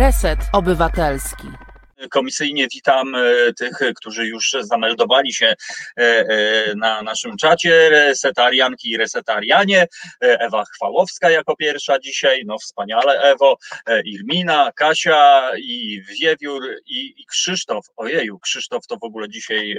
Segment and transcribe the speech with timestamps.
[0.00, 1.69] Reset Obywatelski.
[2.10, 5.54] Komisyjnie witam e, tych, którzy już zameldowali się e,
[5.98, 9.86] e, na naszym czacie, resetarianki i resetarianie.
[10.20, 13.56] Ewa Chwałowska jako pierwsza dzisiaj, no wspaniale Ewo,
[14.04, 17.86] Irmina, Kasia i Wiewiór i, i Krzysztof.
[17.96, 19.76] Ojeju, Krzysztof to w ogóle dzisiaj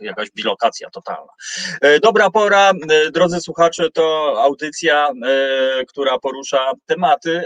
[0.00, 1.32] jakaś bilokacja totalna.
[2.02, 2.72] Dobra pora,
[3.12, 5.10] drodzy słuchacze, to audycja,
[5.88, 7.42] która porusza tematy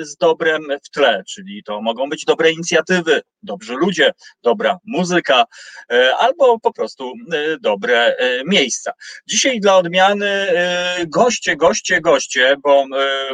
[0.00, 3.20] z dobrem w tle, czyli to mogą być dobre inicjatywy,
[3.58, 4.12] dobrzy ludzie,
[4.42, 5.44] dobra muzyka
[5.92, 8.92] e, albo po prostu e, dobre e, miejsca.
[9.26, 10.28] Dzisiaj dla odmiany
[11.06, 12.84] goście, goście, goście, bo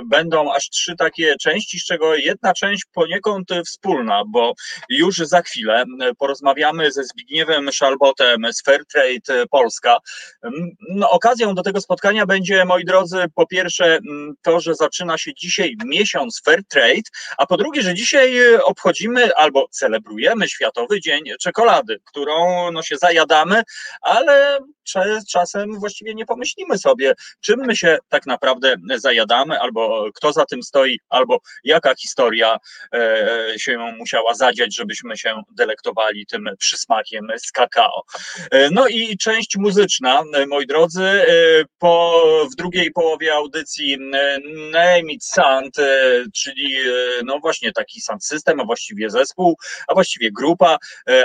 [0.04, 4.54] będą aż trzy takie części, z czego jedna część poniekąd wspólna, bo
[4.88, 5.84] już za chwilę
[6.18, 9.96] porozmawiamy ze Zbigniewem Szalbotem z Fairtrade Polska.
[10.88, 13.98] No, okazją do tego spotkania będzie, moi drodzy, po pierwsze
[14.42, 20.13] to, że zaczyna się dzisiaj miesiąc Fairtrade, a po drugie, że dzisiaj obchodzimy albo celebrujemy
[20.14, 23.62] celebrujemy Światowy Dzień Czekolady, którą no, się zajadamy,
[24.02, 24.58] ale
[25.32, 30.62] czasem właściwie nie pomyślimy sobie, czym my się tak naprawdę zajadamy, albo kto za tym
[30.62, 32.56] stoi, albo jaka historia
[32.94, 38.02] e, się musiała zadziać, żebyśmy się delektowali tym przysmakiem z kakao.
[38.50, 41.26] E, no i część muzyczna, moi drodzy, e,
[41.78, 43.98] po, w drugiej połowie audycji
[44.72, 45.76] Name It Sound,
[46.34, 46.76] czyli
[47.24, 49.56] no właśnie taki sound system, a właściwie zespół,
[49.88, 50.78] a właściwie grupa,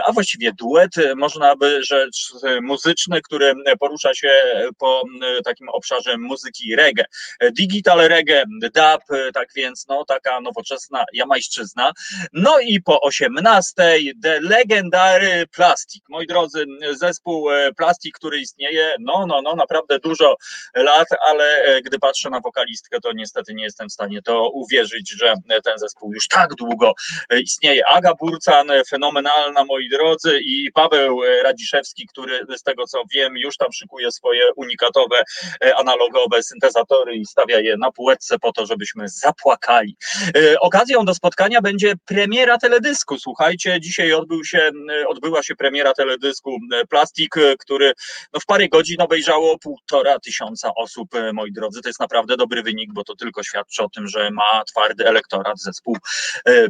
[0.06, 4.32] a właściwie duet, można by rzecz muzyczny, który porusza się
[4.78, 5.04] po
[5.46, 7.06] takim obszarze muzyki reggae.
[7.52, 11.92] Digital reggae, dub, tak więc no taka nowoczesna jamajszczyzna.
[12.34, 16.04] No i po 18 The Legendary Plastic.
[16.10, 20.36] Moi drodzy, zespół e, Plastic, który istnieje, no, no, no, naprawdę dużo
[20.76, 25.12] lat, ale e, gdy patrzę na wokalistkę, to niestety nie jestem w stanie to uwierzyć,
[25.20, 26.94] że ten zespół już tak długo
[27.30, 27.88] e, istnieje.
[27.88, 33.72] Aga Burcan, fenomenalna, moi drodzy, i Paweł Radziszewski, który z tego co wiem, już tam
[33.74, 35.24] szykuje swoje unikatowe,
[35.64, 39.98] e, analogowe syntezatory i stawia je na półeczce po to, żebyśmy zapłakali.
[40.36, 43.20] E, okazją do spotkania będzie premiera teledysku.
[43.20, 44.72] Słuchajcie, dzisiaj odbył się,
[45.08, 46.58] odbyła się premiera teledysku
[46.90, 47.94] Plastik, który
[48.34, 51.82] no, w parę godzin obejrzało półtora tysiąca osób, e, moi drodzy.
[51.82, 55.60] To jest naprawdę dobry wynik, bo to tylko świadczy o tym, że ma twardy elektorat
[55.60, 55.98] zespół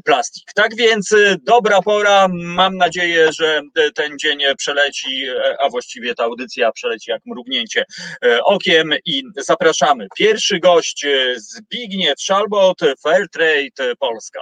[0.06, 0.54] Plastik.
[0.56, 2.28] Tak więc dobra pora.
[2.32, 3.62] Mam nadzieję, że
[3.96, 5.26] ten dzień przeleci,
[5.60, 7.86] a właściwie ta audycja przeleci jak mrugnięcie
[8.26, 10.08] e, okiem i zapraszamy.
[10.18, 14.40] Pierwszy gość e, Zbigniew Szalbot, Fairtrade Polska.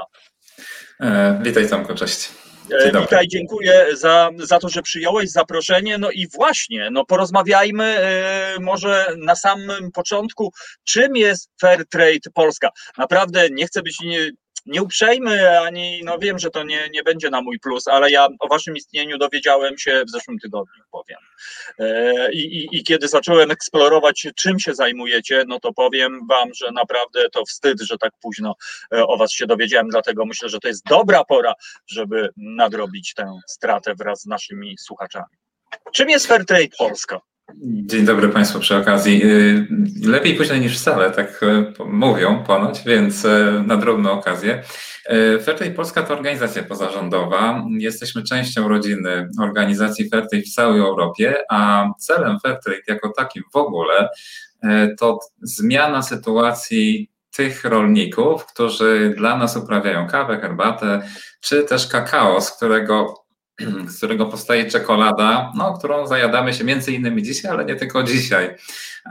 [1.00, 2.30] E, witaj Tomko, cześć.
[3.02, 5.98] Witaj, dziękuję za, za to, że przyjąłeś zaproszenie.
[5.98, 7.98] No i właśnie, no porozmawiajmy
[8.60, 10.52] może na samym początku,
[10.84, 12.70] czym jest Fairtrade Polska.
[12.98, 13.98] Naprawdę nie chcę być
[14.68, 18.12] nie, nie uprzejmy, ani no wiem, że to nie, nie będzie na mój plus, ale
[18.12, 21.18] ja o waszym istnieniu dowiedziałem się w zeszłym tygodniu, powiem.
[21.80, 26.72] E, I, i, I kiedy zacząłem eksplorować, czym się zajmujecie, no to powiem wam, że
[26.72, 28.56] naprawdę to wstyd, że tak późno
[28.94, 31.54] e, o was się dowiedziałem, dlatego myślę, że to jest dobra pora,
[31.88, 35.38] żeby nadrobić tę stratę wraz z naszymi słuchaczami.
[35.94, 37.22] Czym jest Fairtrade Polska?
[37.56, 39.22] Dzień dobry Państwu przy okazji.
[39.26, 39.68] Y,
[40.06, 44.64] lepiej późno niż wcale, tak y, mówią ponoć, więc y, na drobną okazję.
[45.44, 47.64] Fairtrade Polska to organizacja pozarządowa.
[47.78, 54.10] Jesteśmy częścią rodziny organizacji Fairtrade w całej Europie, a celem Fairtrade jako takim w ogóle
[55.00, 61.02] to zmiana sytuacji tych rolników, którzy dla nas uprawiają kawę, herbatę,
[61.42, 63.27] czy też kakao, z którego
[63.88, 68.56] z którego powstaje czekolada, no, którą zajadamy się między innymi dzisiaj, ale nie tylko dzisiaj.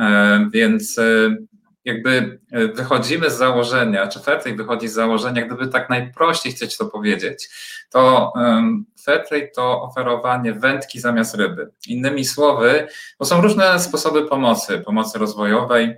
[0.00, 1.36] E, więc e,
[1.84, 6.86] jakby e, wychodzimy z założenia, czy Fairtrade wychodzi z założenia, gdyby tak najprościej chcieć to
[6.86, 7.48] powiedzieć,
[7.90, 8.32] to
[9.04, 11.70] Fairtrade to oferowanie wędki zamiast ryby.
[11.88, 15.96] Innymi słowy, bo są różne sposoby pomocy, pomocy rozwojowej,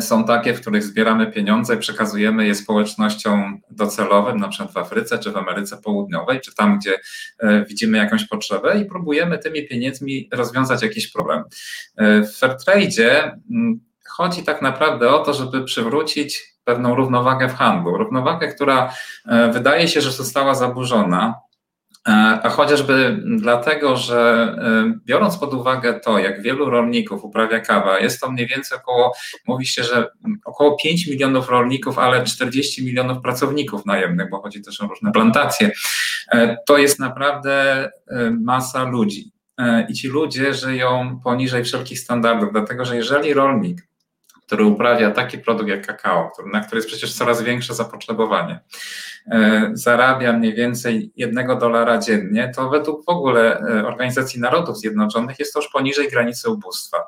[0.00, 5.18] są takie, w których zbieramy pieniądze i przekazujemy je społecznościom docelowym, na przykład w Afryce
[5.18, 6.98] czy w Ameryce Południowej, czy tam, gdzie
[7.38, 11.44] e, widzimy jakąś potrzebę i próbujemy tymi pieniędzmi rozwiązać jakiś problem.
[11.96, 17.96] E, w Fairtrade mm, chodzi tak naprawdę o to, żeby przywrócić pewną równowagę w handlu.
[17.96, 18.94] Równowagę, która
[19.52, 21.49] wydaje się, że została zaburzona E,
[22.04, 28.20] a chociażby dlatego, że e, biorąc pod uwagę to, jak wielu rolników uprawia kawę, jest
[28.20, 29.12] to mniej więcej około,
[29.46, 30.08] mówi się, że
[30.44, 35.70] około 5 milionów rolników, ale 40 milionów pracowników najemnych, bo chodzi też o różne plantacje,
[36.32, 37.90] e, to jest naprawdę
[38.40, 39.32] masa ludzi.
[39.88, 43.90] I ci ludzie żyją poniżej wszelkich standardów, dlatego że jeżeli rolnik
[44.50, 48.60] który uprawia taki produkt jak kakao, na który jest przecież coraz większe zapotrzebowanie, e,
[49.72, 55.52] zarabia mniej więcej jednego dolara dziennie, to według w ogóle e, Organizacji Narodów Zjednoczonych jest
[55.52, 56.98] to już poniżej granicy ubóstwa.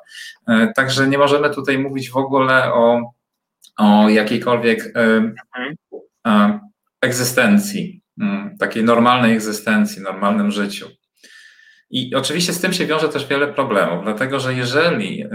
[0.47, 3.13] E, także nie możemy tutaj mówić w ogóle o,
[3.77, 4.93] o jakiejkolwiek
[7.01, 10.87] egzystencji, mm, takiej normalnej egzystencji, normalnym życiu.
[11.89, 15.25] I oczywiście z tym się wiąże też wiele problemów, dlatego że jeżeli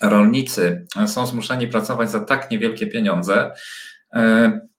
[0.00, 3.54] rolnicy są zmuszeni pracować za tak niewielkie pieniądze, e,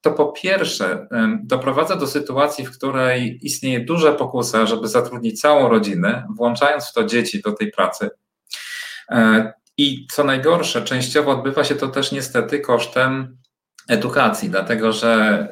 [0.01, 1.07] to po pierwsze
[1.43, 7.03] doprowadza do sytuacji, w której istnieje duża pokusa, żeby zatrudnić całą rodzinę, włączając w to
[7.03, 8.09] dzieci do tej pracy.
[9.09, 13.37] E, I co najgorsze, częściowo odbywa się to też niestety kosztem
[13.87, 15.47] edukacji, dlatego że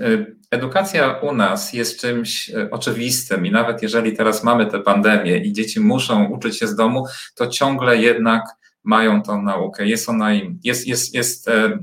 [0.52, 5.80] edukacja u nas jest czymś oczywistym i nawet jeżeli teraz mamy tę pandemię i dzieci
[5.80, 7.06] muszą uczyć się z domu,
[7.36, 8.44] to ciągle jednak
[8.84, 9.88] mają tą naukę.
[9.88, 11.80] Jest ona im, jest, jest, jest, e,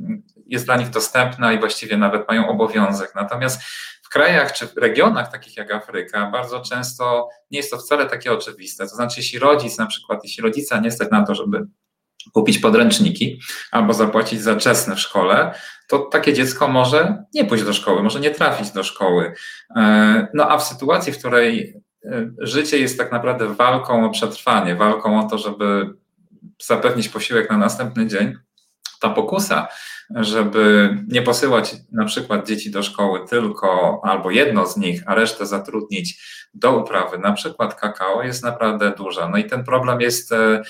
[0.47, 3.15] jest dla nich dostępna i właściwie nawet mają obowiązek.
[3.15, 3.63] Natomiast
[4.03, 8.33] w krajach czy w regionach takich jak Afryka bardzo często nie jest to wcale takie
[8.33, 8.89] oczywiste.
[8.89, 11.67] To znaczy, jeśli rodzic, na przykład, jeśli rodzica nie stać na to, żeby
[12.33, 13.41] kupić podręczniki
[13.71, 15.55] albo zapłacić za czesne w szkole,
[15.89, 19.35] to takie dziecko może nie pójść do szkoły, może nie trafić do szkoły.
[19.77, 24.75] E, no a w sytuacji, w której e, życie jest tak naprawdę walką o przetrwanie,
[24.75, 25.95] walką o to, żeby
[26.63, 28.35] zapewnić posiłek na następny dzień,
[29.01, 29.69] ta pokusa,
[30.11, 35.47] żeby nie posyłać na przykład dzieci do szkoły tylko albo jedno z nich, a resztę
[35.47, 36.23] zatrudnić
[36.55, 39.29] do uprawy, na przykład kakao, jest naprawdę duża.
[39.29, 40.63] No i ten problem jest e,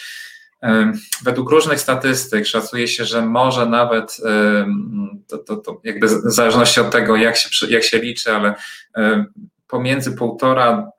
[1.24, 4.16] Według różnych statystyk szacuje się, że może nawet,
[5.26, 8.54] to, to, to jakby w zależności od tego, jak się, jak się liczy, ale
[9.66, 10.90] pomiędzy półtora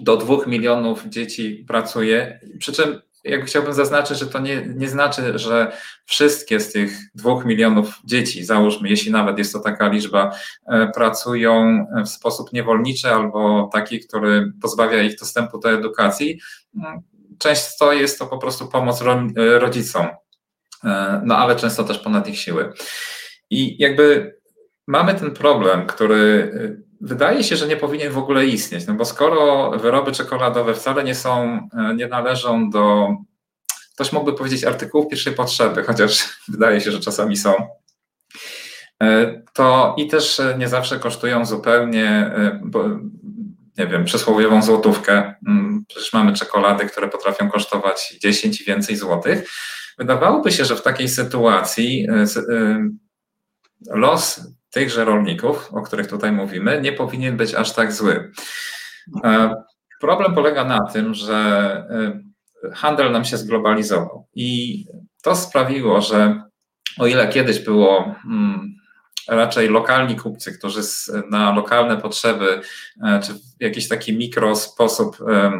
[0.00, 2.40] do dwóch milionów dzieci pracuje.
[2.58, 5.72] Przy czym jakby chciałbym zaznaczyć, że to nie, nie znaczy, że
[6.04, 10.34] wszystkie z tych dwóch milionów dzieci, załóżmy, jeśli nawet jest to taka liczba,
[10.66, 16.40] e, pracują w sposób niewolniczy albo taki, który pozbawia ich dostępu do edukacji
[17.38, 19.02] często jest to po prostu pomoc
[19.36, 20.06] rodzicom,
[20.84, 22.72] e, no ale często też ponad ich siły.
[23.50, 24.36] I jakby
[24.86, 29.04] mamy ten problem, który e, wydaje się, że nie powinien w ogóle istnieć, no bo
[29.04, 33.08] skoro wyroby czekoladowe wcale nie są, e, nie należą do,
[33.94, 37.54] ktoś mógłby powiedzieć artykułów pierwszej potrzeby, chociaż wydaje się, że czasami są,
[39.52, 42.30] to i też nie zawsze kosztują zupełnie,
[43.78, 45.34] nie wiem, przysłowiową złotówkę.
[45.46, 49.50] Mm, przecież mamy czekolady, które potrafią kosztować 10 i więcej złotych.
[49.98, 52.06] Wydawałoby się, że w takiej sytuacji
[53.90, 54.40] los
[54.76, 58.32] tychże rolników, o których tutaj mówimy, nie powinien być aż tak zły.
[59.24, 59.54] E,
[60.00, 61.82] problem polega na tym, że
[62.64, 64.84] y, handel nam się zglobalizował i
[65.22, 66.42] to sprawiło, że
[66.98, 68.75] o ile kiedyś było mm,
[69.28, 70.80] raczej lokalni kupcy, którzy
[71.30, 72.60] na lokalne potrzeby
[73.04, 75.18] e, czy w jakiś taki mikro sposób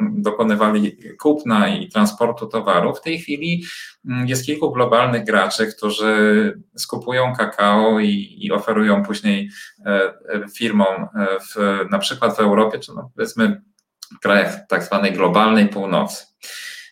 [0.08, 2.98] dokonywali kupna i transportu towarów.
[2.98, 3.64] W tej chwili
[4.08, 9.50] mm, jest kilku globalnych graczy, którzy skupują kakao i, i oferują później
[9.86, 10.12] e,
[10.56, 13.62] firmom e, w, na przykład w Europie, czy no powiedzmy
[14.16, 16.26] w krajach tak zwanej globalnej północy.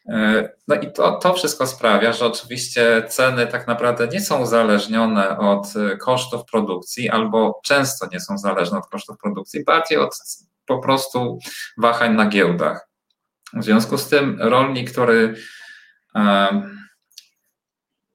[0.09, 5.39] E, no i to, to wszystko sprawia, że oczywiście ceny tak naprawdę nie są uzależnione
[5.39, 10.19] od e, kosztów produkcji, albo często nie są zależne od kosztów produkcji, bardziej od
[10.67, 11.39] po prostu
[11.79, 12.89] wahań na giełdach.
[13.53, 15.35] W związku z tym rolnik, który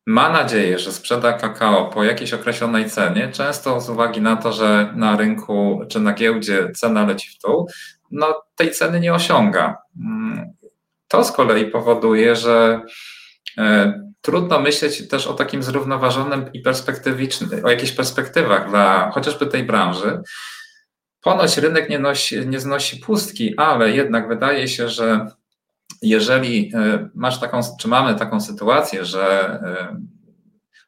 [0.05, 4.93] ma nadzieję, że sprzeda kakao po jakiejś określonej cenie, często z uwagi na to, że
[4.96, 7.69] na rynku czy na giełdzie cena leci w dół,
[8.12, 9.77] no tej ceny nie osiąga.
[11.10, 12.82] To z kolei powoduje, że
[13.58, 19.63] e, trudno myśleć też o takim zrównoważonym i perspektywicznym, o jakichś perspektywach dla chociażby tej
[19.63, 20.22] branży.
[21.22, 25.28] Ponoć rynek nie, nosi, nie znosi pustki, ale jednak wydaje się, że
[26.01, 30.00] jeżeli e, masz taką, czy mamy taką sytuację, że, e,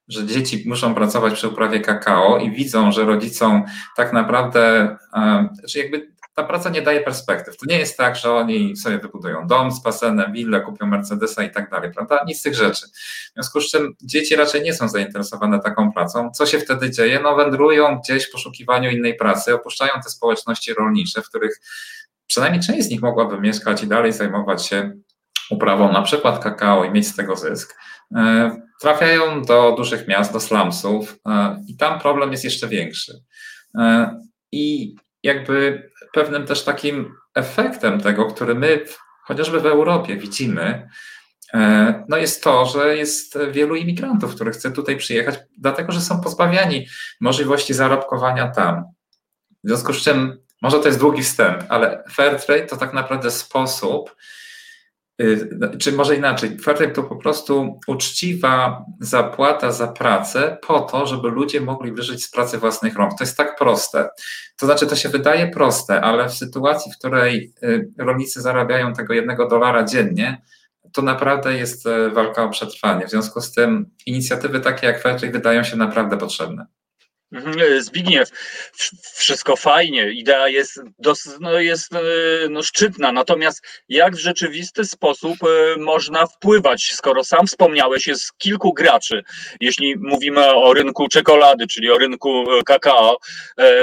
[0.08, 3.64] że dzieci muszą pracować przy uprawie kakao i widzą, że rodzicom
[3.98, 4.98] tak naprawdę,
[5.64, 7.58] że jakby ta praca nie daje perspektyw.
[7.58, 11.52] To nie jest tak, że oni sobie wybudują dom z basenem, willę, kupią Mercedesa i
[11.52, 12.24] tak dalej, prawda?
[12.28, 12.86] Nic z tych rzeczy.
[12.88, 16.32] W związku z czym dzieci raczej nie są zainteresowane taką pracą.
[16.32, 17.20] Co się wtedy dzieje?
[17.24, 21.62] No wędrują gdzieś w poszukiwaniu innej pracy, opuszczają te społeczności rolnicze, w których
[22.28, 24.92] przynajmniej część z nich mogłaby mieszkać i dalej zajmować się
[25.50, 27.78] uprawą na przykład kakao i mieć z tego zysk.
[28.16, 33.14] E, trafiają do dużych miast, do slumsów e, i tam problem jest jeszcze większy.
[33.80, 34.16] E,
[34.52, 38.86] I jakby pewnym też takim efektem tego, który my
[39.24, 40.90] chociażby w Europie widzimy,
[42.10, 46.88] no jest to, że jest wielu imigrantów, którzy chce tutaj przyjechać, dlatego że są pozbawiani
[47.22, 48.84] możliwości zarobkowania tam.
[49.64, 53.32] W związku z czym, może to jest długi wstęp, ale fair trade to tak naprawdę
[53.32, 54.16] sposób,
[55.80, 61.62] czy może inaczej, Fairtrade to po prostu uczciwa zapłata za pracę po to, żeby ludzie
[61.62, 63.18] mogli wyżyć z pracy własnych rąk.
[63.18, 64.10] To jest tak proste.
[64.58, 69.14] To znaczy, to się wydaje proste, ale w sytuacji, w której y, rolnicy zarabiają tego
[69.14, 70.42] jednego dolara dziennie,
[70.94, 73.08] to naprawdę jest y, walka o przetrwanie.
[73.08, 76.66] W związku z tym inicjatywy takie jak Fairtrade wydają się naprawdę potrzebne.
[77.32, 78.30] Mhm, Zbigniew,
[79.16, 82.00] wszystko fajnie, idea jest, dos, no jest e,
[82.50, 88.74] no, szczytna, natomiast jak w rzeczywisty sposób e, można wpływać, skoro sam wspomniałeś, jest kilku
[88.74, 89.24] graczy,
[89.62, 93.18] jeśli mówimy o rynku czekolady, czyli o rynku e, kakao,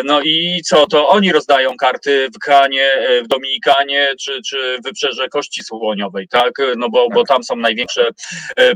[0.04, 2.90] no i co, to oni rozdają karty w Kanie,
[3.24, 8.10] w Dominikanie, czy, czy wybrzeże Kości Słoniowej, tak, no bo, bo tam są największe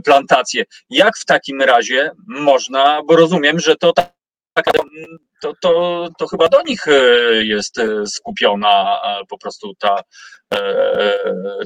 [0.05, 0.65] plantacje.
[0.91, 4.22] Jak w takim razie można, bo rozumiem, że to tak
[5.43, 6.93] to, to, to chyba do nich e,
[7.45, 10.01] jest e, skupiona e, po prostu ta,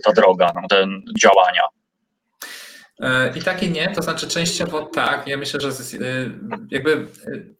[0.05, 1.62] ta droga, no, ten działania.
[3.35, 5.26] I tak i nie, to znaczy częściowo tak.
[5.26, 5.71] Ja myślę, że
[6.71, 7.07] jakby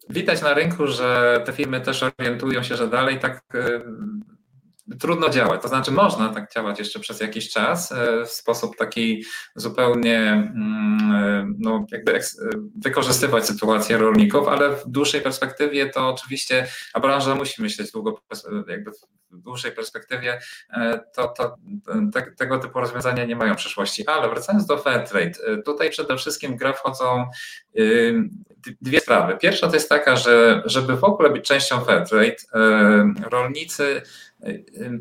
[0.09, 3.41] widać na rynku, że te firmy też orientują się, że dalej tak
[4.99, 5.61] trudno działać.
[5.61, 9.23] To znaczy, można tak działać jeszcze przez jakiś czas e, w sposób taki
[9.55, 12.19] zupełnie, mm, e, no, jakby
[12.77, 18.21] wykorzystywać sytuację rolników, ale w dłuższej perspektywie to oczywiście, a branża musi myśleć długo,
[18.67, 18.91] jakby
[19.31, 20.39] w dłuższej perspektywie,
[20.69, 21.55] e, to, to
[22.13, 24.07] te, tego typu rozwiązania nie mają przyszłości.
[24.07, 27.25] Ale wracając do Fairtrade, tutaj przede wszystkim grę wchodzą
[28.81, 29.37] dwie sprawy.
[29.37, 32.35] Pierwsza to jest taka, że żeby w ogóle być częścią Fairtrade,
[33.29, 34.01] rolnicy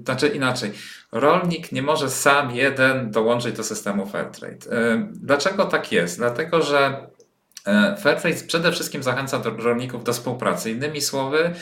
[0.04, 0.72] znaczy inaczej,
[1.12, 4.66] rolnik nie może sam jeden dołączyć do systemu Fairtrade.
[5.12, 6.18] Dlaczego tak jest?
[6.18, 7.06] Dlatego, że
[7.98, 10.70] Fairtrade przede wszystkim zachęca do rolników do współpracy.
[10.70, 11.54] Innymi słowy,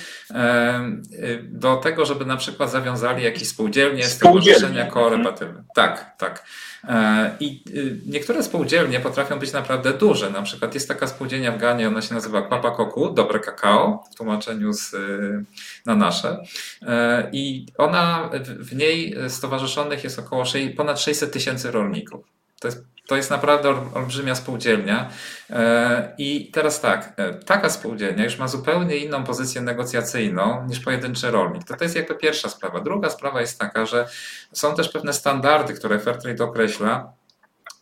[1.42, 5.64] do tego, żeby na przykład zawiązali jakieś spółdzielnie, stowarzyszenia kooperatywy.
[5.74, 6.44] Tak, tak.
[6.88, 10.30] E, I y, niektóre spółdzielnie potrafią być naprawdę duże.
[10.30, 14.14] Na przykład jest taka spółdzielnia w Ganie, ona się nazywa Papa Koku, dobre kakao, w
[14.14, 15.44] tłumaczeniu z, y,
[15.86, 16.42] na nasze.
[16.82, 22.24] E, I ona, w niej stowarzyszonych jest około 6, ponad 600 tysięcy rolników.
[22.60, 25.10] To jest to jest naprawdę olbrzymia spółdzielnia.
[25.50, 31.30] E, I teraz tak, e, taka spółdzielnia już ma zupełnie inną pozycję negocjacyjną niż pojedynczy
[31.30, 31.64] rolnik.
[31.64, 32.80] To, to jest jakby pierwsza sprawa.
[32.80, 34.08] Druga sprawa jest taka, że
[34.52, 37.12] są też pewne standardy, które Fairtrade określa,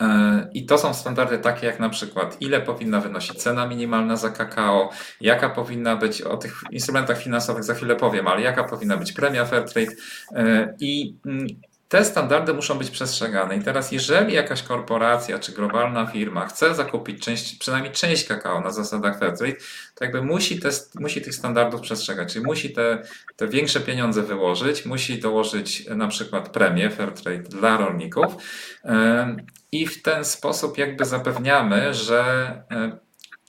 [0.00, 4.30] e, i to są standardy takie jak na przykład, ile powinna wynosić cena minimalna za
[4.30, 9.12] kakao, jaka powinna być, o tych instrumentach finansowych za chwilę powiem, ale jaka powinna być
[9.12, 9.92] premia Fairtrade.
[10.80, 11.46] I mm,
[11.92, 13.56] te standardy muszą być przestrzegane.
[13.56, 18.70] I teraz, jeżeli jakaś korporacja czy globalna firma chce zakupić część, przynajmniej część kakao na
[18.70, 19.56] zasadach Fairtrade,
[19.94, 23.02] to jakby musi, te, musi tych standardów przestrzegać, czyli musi te,
[23.36, 28.34] te większe pieniądze wyłożyć, musi dołożyć na przykład premię Fairtrade dla rolników
[29.72, 32.24] i w ten sposób jakby zapewniamy, że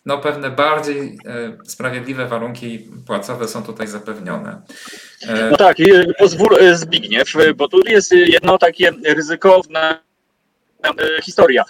[0.05, 4.61] no, pewne bardziej e, sprawiedliwe warunki płacowe są tutaj zapewnione.
[5.27, 5.77] E, no tak,
[6.19, 9.99] pozwól e, Zbigniew, bo tu jest jedno takie ryzykowne
[11.23, 11.63] historia.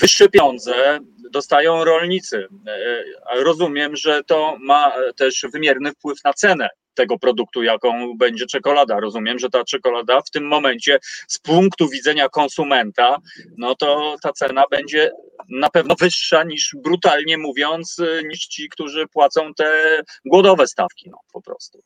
[0.00, 2.46] Wyższe pieniądze dostają rolnicy.
[3.36, 6.68] Rozumiem, że to ma też wymierny wpływ na cenę
[6.98, 9.00] tego produktu, jaką będzie czekolada.
[9.00, 13.18] Rozumiem, że ta czekolada w tym momencie z punktu widzenia konsumenta,
[13.56, 15.10] no to ta cena będzie
[15.48, 17.96] na pewno wyższa niż brutalnie mówiąc,
[18.28, 21.82] niż ci, którzy płacą te głodowe stawki, no po prostu.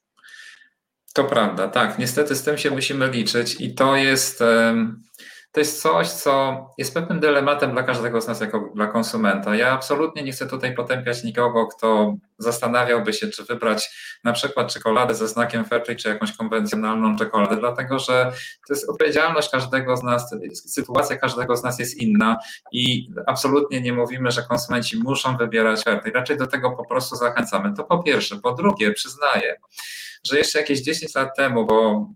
[1.14, 1.99] To prawda, tak.
[1.99, 4.42] Niestety z tym się musimy liczyć i to jest
[5.52, 9.54] to jest coś, co jest pewnym dylematem dla każdego z nas jako dla konsumenta.
[9.54, 13.90] Ja absolutnie nie chcę tutaj potępiać nikogo, kto zastanawiałby się, czy wybrać
[14.25, 18.32] na przykład czekoladę ze znakiem Fairtrade, czy jakąś konwencjonalną czekoladę, dlatego że
[18.68, 22.37] to jest odpowiedzialność każdego z nas, sytuacja każdego z nas jest inna
[22.73, 26.18] i absolutnie nie mówimy, że konsumenci muszą wybierać Fairtrade.
[26.18, 27.75] Raczej do tego po prostu zachęcamy.
[27.76, 28.37] To po pierwsze.
[28.37, 29.56] Po drugie, przyznaję,
[30.26, 32.06] że jeszcze jakieś 10 lat temu, bo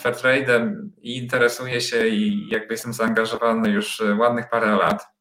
[0.00, 5.11] Fairtrade'em i interesuję się i jakby jestem zaangażowany już ładnych parę lat.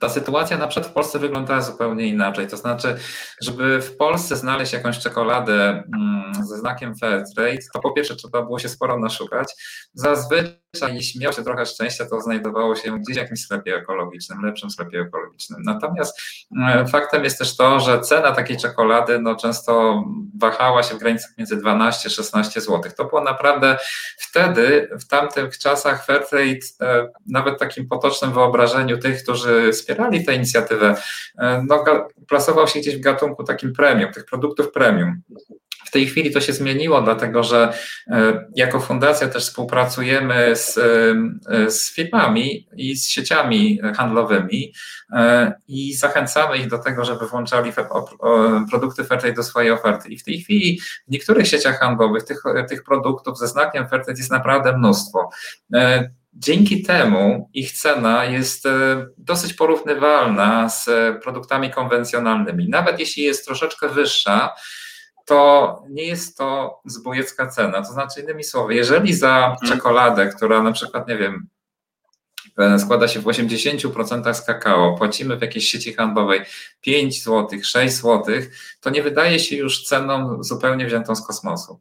[0.00, 2.46] Ta sytuacja na przykład w Polsce wyglądała zupełnie inaczej.
[2.46, 2.96] To znaczy,
[3.42, 8.58] żeby w Polsce znaleźć jakąś czekoladę mm, ze znakiem Fairtrade, to po pierwsze trzeba było
[8.58, 9.54] się sporo naszukać.
[9.94, 14.70] Zazwyczaj, jeśli miał się trochę szczęścia, to znajdowało się gdzieś w jakimś sklepie ekologicznym, lepszym
[14.70, 15.62] sklepie ekologicznym.
[15.62, 16.20] Natomiast
[16.56, 20.02] mm, faktem jest też to, że cena takiej czekolady no, często
[20.38, 22.82] wahała się w granicach między 12-16 zł.
[22.96, 23.78] To było naprawdę
[24.18, 30.94] wtedy, w tamtych czasach Fairtrade, e, nawet takim potocznym wyobrażeniu tych, którzy wspierali tę inicjatywę,
[31.38, 31.84] e, no,
[32.28, 35.22] plasował się gdzieś w gatunku takim premium, tych produktów premium.
[35.86, 37.72] W tej chwili to się zmieniło, dlatego że
[38.06, 44.72] e, jako fundacja też współpracujemy z, e, z firmami i z sieciami handlowymi
[45.68, 47.72] i zachęcamy ich do tego, żeby włączali
[48.70, 50.08] produkty Fairtrade do swojej oferty.
[50.08, 54.30] I w tej chwili w niektórych sieciach handlowych tych, tych produktów ze znakiem Fairtrade jest
[54.30, 55.30] naprawdę mnóstwo.
[56.32, 60.86] Dzięki temu ich cena jest e, dosyć porównywalna z
[61.22, 62.68] produktami konwencjonalnymi.
[62.68, 64.54] Nawet jeśli jest troszeczkę wyższa,
[65.28, 67.82] to nie jest to zbójecka cena.
[67.82, 69.72] To znaczy, innymi słowy, jeżeli za mhm.
[69.72, 71.48] czekoladę, która na przykład, nie wiem,
[72.58, 76.40] e, składa się w 80% z kakao, płacimy w jakiejś sieci handlowej
[76.80, 78.24] 5 zł, 6 zł,
[78.80, 81.80] to nie wydaje się już ceną zupełnie wziętą z kosmosu.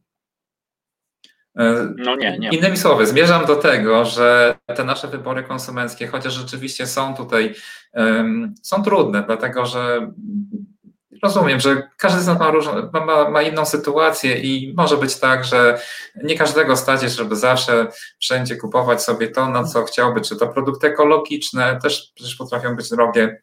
[1.58, 2.50] E, no nie, nie.
[2.50, 7.56] Innymi słowy, zmierzam do tego, że te nasze wybory konsumenckie, chociaż rzeczywiście są tutaj,
[7.94, 10.12] um, są trudne, dlatego że
[11.24, 15.46] rozumiem, że każdy z nas ma, różną, ma, ma, inną sytuację i może być tak,
[15.46, 15.80] że
[16.24, 17.88] nie każdego stać żeby zawsze
[18.20, 22.90] wszędzie kupować sobie to, na co chciałby, czy to produkty ekologiczne, też przecież potrafią być
[22.90, 23.42] drogie,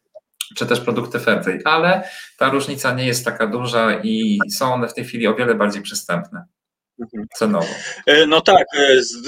[0.57, 4.93] czy też produkty fairtrade, ale ta różnica nie jest taka duża i są one w
[4.93, 6.45] tej chwili o wiele bardziej przystępne.
[6.99, 7.27] Mhm.
[7.37, 7.67] cenowo.
[8.05, 8.65] E, no tak,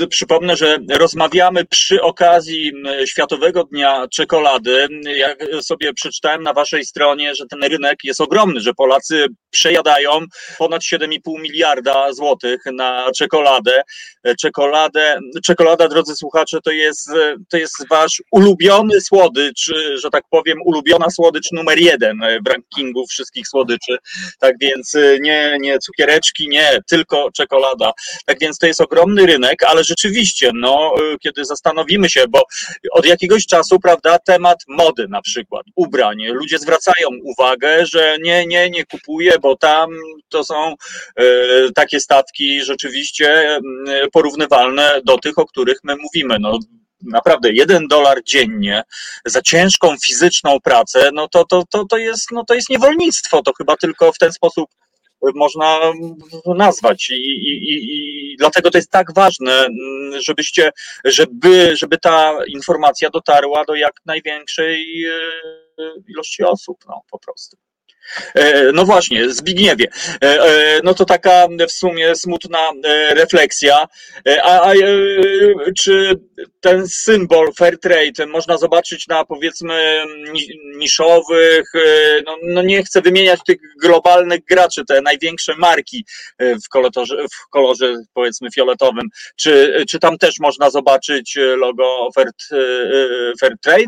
[0.01, 2.71] e, przypomnę, że rozmawiamy przy okazji
[3.05, 4.88] Światowego Dnia Czekolady.
[5.03, 10.09] Jak sobie przeczytałem na waszej stronie, że ten rynek jest ogromny, że Polacy przejadają
[10.57, 13.83] ponad 7,5 miliarda złotych na czekoladę.
[14.24, 15.19] E, czekoladę.
[15.43, 17.09] Czekolada, drodzy słuchacze, to jest,
[17.50, 19.71] to jest wasz ulubiony słodycz,
[20.01, 23.97] że tak powiem, ulubiona słodycz numer jeden w rankingu wszystkich słodyczy.
[24.39, 27.91] Tak więc nie, nie cukiereczki, nie, tylko czekolada czekolada.
[28.25, 32.43] Tak więc to jest ogromny rynek, ale rzeczywiście, no, y, kiedy zastanowimy się, bo
[32.91, 38.69] od jakiegoś czasu, prawda, temat mody na przykład, ubrań, ludzie zwracają uwagę, że nie, nie,
[38.69, 39.89] nie kupuję, bo tam
[40.29, 40.75] to są
[41.19, 41.23] y,
[41.75, 43.61] takie stawki rzeczywiście y,
[44.11, 46.37] porównywalne do tych, o których my mówimy.
[46.39, 46.59] No,
[47.01, 48.83] naprawdę jeden dolar dziennie
[49.25, 53.41] za ciężką fizyczną pracę, no to, to, to, to, jest, no to jest niewolnictwo.
[53.41, 54.70] To chyba tylko w ten sposób
[55.36, 55.80] można
[56.46, 57.10] nazwać.
[57.10, 59.68] I, i, i, dlatego to jest tak ważne,
[60.25, 60.72] żebyście,
[61.06, 65.12] żeby, żeby ta informacja dotarła do jak największej e,
[66.08, 67.58] ilości osób, no po prostu.
[68.35, 69.87] E, no właśnie, Zbigniewie,
[70.24, 72.72] e, e, no to taka w sumie smutna
[73.09, 73.87] refleksja.
[74.43, 74.74] A, a
[75.77, 76.13] czy
[76.59, 80.03] ten symbol fair trade można zobaczyć na powiedzmy
[80.77, 81.72] niszowych,
[82.25, 86.05] no, no nie chcę wymieniać tych globalnych graczy, te największe marki
[86.39, 89.07] w kolorze, w kolorze powiedzmy fioletowym.
[89.35, 92.29] Czy, czy tam też można zobaczyć logo fair,
[93.39, 93.87] fair trade?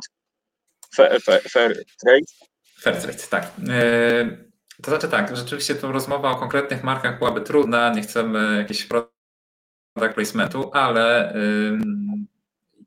[0.96, 2.49] Fair, fair, fair trade?
[2.82, 3.44] Fairtrade, tak.
[3.70, 4.50] E,
[4.82, 10.16] to znaczy tak, rzeczywiście tu rozmowa o konkretnych markach byłaby trudna, nie chcemy jakiegoś product
[10.16, 11.34] placementu, ale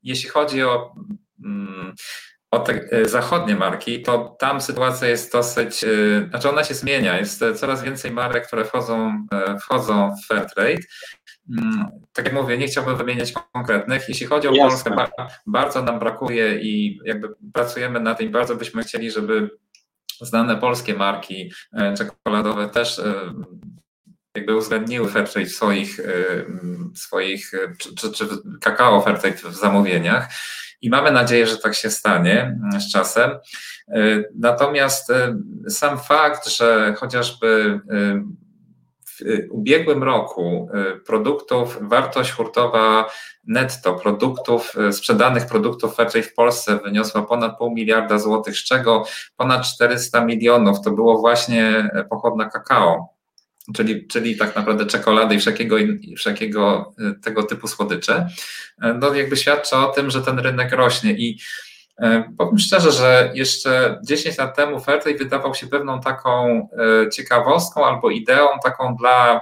[0.02, 0.94] jeśli chodzi o,
[1.44, 1.94] mm,
[2.50, 5.88] o te e, zachodnie marki, to tam sytuacja jest dosyć, e,
[6.28, 9.26] znaczy ona się zmienia, jest coraz więcej marek, które wchodzą,
[9.60, 10.82] wchodzą w Fairtrade.
[11.58, 14.08] Mm, tak jak mówię, nie chciałbym wymieniać konkretnych.
[14.08, 14.52] Jeśli chodzi o.
[14.52, 15.06] Polskę,
[15.46, 19.50] bardzo nam brakuje i jakby pracujemy na tym, bardzo byśmy chcieli, żeby
[20.22, 23.14] znane polskie marki e, czekoladowe też e,
[24.36, 26.04] jakby uwzględniły Fairtrade w swoich, e,
[26.94, 28.28] swoich czy, czy, czy
[28.60, 30.28] kakao Fairtrade w zamówieniach
[30.80, 33.30] i mamy nadzieję, że tak się stanie z czasem.
[34.34, 35.12] Natomiast
[35.68, 37.80] sam fakt, że chociażby
[39.12, 40.68] w ubiegłym roku
[41.04, 43.10] produktów, wartość hurtowa
[43.44, 49.04] netto produktów, e, sprzedanych produktów Fairtrade w Polsce wyniosła ponad pół miliarda złotych, z czego
[49.36, 53.12] ponad 400 milionów to było właśnie e, pochodna kakao.
[53.74, 55.76] Czyli, czyli tak naprawdę czekolady i wszelkiego,
[56.16, 58.28] wszelkiego e, tego typu słodycze,
[59.00, 61.38] no jakby świadczy o tym, że ten rynek rośnie i
[62.38, 66.68] Powiem szczerze, że jeszcze 10 lat temu Fairtrade wydawał się pewną taką
[67.12, 69.40] ciekawostką albo ideą taką dla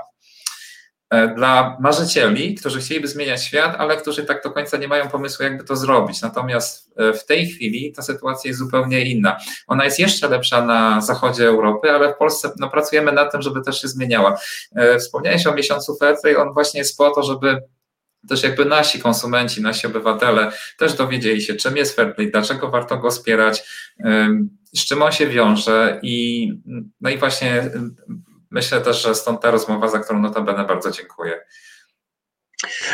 [1.36, 5.64] dla marzycieli, którzy chcieliby zmieniać świat, ale którzy tak do końca nie mają pomysłu, jakby
[5.64, 6.22] to zrobić.
[6.22, 9.36] Natomiast w tej chwili ta sytuacja jest zupełnie inna.
[9.66, 13.60] Ona jest jeszcze lepsza na zachodzie Europy, ale w Polsce no, pracujemy nad tym, żeby
[13.62, 14.38] też się zmieniała.
[14.98, 17.62] Wspomniałeś o miesiącu Fairtrade, on właśnie jest po to, żeby
[18.28, 23.10] też jakby nasi konsumenci, nasi obywatele też dowiedzieli się, czym jest Fairplay, dlaczego warto go
[23.10, 23.62] wspierać,
[24.74, 26.48] z czym on się wiąże i
[27.00, 27.70] no i właśnie
[28.50, 31.40] myślę też, że stąd ta rozmowa, za którą notabene bardzo dziękuję.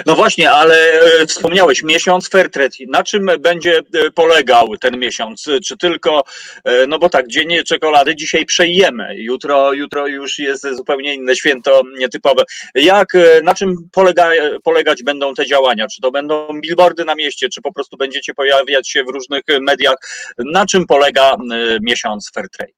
[0.06, 2.76] No właśnie, ale e, wspomniałeś miesiąc Fairtrade.
[2.88, 5.44] Na czym będzie e, polegał ten miesiąc?
[5.64, 6.24] Czy tylko,
[6.64, 11.82] e, no bo tak, dzień czekolady dzisiaj przejemy, jutro, jutro już jest zupełnie inne święto,
[11.98, 12.42] nietypowe.
[12.74, 13.08] Jak,
[13.42, 14.30] na czym polega,
[14.62, 15.86] polegać będą te działania?
[15.88, 19.96] Czy to będą billboardy na mieście, czy po prostu będziecie pojawiać się w różnych mediach?
[20.38, 21.36] Na czym polega
[21.80, 22.72] miesiąc Fairtrade?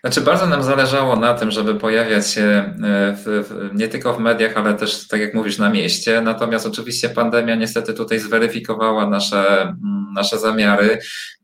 [0.00, 2.72] Znaczy, bardzo nam zależało na tym, żeby pojawiać się e,
[3.16, 6.20] w, w, nie tylko w mediach, ale też, tak jak mówisz, na mieście.
[6.20, 10.98] Natomiast oczywiście pandemia niestety tutaj zweryfikowała nasze, mm, nasze zamiary.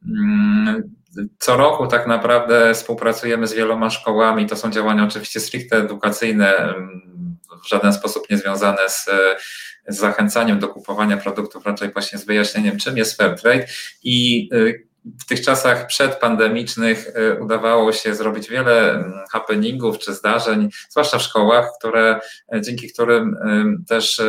[0.09, 0.83] Mm,
[1.38, 4.47] co roku tak naprawdę współpracujemy z wieloma szkołami.
[4.47, 9.07] To są działania oczywiście stricte edukacyjne, mm, w żaden sposób nie związane z,
[9.88, 13.66] z zachęcaniem do kupowania produktów, raczej właśnie z wyjaśnieniem, czym jest Fairtrade.
[14.03, 14.86] I y,
[15.21, 21.23] w tych czasach przedpandemicznych y, udawało się zrobić wiele mm, happeningów czy zdarzeń, zwłaszcza w
[21.23, 22.21] szkołach, które,
[22.55, 24.23] y, dzięki którym y, też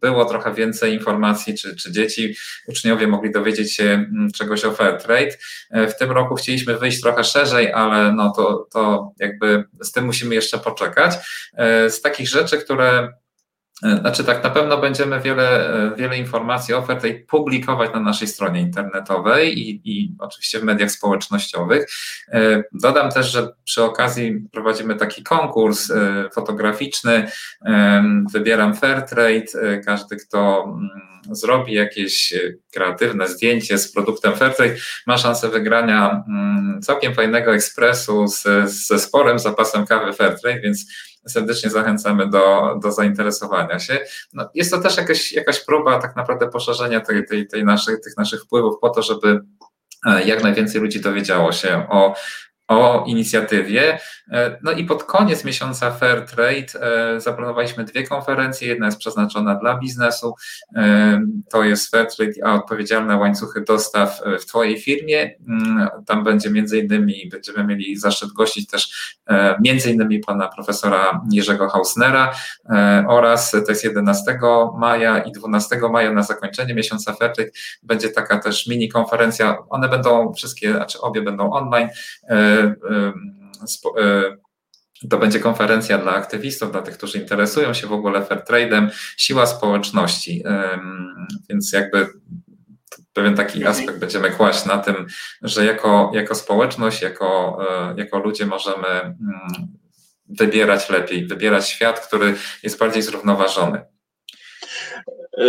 [0.00, 2.34] było trochę więcej informacji, czy, czy dzieci,
[2.68, 5.36] uczniowie mogli dowiedzieć się mm, czegoś o Fairtrade.
[5.70, 10.34] W tym roku chcieliśmy wyjść trochę szerzej, ale no to, to jakby z tym musimy
[10.34, 11.14] jeszcze poczekać.
[11.88, 13.27] Z takich rzeczy, które E,
[13.82, 19.58] znaczy tak, na pewno będziemy wiele, e, wiele informacji, ofert publikować na naszej stronie internetowej
[19.58, 21.86] i, i oczywiście w mediach społecznościowych.
[22.32, 25.92] E, dodam też, że przy okazji prowadzimy taki konkurs
[26.32, 27.30] fotograficzny,
[28.32, 30.88] wybieram Fairtrade, każdy kto mm,
[31.30, 32.34] zrobi jakieś
[32.72, 38.42] kreatywne zdjęcie z produktem Fairtrade, ma szansę wygrania mm, całkiem fajnego ekspresu z,
[38.86, 40.86] ze sporym zapasem kawy Fairtrade, więc
[41.28, 43.98] serdecznie zachęcamy do, do zainteresowania się.
[44.32, 48.16] No, jest to też jakaś, jakaś próba tak naprawdę poszerzenia tej, tej, tej naszych, tych
[48.16, 49.40] naszych wpływów po to, żeby
[50.06, 52.14] e, jak najwięcej ludzi dowiedziało się o,
[52.68, 53.98] o inicjatywie.
[54.30, 58.68] E, no i pod koniec miesiąca Fair Trade e, zaplanowaliśmy dwie konferencje.
[58.68, 60.34] Jedna jest przeznaczona dla biznesu,
[60.76, 65.34] e, to jest Fair Trade, a odpowiedzialne łańcuchy dostaw w Twojej firmie.
[65.48, 69.18] Mm, tam będzie między innymi, będziemy mieli zaszczyt gościć też
[69.60, 72.34] między innymi pana profesora Jerzego Hausnera
[73.08, 74.38] oraz to jest 11
[74.78, 77.50] maja i 12 maja na zakończenie miesiąca Fair Trade
[77.82, 79.58] będzie taka też mini konferencja.
[79.68, 81.88] One będą wszystkie, znaczy obie będą online
[85.10, 89.46] to będzie konferencja dla aktywistów, dla tych, którzy interesują się w ogóle fair trade'em, siła
[89.46, 90.44] społeczności.
[91.48, 92.08] Więc jakby
[93.12, 93.76] pewien taki mhm.
[93.76, 95.06] aspekt będziemy kłaść na tym,
[95.42, 99.16] że jako, jako społeczność, jako, e, jako ludzie możemy mm,
[100.28, 103.80] wybierać lepiej, wybierać świat, który jest bardziej zrównoważony.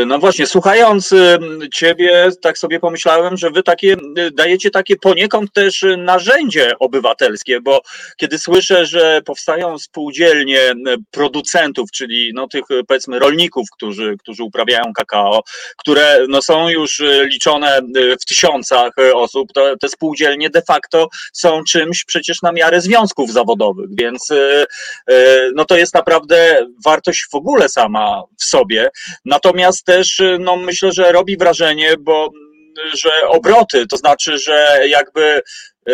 [0.05, 1.13] No właśnie, słuchając
[1.73, 3.95] Ciebie, tak sobie pomyślałem, że Wy takie
[4.33, 7.81] dajecie takie poniekąd też narzędzie obywatelskie, bo
[8.17, 10.73] kiedy słyszę, że powstają spółdzielnie
[11.11, 15.41] producentów, czyli no tych powiedzmy rolników, którzy, którzy uprawiają kakao,
[15.77, 17.79] które no są już liczone
[18.21, 23.89] w tysiącach osób, to te spółdzielnie de facto są czymś przecież na miarę związków zawodowych,
[23.91, 24.27] więc
[25.55, 28.89] no to jest naprawdę wartość w ogóle sama w sobie.
[29.25, 32.31] Natomiast też no, myślę, że robi wrażenie, bo
[32.93, 35.41] że obroty, to znaczy, że jakby
[35.89, 35.93] e,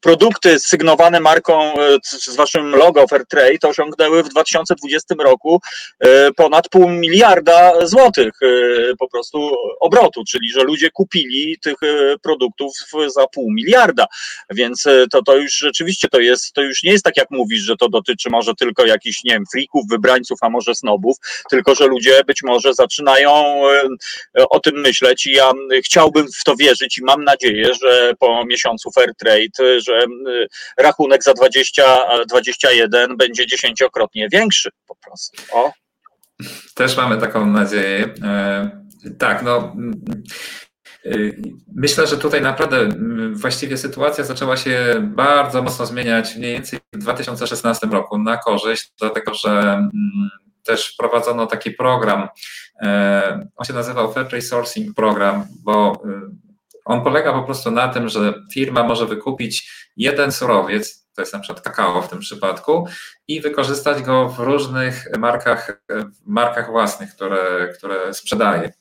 [0.00, 5.60] produkty sygnowane marką e, z waszym logo Fairtrade osiągnęły w 2020 roku
[6.00, 8.46] e, ponad pół miliarda złotych e,
[8.98, 11.76] po prostu obrotu, czyli że ludzie kupili tych
[12.22, 12.72] produktów
[13.06, 14.06] za pół miliarda.
[14.50, 17.76] Więc to, to już rzeczywiście to jest, to już nie jest tak jak mówisz, że
[17.76, 21.16] to dotyczy może tylko jakichś, nie wiem, frików, wybrańców, a może snobów,
[21.50, 23.62] tylko że ludzie być może zaczynają
[24.50, 25.52] o tym myśleć i ja
[25.84, 30.00] chciałbym w to wierzyć i mam nadzieję, że po miesiącu Fairtrade, że
[30.32, 30.46] y,
[30.78, 35.42] rachunek za 2021 będzie dziesięciokrotnie większy po prostu.
[35.52, 35.72] O.
[36.74, 38.14] Też mamy taką nadzieję.
[38.22, 38.70] E,
[39.18, 39.76] tak, no.
[41.06, 41.42] Y,
[41.74, 42.88] myślę, że tutaj naprawdę
[43.32, 49.34] właściwie sytuacja zaczęła się bardzo mocno zmieniać mniej więcej w 2016 roku na korzyść, dlatego
[49.34, 49.82] że
[50.64, 52.28] też wprowadzono taki program,
[52.82, 56.02] e, on się nazywał Fair Trade Sourcing Program, bo
[56.88, 61.38] on polega po prostu na tym, że firma może wykupić jeden surowiec, to jest na
[61.38, 62.86] przykład kakao w tym przypadku,
[63.28, 65.82] i wykorzystać go w różnych markach,
[66.26, 68.72] markach własnych, które, które sprzedaje.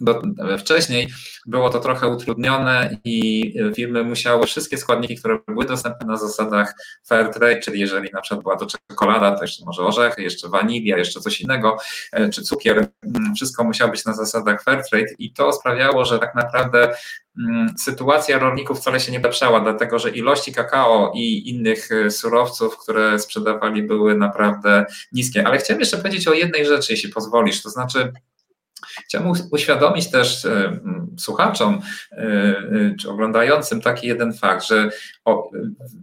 [0.00, 0.22] Do,
[0.58, 1.08] wcześniej
[1.46, 6.74] było to trochę utrudnione i firmy musiały wszystkie składniki, które były dostępne na zasadach
[7.06, 10.98] fair trade, czyli jeżeli na przykład była to czekolada, to jeszcze może orzechy, jeszcze wanilia,
[10.98, 11.76] jeszcze coś innego,
[12.12, 12.86] e, czy cukier,
[13.36, 16.94] wszystko musiało być na zasadach fair trade i to sprawiało, że tak naprawdę
[17.76, 23.18] sytuacja rolników wcale się nie polepszała, dlatego że ilości kakao i innych e, surowców, które
[23.18, 25.46] sprzedawali, były naprawdę niskie.
[25.46, 28.12] Ale chciałem jeszcze powiedzieć o jednej rzeczy, jeśli pozwolisz, to znaczy
[29.04, 30.78] Chciałbym uświadomić też e,
[31.18, 31.80] słuchaczom
[32.12, 34.90] e, e, czy oglądającym taki jeden fakt, że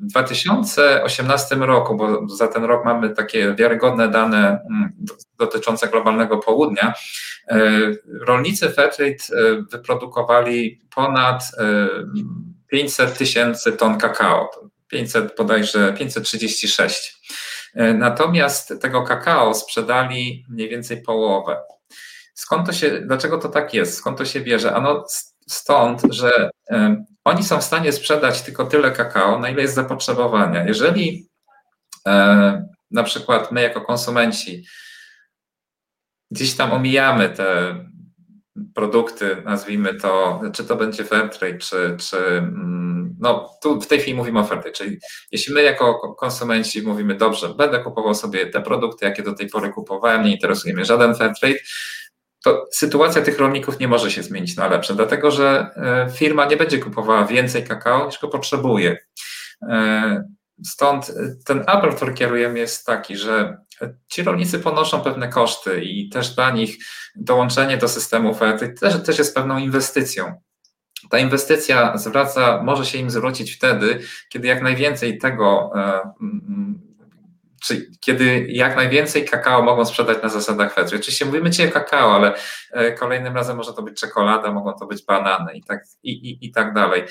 [0.02, 4.60] w 2018 roku, bo za ten rok mamy takie wiarygodne dane
[5.40, 6.94] dotyczące globalnego południa,
[8.28, 9.16] rolnicy Fairtrade
[9.72, 11.44] wyprodukowali ponad
[12.68, 14.50] 500 tysięcy ton kakao.
[14.88, 17.22] 500 bodajże 536.
[17.94, 21.58] Natomiast tego kakao sprzedali mniej więcej połowę.
[22.36, 23.98] Skąd to się, dlaczego to tak jest?
[23.98, 24.76] Skąd to się bierze?
[24.76, 25.06] Ano
[25.48, 26.50] stąd, że
[27.24, 30.66] oni są w stanie sprzedać tylko tyle kakao, na ile jest zapotrzebowania.
[30.68, 31.30] Jeżeli
[32.92, 34.66] na przykład my jako konsumenci
[36.32, 37.76] gdzieś tam omijamy te
[38.76, 44.18] produkty, nazwijmy to, czy to będzie Fairtrade, czy, czy mm, no tu w tej chwili
[44.18, 44.98] mówimy o Fairtrade, czyli
[45.32, 49.70] jeśli my jako konsumenci mówimy, dobrze, będę kupował sobie te produkty, jakie do tej pory
[49.70, 51.60] kupowałem, nie interesuje mnie żaden Fairtrade,
[52.46, 56.58] to sytuacja tych rolników nie może się zmienić na lepsze, dlatego że e, firma nie
[56.58, 58.98] będzie kupowała więcej kakao niż go potrzebuje.
[59.70, 60.24] E,
[60.66, 61.12] stąd
[61.46, 63.58] ten apel, który kierujemy, jest taki, że
[64.08, 66.78] ci rolnicy ponoszą pewne koszty i też dla nich
[67.16, 70.42] dołączenie do systemu oferty też, też jest pewną inwestycją.
[71.10, 76.00] Ta inwestycja zwraca, może się im zwrócić wtedy, kiedy jak najwięcej tego e,
[78.00, 80.98] kiedy jak najwięcej kakao mogą sprzedać na zasadach Fedry.
[80.98, 82.34] Oczywiście mówimy dzisiaj o kakao, ale
[82.72, 86.46] e, kolejnym razem może to być czekolada, mogą to być banany i tak, i, i,
[86.46, 87.04] i tak dalej.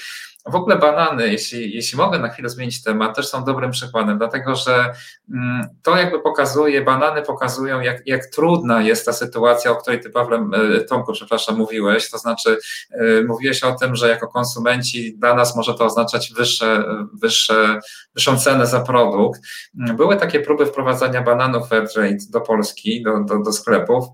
[0.46, 4.56] W ogóle banany, jeśli, jeśli mogę na chwilę zmienić temat, też są dobrym przykładem, dlatego
[4.56, 4.94] że
[5.30, 10.10] mm, to jakby pokazuje, banany pokazują, jak, jak trudna jest ta sytuacja, o której ty,
[10.10, 12.58] Pawle, e, Tomku, przepraszam, mówiłeś, to znaczy
[12.90, 17.80] e, mówiłeś o tym, że jako konsumenci dla nas może to oznaczać wyższe, wyższe,
[18.14, 19.40] wyższą cenę za produkt.
[19.74, 24.04] Były takie próby wprowadzania bananów Fairtrade do Polski, do, do, do sklepów,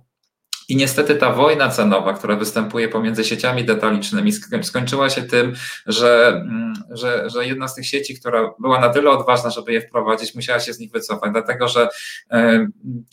[0.70, 5.54] i niestety ta wojna cenowa, która występuje pomiędzy sieciami detalicznymi, skończyła się tym,
[5.86, 9.80] że, mm, że, że jedna z tych sieci, która była na tyle odważna, żeby je
[9.80, 11.88] wprowadzić, musiała się z nich wycofać, dlatego że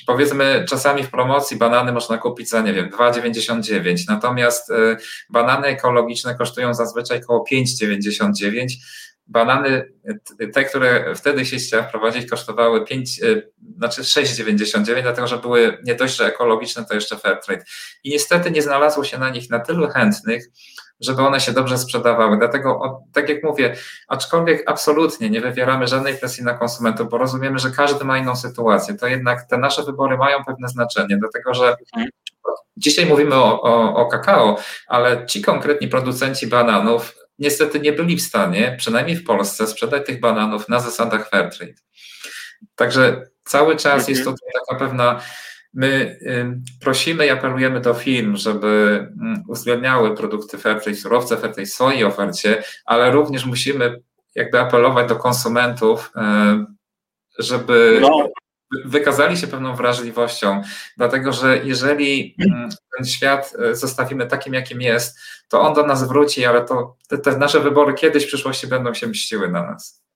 [0.07, 4.97] powiedzmy czasami w promocji banany można kupić za, nie wiem, 2,99, natomiast e,
[5.29, 8.67] banany ekologiczne kosztują zazwyczaj około 5,99
[9.27, 9.91] banany,
[10.53, 13.41] te, które wtedy się chciała wprowadzić, kosztowały 5, e,
[13.77, 17.63] znaczy 6,99, dlatego że były nie dość, że ekologiczne, to jeszcze fair trade.
[18.03, 20.49] I niestety nie znalazło się na nich na tylu chętnych,
[20.99, 22.37] żeby one się dobrze sprzedawały.
[22.37, 23.75] Dlatego, tak jak mówię,
[24.07, 28.95] aczkolwiek absolutnie nie wywieramy żadnej presji na konsumentów, bo rozumiemy, że każdy ma inną sytuację,
[28.95, 31.75] to jednak te nasze wybory mają pewne znaczenie, dlatego że
[32.77, 38.21] dzisiaj mówimy o, o, o kakao, ale ci konkretni producenci bananów niestety nie byli w
[38.21, 41.73] stanie, przynajmniej w Polsce, sprzedać tych bananów na zasadach Fairtrade.
[42.75, 44.35] Także cały czas jest mhm.
[44.37, 45.21] tutaj taka pewna.
[45.73, 46.19] My
[46.81, 49.07] prosimy i apelujemy do firm, żeby
[49.47, 54.01] uwzględniały produkty Fairtrade, surowce Fairtrade w swojej ofercie, ale również musimy
[54.35, 56.11] jakby apelować do konsumentów,
[57.39, 58.29] żeby no
[58.85, 60.61] wykazali się pewną wrażliwością,
[60.97, 66.07] dlatego że jeżeli mm, ten świat e, zostawimy takim, jakim jest, to on do nas
[66.07, 70.06] wróci, ale to te, te nasze wybory kiedyś w przyszłości będą się mściły na nas.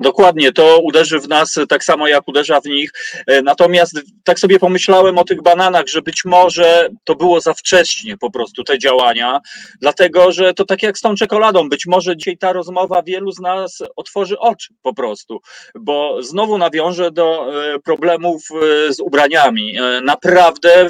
[0.00, 2.92] Dokładnie, to uderzy w nas tak samo jak uderza w nich.
[3.26, 8.16] E, natomiast tak sobie pomyślałem o tych bananach, że być może to było za wcześnie
[8.16, 9.40] po prostu te działania,
[9.80, 13.40] dlatego że to tak jak z tą czekoladą, być może dzisiaj ta rozmowa wielu z
[13.40, 15.40] nas otworzy oczy po prostu,
[15.74, 19.76] bo znowu nawiążę do e, problemów e, z ubraniami.
[20.02, 20.88] Naprawdę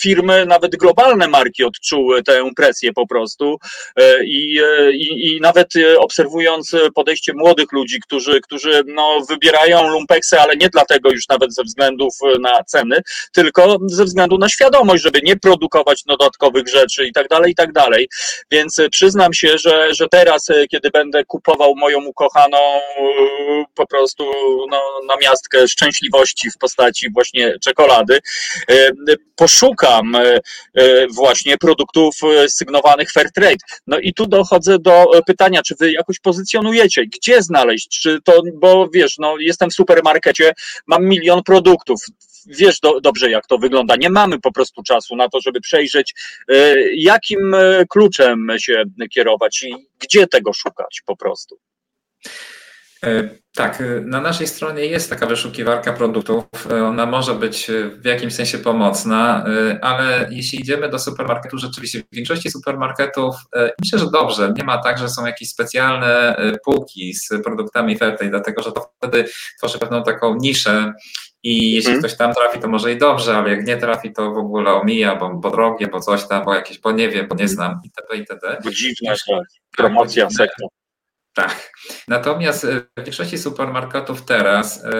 [0.00, 3.58] firmy, nawet globalne marki odczuły tę presję po prostu
[4.24, 4.60] i,
[4.92, 11.10] i, i nawet obserwując podejście młodych ludzi, którzy którzy no, wybierają lumpeksy, ale nie dlatego
[11.10, 13.02] już nawet ze względów e, na ceny,
[13.32, 17.72] tylko ze względu na świadomość, żeby nie produkować dodatkowych rzeczy i tak dalej, i tak
[17.72, 18.08] dalej.
[18.50, 22.58] Więc e, przyznam się, że, że teraz, e, kiedy będę kupował moją ukochaną
[23.74, 24.24] po prostu
[24.70, 28.18] no, na miastkę szczęśliwości w postaci właśnie czekolady,
[29.36, 30.16] poszukam
[31.14, 32.14] właśnie produktów
[32.48, 33.56] sygnowanych Fairtrade.
[33.86, 38.42] No i tu dochodzę do pytania, czy wy jakoś pozycjonujecie, gdzie znaleźć, czy to to,
[38.54, 40.52] bo wiesz, no jestem w supermarkecie,
[40.86, 42.00] mam milion produktów,
[42.46, 43.96] wiesz do, dobrze, jak to wygląda.
[43.96, 46.14] Nie mamy po prostu czasu na to, żeby przejrzeć,
[46.48, 51.58] e, jakim e, kluczem się kierować i gdzie tego szukać po prostu.
[53.04, 56.44] E, tak, na naszej stronie jest taka wyszukiwarka produktów.
[56.88, 59.44] Ona może być w jakimś sensie pomocna,
[59.80, 63.36] ale jeśli idziemy do supermarketu, rzeczywiście w większości supermarketów
[63.82, 64.52] myślę, że dobrze.
[64.56, 69.24] Nie ma tak, że są jakieś specjalne półki z produktami Fairtrade, dlatego że to wtedy
[69.58, 70.92] tworzy pewną taką niszę
[71.42, 72.02] i jeśli hmm.
[72.02, 75.16] ktoś tam trafi, to może i dobrze, ale jak nie trafi, to w ogóle omija,
[75.16, 78.16] bo, bo drogie, bo coś tam, bo jakieś, bo nie wiem, bo nie znam itp.
[78.16, 78.60] itd.
[78.64, 79.44] Bo dziwne, tak,
[79.76, 80.68] promocja sektor.
[81.34, 81.72] Tak.
[82.08, 84.90] Natomiast e, w większości supermarketów teraz e,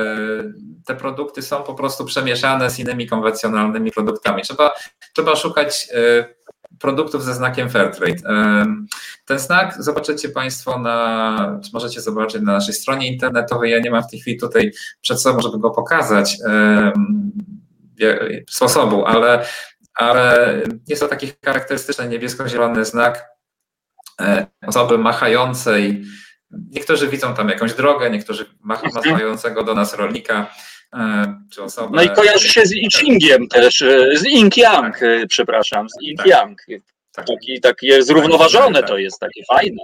[0.87, 4.43] te produkty są po prostu przemieszane z innymi konwencjonalnymi produktami.
[4.43, 4.75] Trzeba,
[5.13, 6.35] trzeba szukać e,
[6.81, 8.17] produktów ze znakiem Fairtrade.
[9.27, 13.71] Ten znak zobaczycie Państwo na, czy możecie zobaczyć na naszej stronie internetowej.
[13.71, 16.37] Ja nie mam w tej chwili tutaj przed sobą, żeby go pokazać
[18.51, 19.47] sposobu, ale,
[19.95, 20.57] ale
[20.89, 23.25] jest to taki charakterystyczny niebiesko-zielony znak
[24.67, 26.05] osoby machającej.
[26.71, 28.91] Niektórzy widzą tam jakąś drogę, niektórzy mhm.
[28.95, 30.55] machającego do nas rolnika.
[30.95, 31.91] E, czy osobę.
[31.93, 35.29] No i kojarzy się z I Chingiem też, e, z Ink Yang, tak.
[35.29, 36.27] przepraszam, z Ink tak.
[36.27, 36.63] Yang.
[37.13, 37.27] Tak.
[37.27, 38.89] Taki, takie zrównoważone tak.
[38.89, 39.83] to jest, takie fajne.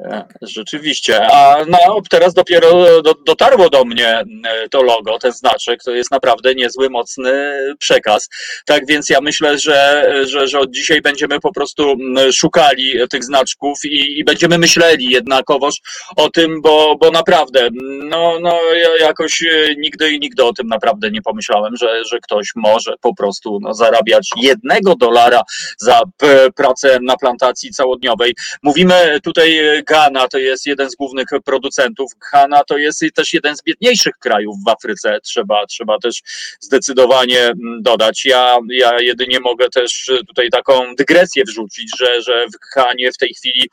[0.00, 1.26] E, rzeczywiście.
[1.32, 5.82] A no, teraz dopiero do, dotarło do mnie e, to logo, ten znaczek.
[5.84, 8.28] To jest naprawdę niezły, mocny przekaz.
[8.66, 11.96] Tak więc ja myślę, że, że, że od dzisiaj będziemy po prostu
[12.32, 15.80] szukali tych znaczków i, i będziemy myśleli jednakowoż
[16.16, 17.68] o tym, bo, bo naprawdę,
[18.04, 22.18] no, no ja jakoś e, nigdy i nigdy o tym naprawdę nie pomyślałem, że, że
[22.20, 25.42] ktoś może po prostu no, zarabiać jednego dolara
[25.78, 26.00] za
[26.56, 28.34] pracę na plantacji całodniowej.
[28.62, 32.12] Mówimy tutaj Ghana to jest jeden z głównych producentów.
[32.32, 36.22] Ghana to jest też jeden z biedniejszych krajów w Afryce, trzeba, trzeba też
[36.60, 38.24] zdecydowanie mm, dodać.
[38.24, 43.34] Ja, ja jedynie mogę też tutaj taką dygresję wrzucić, że, że w Ghanie w tej
[43.34, 43.70] chwili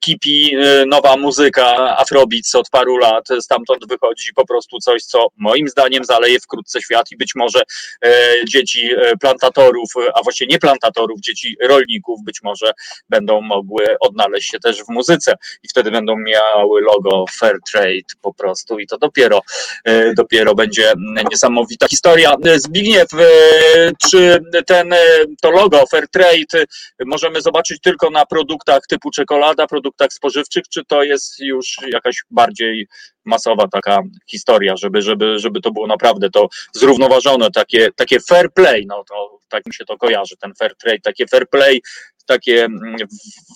[0.00, 3.28] kipi e, nowa muzyka Afrobeats od paru lat.
[3.40, 7.62] Stamtąd wychodzi po prostu coś, co moim zdaniem zaleje wkrótce świat i być może
[8.04, 8.10] e,
[8.48, 12.72] dzieci e, plantatorów, a właściwie nie plantatorów, dzieci rolników być może
[13.08, 18.34] będą mogły odnaleźć się też w muzyce i wtedy będą miały logo Fair Trade po
[18.34, 19.40] prostu i to dopiero,
[19.84, 20.92] e, dopiero będzie
[21.30, 22.36] niesamowita historia.
[22.56, 24.98] Zbigniew, e, czy ten, e,
[25.42, 26.66] to logo Fair Trade
[27.06, 32.86] możemy zobaczyć tylko na produktach typu czekolada, produktach spożywczych, czy to jest już jakaś bardziej
[33.24, 38.86] masowa taka historia, żeby, żeby, żeby to było naprawdę to zrównoważone, takie, takie fair play,
[38.86, 41.82] no to tak mi się to kojarzy, ten fair trade, takie fair play,
[42.26, 42.68] takie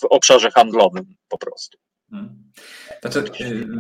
[0.03, 1.79] w obszarze handlowym po prostu.
[2.13, 2.43] Hmm.
[3.03, 3.25] Znaczy,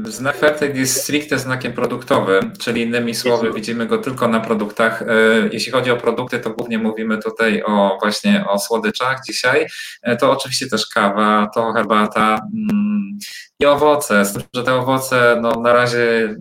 [0.09, 5.03] y, znak Fairtrade jest stricte znakiem produktowym, czyli innymi słowy widzimy go tylko na produktach.
[5.03, 5.07] Y,
[5.53, 9.67] jeśli chodzi o produkty, to głównie mówimy tutaj o właśnie o słodyczach dzisiaj.
[10.09, 13.19] Y, to oczywiście też kawa, to herbata mm,
[13.61, 14.25] i owoce.
[14.25, 16.37] Z tym, że te owoce no, na razie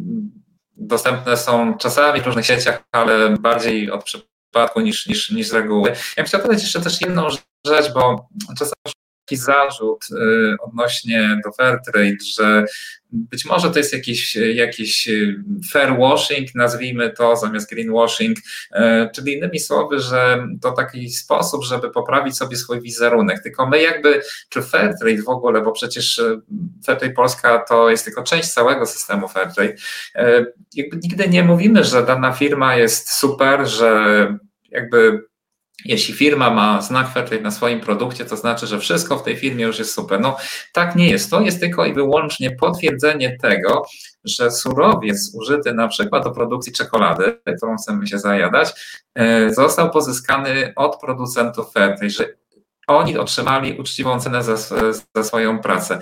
[0.77, 5.89] dostępne są czasami w różnych sieciach, ale bardziej od przypadku niż, niż, niż z reguły.
[5.89, 7.27] Ja bym chciał dodać jeszcze też jedną
[7.67, 9.00] rzecz, bo czasami
[9.31, 12.65] taki zarzut y, odnośnie do Fairtrade, że
[13.11, 15.09] być może to jest jakiś, jakiś
[15.71, 18.81] fair washing, nazwijmy to, zamiast greenwashing, y,
[19.15, 23.43] czyli innymi słowy, że to taki sposób, żeby poprawić sobie swój wizerunek.
[23.43, 26.41] Tylko my jakby, czy Fairtrade w ogóle, bo przecież y,
[26.85, 29.75] Fairtrade Polska to jest tylko część całego systemu Fairtrade,
[30.73, 34.27] jakby nigdy nie mówimy, że dana firma jest super, że
[34.71, 35.30] jakby
[35.85, 39.65] jeśli firma ma znak Fairtrade na swoim produkcie, to znaczy, że wszystko w tej firmie
[39.65, 40.19] już jest super.
[40.19, 40.37] No
[40.73, 41.31] tak nie jest.
[41.31, 43.85] To jest tylko i wyłącznie potwierdzenie tego,
[44.23, 48.73] że surowiec użyty na przykład do produkcji czekolady, którą chcemy się zajadać,
[49.15, 52.25] e, został pozyskany od producentów Fairtrade, że
[52.87, 54.57] oni otrzymali uczciwą cenę za,
[55.15, 56.01] za swoją pracę.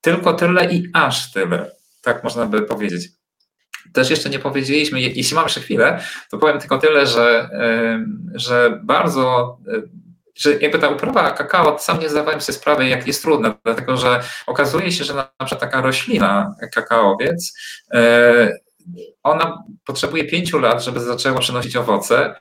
[0.00, 1.70] Tylko tyle i aż tyle.
[2.02, 3.08] Tak można by powiedzieć
[3.92, 7.50] też jeszcze nie powiedzieliśmy, jeśli mam jeszcze chwilę, to powiem tylko tyle, że,
[8.34, 9.58] że bardzo
[10.34, 14.20] że jakby ta uprawa kakao, sam nie zdawałem sobie sprawy, jak jest trudna, dlatego że
[14.46, 17.58] okazuje się, że na przykład taka roślina, kakaowiec,
[17.94, 18.58] e,
[19.22, 22.34] ona potrzebuje pięciu lat, żeby zaczęła przynosić owoce,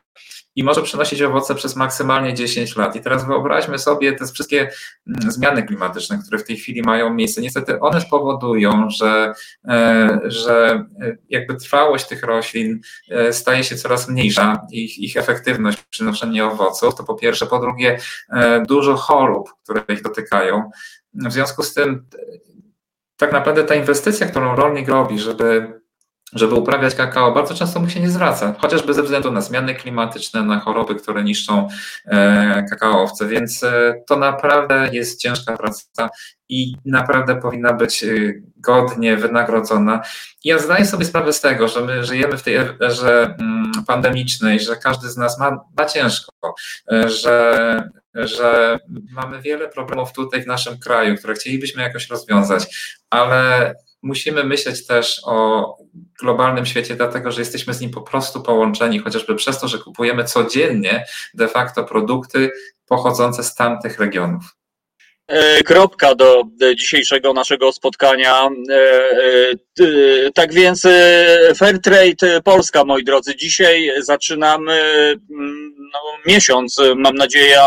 [0.56, 2.96] i może przynosić owoce przez maksymalnie 10 lat.
[2.96, 4.60] I teraz wyobraźmy sobie te wszystkie
[5.08, 7.42] mm, zmiany klimatyczne, które w tej chwili mają miejsce.
[7.42, 9.34] Niestety one spowodują, że,
[9.68, 15.78] e, że e, jakby trwałość tych roślin e, staje się coraz mniejsza, ich, ich efektywność
[15.78, 17.46] przy przynoszenia owoców, to po pierwsze.
[17.46, 18.00] Po drugie,
[18.68, 20.72] dużo chorób, które ich dotykają.
[21.14, 22.06] W związku z tym
[23.18, 25.81] tak naprawdę ta inwestycja, którą rolnik robi, żeby
[26.34, 30.44] żeby uprawiać kakao, bardzo często mu się nie zwraca, chociażby ze względu na zmiany klimatyczne,
[30.44, 31.68] na choroby, które niszczą
[32.06, 36.10] e, kakaowce, więc e, to naprawdę jest ciężka praca
[36.50, 38.08] i naprawdę powinna być e,
[38.58, 40.02] godnie wynagrodzona.
[40.44, 44.76] Ja zdaję sobie sprawę z tego, że my żyjemy w tej erze mm, pandemicznej, że
[44.76, 46.56] każdy z nas ma, ma ciężko,
[47.06, 48.80] że, że
[49.12, 52.76] mamy wiele problemów tutaj w naszym kraju, które chcielibyśmy jakoś rozwiązać,
[53.10, 55.66] ale musimy myśleć też o
[56.22, 60.24] globalnym świecie, dlatego że jesteśmy z nim po prostu połączeni, chociażby przez to, że kupujemy
[60.24, 62.52] codziennie de facto produkty
[62.86, 64.44] pochodzące z tamtych regionów.
[65.32, 66.44] E, kropka do
[66.76, 68.50] dzisiejszego naszego spotkania.
[68.70, 68.76] E,
[69.80, 70.88] e, tak więc
[71.58, 74.74] Fairtrade Polska, moi drodzy, dzisiaj zaczynamy
[75.32, 77.58] mm, no, miesiąc, mam nadzieję,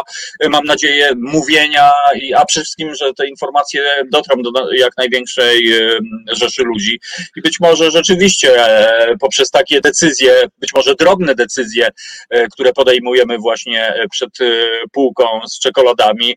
[0.50, 1.92] mam nadzieję mówienia,
[2.36, 5.72] a przede wszystkim, że te informacje dotrą do jak największej
[6.32, 7.00] rzeszy ludzi.
[7.36, 8.50] I być może rzeczywiście
[9.20, 11.88] poprzez takie decyzje, być może drobne decyzje,
[12.52, 14.30] które podejmujemy właśnie przed
[14.92, 16.36] półką z czekoladami,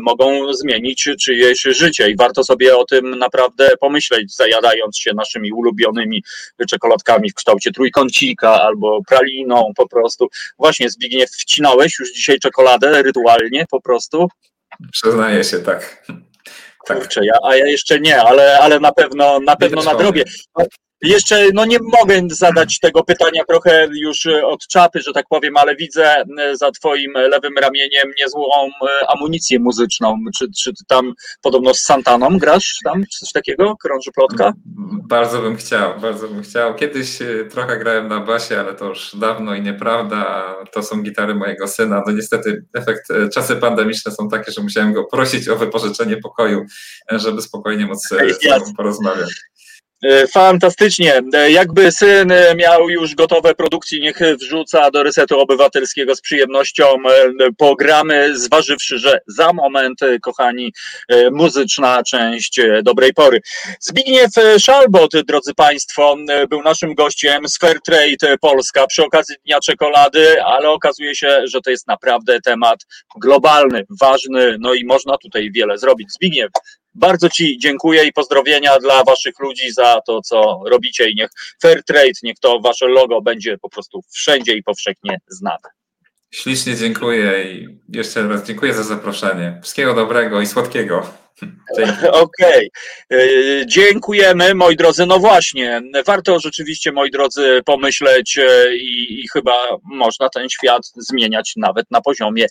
[0.00, 6.22] mogą zmienić czyjeś życie i warto sobie o tym naprawdę pomyśleć, zajadając się naszymi ulubionymi
[6.70, 10.28] czekoladkami w kształcie trójkącika albo praliną po prostu.
[10.58, 14.28] Właśnie Zbigniew, wcinałeś już dzisiaj czekoladę rytualnie po prostu?
[14.92, 16.06] Przyznaję się, tak.
[16.86, 16.98] Tak.
[16.98, 20.24] Kurczę, ja, a ja jeszcze nie, ale, ale na pewno na pewno nadrobię.
[21.04, 25.56] Jeszcze no nie mogę zadać tego pytania trochę już e, od czapy, że tak powiem,
[25.56, 30.16] ale widzę e, za twoim lewym ramieniem niezłą e, amunicję muzyczną.
[30.38, 33.02] Czy, czy ty tam podobno z Santaną grasz tam?
[33.12, 33.76] Czy coś takiego?
[33.76, 34.52] Krąży plotka?
[35.08, 36.74] Bardzo bym chciał, bardzo bym chciał.
[36.74, 37.18] Kiedyś
[37.50, 40.54] trochę grałem na basie, ale to już dawno i nieprawda.
[40.72, 42.02] To są gitary mojego syna.
[42.06, 46.66] No niestety efekt, czasy pandemiczne są takie, że musiałem go prosić o wypożyczenie pokoju,
[47.10, 49.28] żeby spokojnie móc z porozmawiać.
[50.04, 51.22] E, fantastycznie.
[51.32, 56.84] E, jakby syn miał już gotowe produkcje, niech wrzuca do resetu obywatelskiego z przyjemnością.
[56.84, 60.72] E, pogramy, zważywszy, że za moment, kochani,
[61.32, 63.40] muzyczna część dobrej pory.
[63.80, 66.16] Zbigniew Szalbot, drodzy Państwo,
[66.48, 71.70] był naszym gościem z Fairtrade Polska przy okazji Dnia Czekolady, ale okazuje się, że to
[71.70, 72.78] jest naprawdę temat
[73.20, 76.12] globalny, ważny, no i można tutaj wiele zrobić.
[76.12, 76.50] Zbigniew,
[76.94, 81.30] bardzo Ci dziękuję i pozdrowienia dla Waszych ludzi za to, co robicie i niech
[81.62, 85.68] fair trade, niech to Wasze logo będzie po prostu wszędzie i powszechnie znane.
[86.30, 89.58] Ślicznie dziękuję i jeszcze raz dziękuję za zaproszenie.
[89.62, 91.23] Wszystkiego dobrego i słodkiego.
[92.12, 92.70] Okej, okay.
[93.12, 95.06] E, dziękujemy moi drodzy.
[95.06, 99.52] No właśnie, warto rzeczywiście moi drodzy pomyśleć e, i, i, chyba
[99.84, 102.46] można ten świat zmieniać nawet na poziomie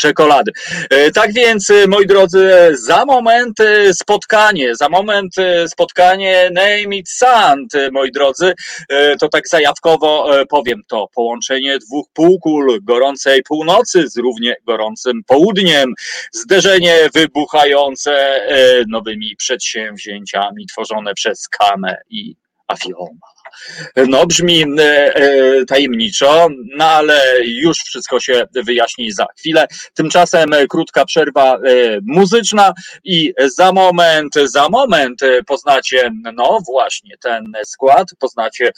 [0.00, 0.52] czekolady.
[0.90, 3.56] E, tak więc moi drodzy, za moment
[3.92, 5.34] spotkanie, za moment
[5.68, 8.52] spotkanie Name It Sand, moi drodzy,
[9.20, 15.92] to tak zajawkowo powiem to, połączenie dwóch półkul, gorącej północy z równie gorącym południem,
[16.32, 18.25] zderzenie wybuchające
[18.88, 22.36] nowymi przedsięwzięciami tworzone przez Kamę i
[22.68, 23.35] Afioma.
[24.08, 29.66] No, brzmi e, e, tajemniczo, no ale już wszystko się wyjaśni za chwilę.
[29.94, 31.58] Tymczasem krótka przerwa
[32.02, 32.72] muzyczna
[33.04, 38.72] i za moment, za moment poznacie, no właśnie, ten skład, poznacie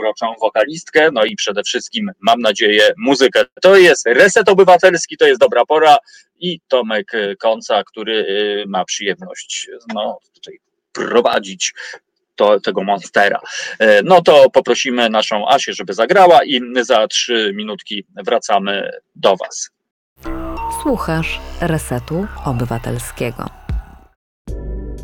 [0.00, 3.44] uroczą wokalistkę, no i przede wszystkim, mam nadzieję, muzykę.
[3.62, 5.96] To jest Reset Obywatelski, to jest dobra pora
[6.40, 8.24] i Tomek Konca, który
[8.66, 10.18] ma przyjemność no,
[10.92, 11.74] prowadzić
[12.42, 13.40] to, tego monstera.
[13.78, 19.70] E, no to poprosimy naszą Asię, żeby zagrała i za trzy minutki wracamy do Was.
[20.82, 23.46] Słuchasz Resetu Obywatelskiego.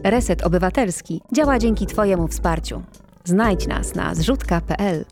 [0.04, 2.82] Reset Obywatelski działa dzięki Twojemu wsparciu.
[3.24, 5.04] Znajdź nas na zrzutka.pl.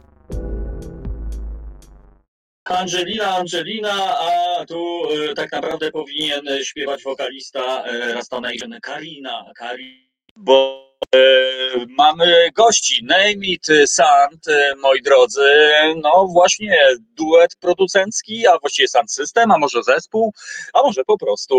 [2.64, 10.05] Angelina, Angelina, a tu y, tak naprawdę powinien śpiewać wokalista y, Rastonation Karina, Karina,
[10.36, 11.18] bo y,
[11.88, 14.44] mamy gości, Name It Sand,
[14.82, 15.72] moi drodzy,
[16.02, 20.32] no właśnie duet producencki, a właściwie Sand System, a może zespół,
[20.72, 21.56] a może po prostu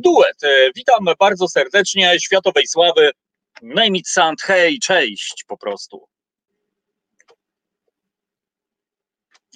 [0.00, 0.40] duet.
[0.76, 3.10] Witam bardzo serdecznie, światowej sławy,
[3.62, 6.08] Name It Sand, hej, cześć po prostu.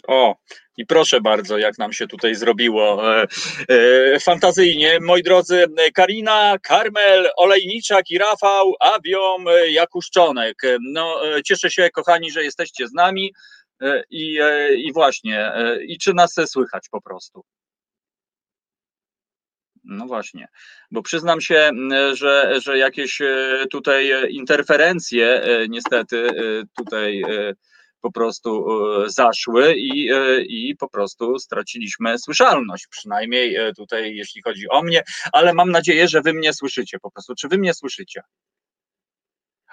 [0.09, 0.37] O,
[0.77, 3.27] i proszę bardzo, jak nam się tutaj zrobiło e,
[3.69, 4.99] e, fantazyjnie.
[5.01, 10.63] Moi drodzy, Karina, Karmel, Olejniczak i Rafał, Abiom, e, Jakuszczonek.
[10.93, 13.33] No, e, cieszę się, kochani, że jesteście z nami
[13.83, 15.53] e, i, e, i właśnie,
[15.87, 17.45] i czy nas słychać po prostu?
[19.85, 20.49] No właśnie,
[20.91, 21.71] bo przyznam się,
[22.13, 23.19] że, że jakieś
[23.71, 26.29] tutaj interferencje niestety
[26.77, 27.23] tutaj
[28.03, 28.67] po prostu
[29.05, 34.83] e, zaszły i, e, i po prostu straciliśmy słyszalność, przynajmniej e, tutaj jeśli chodzi o
[34.83, 37.35] mnie, ale mam nadzieję, że wy mnie słyszycie po prostu.
[37.35, 38.23] Czy wy mnie słyszycie?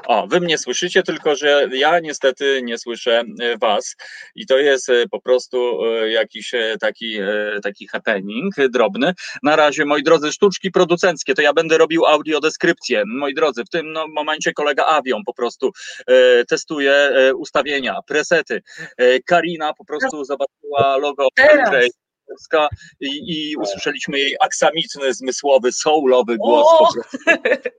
[0.06, 3.96] O, wy mnie słyszycie, tylko że ja niestety nie słyszę e, was
[4.36, 7.18] i to jest e, po prostu e, jakiś taki,
[7.64, 9.14] taki happening drobny.
[9.44, 13.04] Na razie, moi drodzy, sztuczki producenckie, to ja będę robił audiodeskrypcję.
[13.08, 15.72] Moi drodzy, w tym no, momencie kolega Avion po prostu
[16.08, 18.62] e, testuje e, ustawienia, presety.
[18.98, 21.86] E, Karina po prostu zobaczyła logo Teraz.
[22.30, 22.68] Polska
[23.00, 26.78] i, i usłyszeliśmy jej aksamitny, zmysłowy, soulowy głos O!
[26.78, 27.18] po prostu.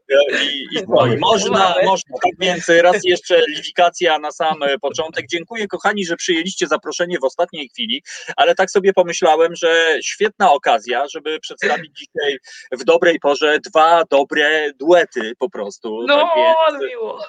[0.42, 0.80] I, i
[1.14, 2.16] i można, można.
[2.22, 5.26] Tak więc raz jeszcze liwikacja na sam e, początek.
[5.30, 8.02] Dziękuję kochani, że przyjęliście zaproszenie w ostatniej chwili,
[8.36, 12.38] ale tak sobie pomyślałem, że świetna okazja, żeby przedstawić dzisiaj
[12.72, 16.04] w dobrej porze dwa dobre duety po prostu.
[16.06, 17.20] No, tak więc, miło.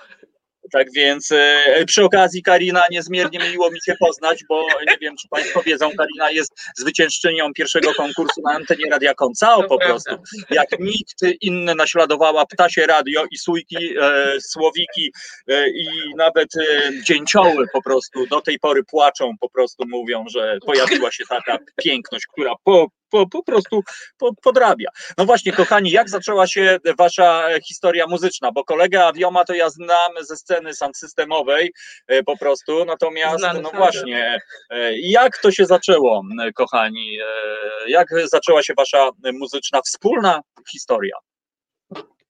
[0.71, 5.27] Tak więc e, przy okazji Karina, niezmiernie miło mi Cię poznać, bo nie wiem, czy
[5.27, 10.15] Państwo wiedzą, Karina jest zwyciężczynią pierwszego konkursu na antenie Radia Koncao po prostu.
[10.49, 15.11] Jak nikt inny naśladowała Ptasie Radio i Sójki, e, Słowiki
[15.47, 20.57] e, i nawet e, Dzięcioły po prostu do tej pory płaczą, po prostu mówią, że
[20.65, 23.83] pojawiła się taka piękność, która po, po, po prostu
[24.17, 24.89] po, podrabia.
[25.17, 28.51] No właśnie, kochani, jak zaczęła się wasza e, historia muzyczna?
[28.51, 31.73] Bo kolegę Avioma to ja znam ze sceny sound systemowej
[32.07, 34.39] e, po prostu, natomiast Znany no właśnie,
[34.69, 37.19] e, jak to się zaczęło, m, kochani?
[37.19, 37.25] E,
[37.87, 40.41] Jak zaczęła się wasza muzyczna wspólna
[40.71, 41.15] historia?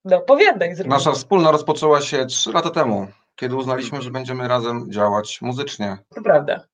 [0.06, 0.74] No, powiadaj.
[0.86, 3.08] Nasza wspólna rozpoczęła się 3 lata temu,
[3.42, 5.98] kiedy uznaliśmy, że będziemy razem działać muzycznie.
[6.16, 6.66] To prawda.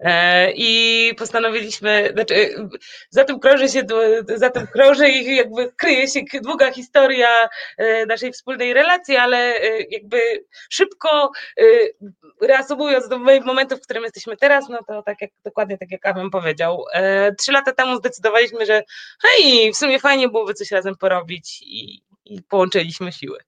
[0.00, 2.54] E, I postanowiliśmy, znaczy,
[3.10, 3.82] za tym krąży się,
[4.34, 7.28] za tym krąży i jakby kryje się długa historia
[7.76, 10.20] e, naszej wspólnej relacji, ale e, jakby
[10.70, 11.30] szybko
[12.42, 16.06] reasumując do mo- momentu, w którym jesteśmy teraz, no to tak jak, dokładnie tak jak
[16.06, 16.84] Amen powiedział.
[17.38, 18.82] Trzy lata temu zdecydowaliśmy, że
[19.22, 23.38] hej, w sumie fajnie byłoby coś razem porobić i, i połączyliśmy siły.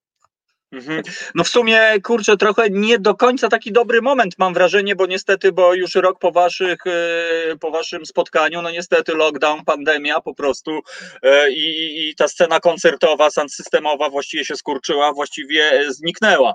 [0.73, 1.03] Mhm.
[1.35, 5.53] No w sumie, kurczę, trochę nie do końca taki dobry moment mam wrażenie, bo niestety,
[5.53, 10.81] bo już rok po waszych, e, po waszym spotkaniu, no niestety lockdown, pandemia po prostu
[11.23, 16.53] e, i, i- ta scena koncertowa, systemowa właściwie się skurczyła, właściwie e, zniknęła.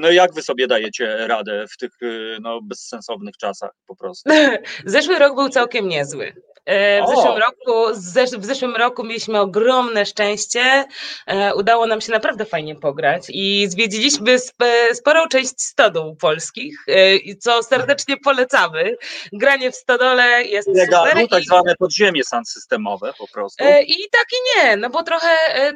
[0.00, 1.92] No jak wy sobie dajecie radę w tych
[2.40, 4.30] no, bezsensownych czasach po prostu?
[4.86, 6.32] Zeszły rok był całkiem niezły.
[6.66, 7.94] E, W zeszłym, roku,
[8.40, 10.84] w zeszłym roku mieliśmy ogromne szczęście.
[11.26, 17.34] E, Udało nam się naprawdę fajnie pograć i zwiedziliśmy sp- sporą część stodół polskich, e,
[17.36, 18.96] co serdecznie polecamy.
[19.32, 20.68] Granie w stodole jest.
[20.68, 23.64] Legalu, tak i- zwane podziemie systemowe po prostu.
[23.82, 25.28] I tak i nie, no bo trochę,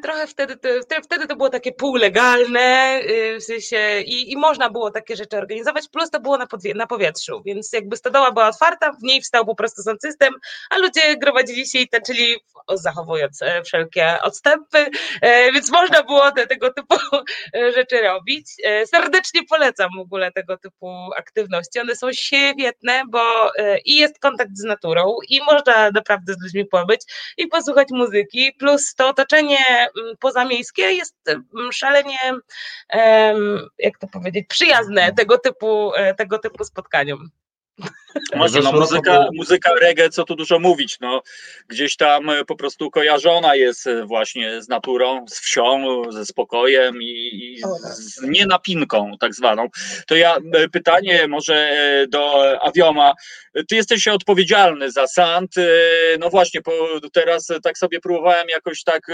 [0.03, 0.69] trochę wtedy, to,
[1.05, 5.89] wtedy- to było takie półlegalne, y, w sensie i, i można było takie rzeczy organizować,
[5.89, 9.45] plus to było na, podwie, na powietrzu, więc jakby stodoła była otwarta, w niej wstał
[9.47, 10.35] po prostu sound system,
[10.71, 12.37] a ludzie gromadzili się i tańczyli,
[12.75, 14.87] zachowując e, wszelkie odstępy,
[15.21, 16.95] e, więc można było te, tego typu
[17.55, 18.47] e, rzeczy robić.
[18.87, 23.51] Serdecznie polecam w ogóle tego typu aktywności, one są świetne, bo
[23.85, 27.01] i jest kontakt z naturą i można naprawdę z ludźmi pobyć,
[27.39, 29.89] i posłuchać muzyki, plus to otoczenie
[30.21, 31.17] pozamiejskie jest
[31.73, 32.19] szalenie,
[33.79, 37.31] jak to powiedzieć, przyjazne tego typu, tego typu spotkaniom.
[38.37, 41.23] Właśnie, no, muzyka, muzyka reggae, co tu dużo mówić, no,
[41.69, 47.03] gdzieś tam e, po prostu kojarzona jest e, właśnie z naturą, z wsią, ze spokojem
[47.03, 49.67] i, i z nienapinką tak zwaną.
[50.07, 51.73] To ja e, pytanie może
[52.09, 53.13] do Avioma.
[53.69, 55.59] Ty jesteś odpowiedzialny za SANT.
[55.59, 55.63] e,
[56.19, 56.61] No właśnie,
[57.13, 59.07] teraz tak sobie próbowałem jakoś tak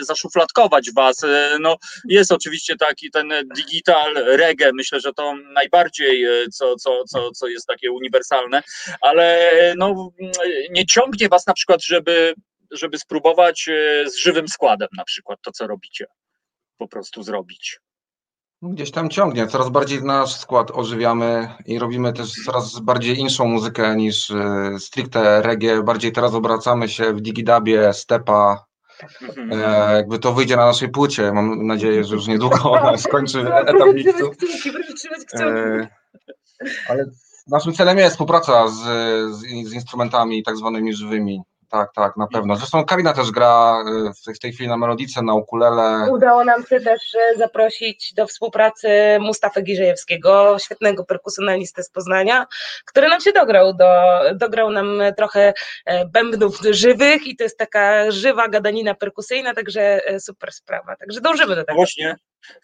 [0.00, 1.16] zaszufladkować was.
[1.60, 1.76] No
[2.08, 7.66] jest oczywiście taki ten digital reggae, myślę, że to najbardziej, co, co, co, co jest
[7.66, 8.62] takie uniwersalne,
[9.00, 10.10] ale no,
[10.70, 12.34] nie ciągnie was na przykład, żeby,
[12.70, 16.06] żeby spróbować e, z żywym składem na przykład to, co robicie,
[16.78, 17.80] po prostu zrobić.
[18.62, 23.96] Gdzieś tam ciągnie, coraz bardziej nasz skład ożywiamy i robimy też coraz bardziej inszą muzykę
[23.96, 25.82] niż e, stricte reggae.
[25.82, 28.64] Bardziej teraz obracamy się w digidabie, stepa.
[29.22, 29.52] Mhm.
[29.52, 31.32] E, jakby to wyjdzie na naszej płycie.
[31.32, 34.30] Mam nadzieję, że już niedługo ona skończy etap miksu.
[35.34, 35.88] E,
[36.88, 37.04] ale
[37.50, 38.80] naszym celem jest współpraca z,
[39.34, 41.42] z, z instrumentami tak zwanymi żywymi.
[41.70, 42.56] tak, tak, na pewno.
[42.56, 43.84] Zresztą Karina też gra
[44.28, 46.10] y, w, tej chwili na melodice, na ukulele.
[46.12, 48.88] Udało nam się też e, zaprosić do współpracy
[49.20, 52.46] Mustafę Giżejewskiego, świetnego perkusjonalistę z Poznania,
[52.84, 55.52] który nam się dograł, do, dograł nam trochę
[55.86, 60.96] e, bębnów żywych i to jest taka żywa gadanina perkusyjna, także e, super sprawa.
[60.96, 61.76] Także dążymy do tego.
[61.76, 62.16] Właśnie.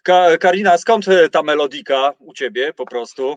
[0.03, 3.35] Ka Karina, skąd e, ta melodika u ciebie po prostu?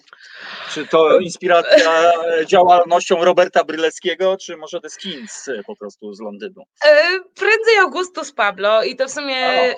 [0.71, 6.21] Czy to inspiracja e, działalnością Roberta Bryleckiego, czy może The Skins e, po prostu z
[6.21, 6.63] Londynu?
[6.85, 9.77] E, Prędzej Augustus Pablo i to w sumie, e,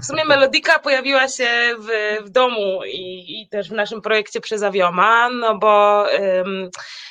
[0.00, 1.48] w sumie melodika pojawiła się
[1.78, 6.70] w, w domu i, i też w naszym projekcie przez Awioma, no bo em,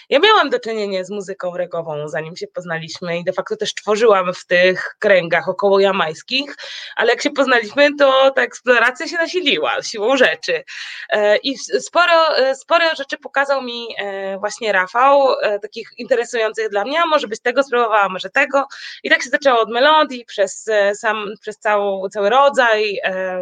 [0.10, 4.34] ja miałam do czynienia z muzyką regową, zanim się poznaliśmy i de facto też tworzyłam
[4.34, 6.56] w tych kręgach około jamańskich,
[6.96, 10.64] ale jak się poznaliśmy, to ta eksploracja się nasiliła siłą rzeczy.
[11.10, 15.28] E, I sporo, e, sporo rzeczy pokazał mi e, właśnie Rafał,
[15.62, 18.68] takich interesujących dla mnie, może być tego spróbowała, może tego.
[19.04, 23.00] I tak się zaczęło od melodii, przez sam, przez całą, cały rodzaj,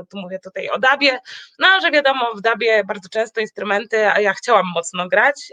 [0.10, 1.20] tu mówię tutaj o dabie,
[1.60, 5.52] no że wiadomo, w dabie bardzo często instrumenty, a ja chciałam mocno grać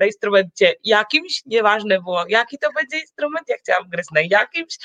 [0.00, 4.78] na instrumencie jakimś, nieważne było jaki to będzie instrument, ja chciałam grać na jakimś,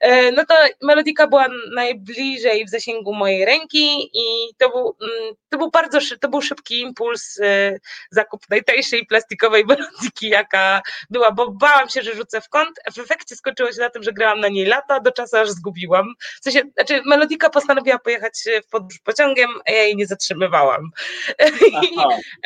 [0.00, 5.58] e, no to melodika była najbliżej w zasięgu mojej ręki i to był, mm, to
[5.58, 7.78] był bardzo to był szybki impuls, e,
[8.10, 13.36] zakup najtańszej plastikowej melodiki, jaka była, bo bałam się, że rzucę w kąt, w efekcie
[13.36, 16.14] skończyło się na tym, że grałam na niej lata, do czasu aż zgubiłam.
[16.40, 20.90] W sensie, znaczy melodika postanowiła pojechać e, w podróż pociągiem, a ja jej nie zatrzymywałam.
[21.82, 21.96] I,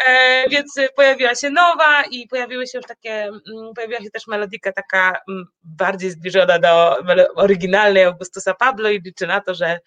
[0.07, 3.41] e, więc pojawiła się nowa i pojawiły się już takie, mm,
[3.75, 6.97] pojawiła się też melodika taka mm, bardziej zbliżona do
[7.35, 9.79] oryginalnej Augustusa Pablo i liczę na to, że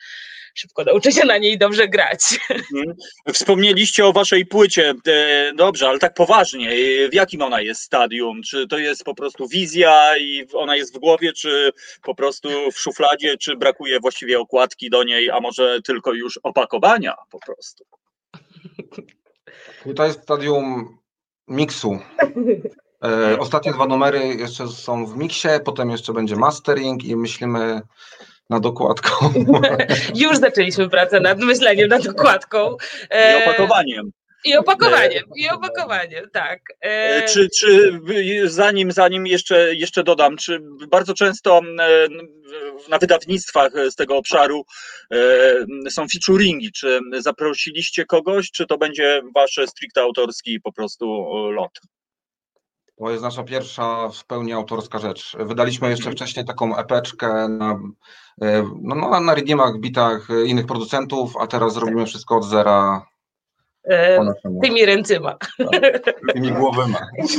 [0.55, 2.39] szybko nauczę się na niej dobrze grać.
[2.49, 2.95] Mhm.
[3.33, 4.93] Wspomnieliście o waszej płycie.
[5.07, 6.69] E, Dobrze, ale tak poważnie.
[6.71, 8.41] e, W jakim ona jest stadium?
[8.43, 11.71] Czy to jest po prostu wizja i ona jest w głowie, czy
[12.03, 17.15] po prostu w szufladzie, czy brakuje właściwie okładki do niej, a może tylko już opakowania
[17.31, 17.85] po prostu?
[19.95, 20.97] To jest stadium
[21.47, 21.99] miksu.
[23.03, 27.81] E, ostatnie dwa numery jeszcze są w miksie, potem jeszcze będzie mastering i myślimy
[28.49, 29.33] nad okładką.
[30.15, 32.71] Już zaczęliśmy pracę nad myśleniem, nad okładką.
[32.71, 34.11] I E, opakowaniem.
[34.45, 36.59] I opakowaniem, i opakowaniem, tak.
[36.81, 36.85] E,
[37.15, 37.99] E, Czy, czy
[38.45, 42.07] zanim, zanim jeszcze, jeszcze dodam, czy bardzo często e,
[42.85, 44.65] w- na wydawnictwach z tego obszaru
[45.11, 46.71] e, są featuringi?
[46.71, 51.05] Czy zaprosiliście kogoś, czy to będzie wasz stricte autorski po prostu
[51.49, 51.79] e, lot?
[52.99, 55.35] To jest nasza pierwsza w pełni autorska rzecz.
[55.39, 57.79] Wydaliśmy jeszcze wcześniej taką epeczkę na,
[58.41, 63.05] e, no, no, na redeemach, bitach e, innych producentów, a teraz zrobimy wszystko od zera
[63.89, 65.37] e, tymi ręcyma.
[66.33, 66.95] Tymi głowymi.
[67.17, 67.35] I z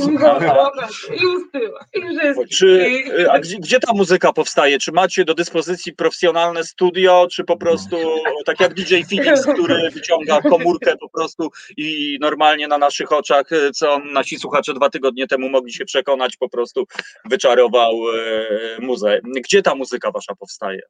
[1.52, 2.48] tyłu, i wszystkim.
[2.52, 2.88] Czy,
[3.18, 4.78] e, a gdzie, gdzie ta muzyka powstaje?
[4.78, 7.96] Czy macie do dyspozycji profesjonalne studio, czy po prostu
[8.44, 13.70] tak jak DJ Felix, który wyciąga komórkę po prostu i normalnie na naszych oczach, e,
[13.70, 16.84] co nasi słuchacze dwa tygodnie temu mogli się przekonać, po prostu
[17.24, 19.20] wyczarował e, muzę.
[19.24, 20.80] Gdzie ta muzyka wasza powstaje?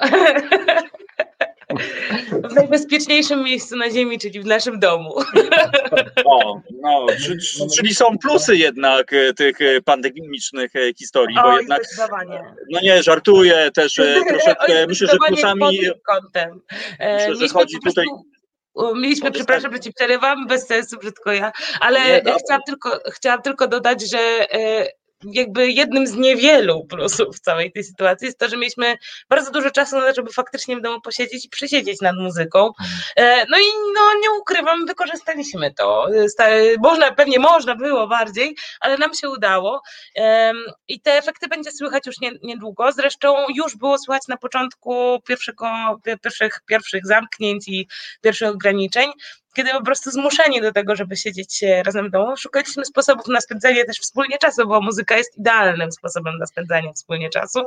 [2.50, 5.14] W najbezpieczniejszym miejscu na ziemi, czyli w naszym domu.
[6.24, 11.48] O, no, czy, czy, czyli są plusy jednak e, tych e, pandemicznych e, historii, bo
[11.48, 11.82] Oj, jednak,
[12.70, 13.94] no nie, żartuję też
[14.28, 16.60] troszeczkę, myślę, że plusami, kątem.
[16.98, 17.76] E, myślę, że mieliśmy chodzi
[18.74, 23.00] o, Mieliśmy, o przepraszam, że ci przerywam, bez sensu, brzydko ja, ale Nie, chciałam, tylko,
[23.12, 24.46] chciałam tylko dodać, że
[25.24, 28.96] jakby jednym z niewielu plusów całej tej sytuacji jest to, że mieliśmy
[29.28, 32.70] bardzo dużo czasu na to, żeby faktycznie w domu posiedzieć i przesiedzieć nad muzyką.
[33.16, 33.64] E, No i
[33.94, 36.06] no nie ukrywam, wykorzystaliśmy to.
[36.82, 39.82] Można, pewnie można było bardziej, ale nam się udało.
[40.88, 42.92] I te efekty będzie słychać już nie- niedługo.
[42.92, 45.66] Zresztą już było słychać na początku pierwszego,
[46.06, 47.88] pie- pierwszych, pierwszych zamknięć i
[48.20, 49.10] pierwszych ograniczeń,
[49.54, 53.40] kiedy po prostu zmuszeni do tego, żeby siedzieć e, razem w domu, szukaliśmy sposobów na
[53.40, 57.60] spędzanie też wspólnie czasu, bo muzyka jest idealnym sposobem na spędzanie wspólnie czasu.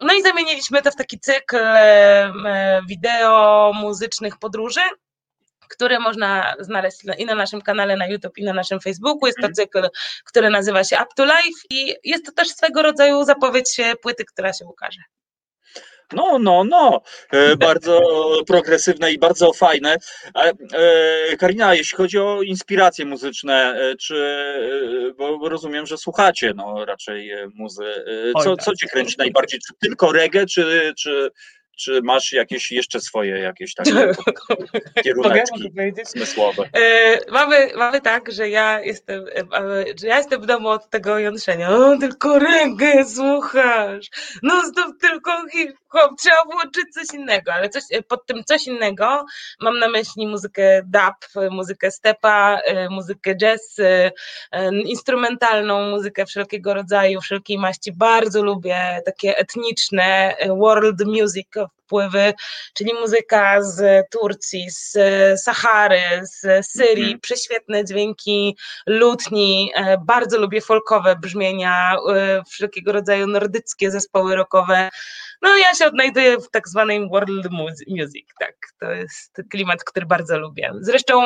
[0.00, 4.80] No i zamieniliśmy to w taki cykl em, e, wideo muzycznych podróży,
[5.68, 9.26] które można znaleźć na- i na naszym kanale na YouTube, i na naszym Facebooku.
[9.26, 9.54] Jest to Mhm.
[9.54, 9.88] cykl,
[10.24, 14.24] który nazywa się Up to Life i jest to też swego rodzaju zapowiedź e, płyty,
[14.24, 15.00] która się ukaże.
[16.14, 17.00] No, no, no.
[17.30, 18.02] E, bardzo
[18.46, 19.96] progresywne i bardzo fajne.
[20.74, 24.14] E, Karina, jeśli chodzi o inspiracje muzyczne, e, czy,
[25.18, 27.84] bo rozumiem, że słuchacie no, raczej muzy.
[28.34, 28.64] Oj, Co, tak.
[28.64, 29.60] co cię kręci najbardziej?
[29.60, 31.30] Czy tylko reggae, czy, czy
[31.76, 33.92] czy masz jakieś jeszcze swoje jakieś takie
[35.04, 35.72] kieruneczki
[36.04, 36.62] zmysłowe?
[36.76, 40.90] E, mamy, mamy tak, że ja jestem, e, mamy- że ja jestem w domu od
[40.90, 41.70] tego jątrzenia.
[41.70, 44.10] O, tylko reggae słuchasz.
[44.42, 49.24] No stop tylko hip-hop, trzeba włączyć coś innego, ale coś, e, pod tym coś innego
[49.60, 54.12] mam na myśli muzykę dub, e, muzykę stepa, e, muzykę jazz, e,
[54.52, 57.92] e, instrumentalną muzykę wszelkiego rodzaju, wszelkiej maści.
[57.92, 61.48] Bardzo lubię takie etniczne e, world music
[61.84, 62.32] wpływy,
[62.74, 64.96] czyli muzyka z Turcji, z
[65.42, 67.20] Sahary, z Syrii, Mhm.
[67.20, 68.56] prześwietne dźwięki
[68.86, 74.88] lutni, e, bardzo lubię folkowe brzmienia, e, wszelkiego rodzaju nordyckie zespoły rockowe.
[75.42, 80.06] No ja się odnajduję w tak zwanej world mus- music, tak, to jest klimat, który
[80.06, 80.72] bardzo lubię.
[80.80, 81.22] Zresztą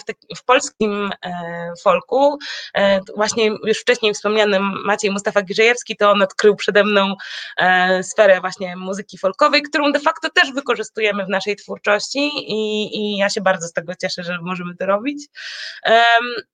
[0.00, 2.38] w, tak- w polskim e, folku,
[2.74, 7.14] e, właśnie już wcześniej wspomnianym Maciej Mustafa Girzejewski, to on odkrył przede mną
[7.56, 13.16] e, sferę właśnie muzyki folkowej, którą de facto też wykorzystujemy w naszej twórczości i, i
[13.16, 15.26] ja się bardzo z tego cieszę, że możemy to robić.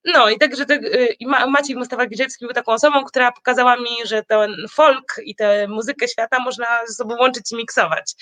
[0.05, 3.77] No i także te, y, i Ma- Maciej Mustafa Girzewski był taką osobą, która pokazała
[3.77, 8.15] mi, że ten folk i tę muzykę świata można ze sobą łączyć i miksować.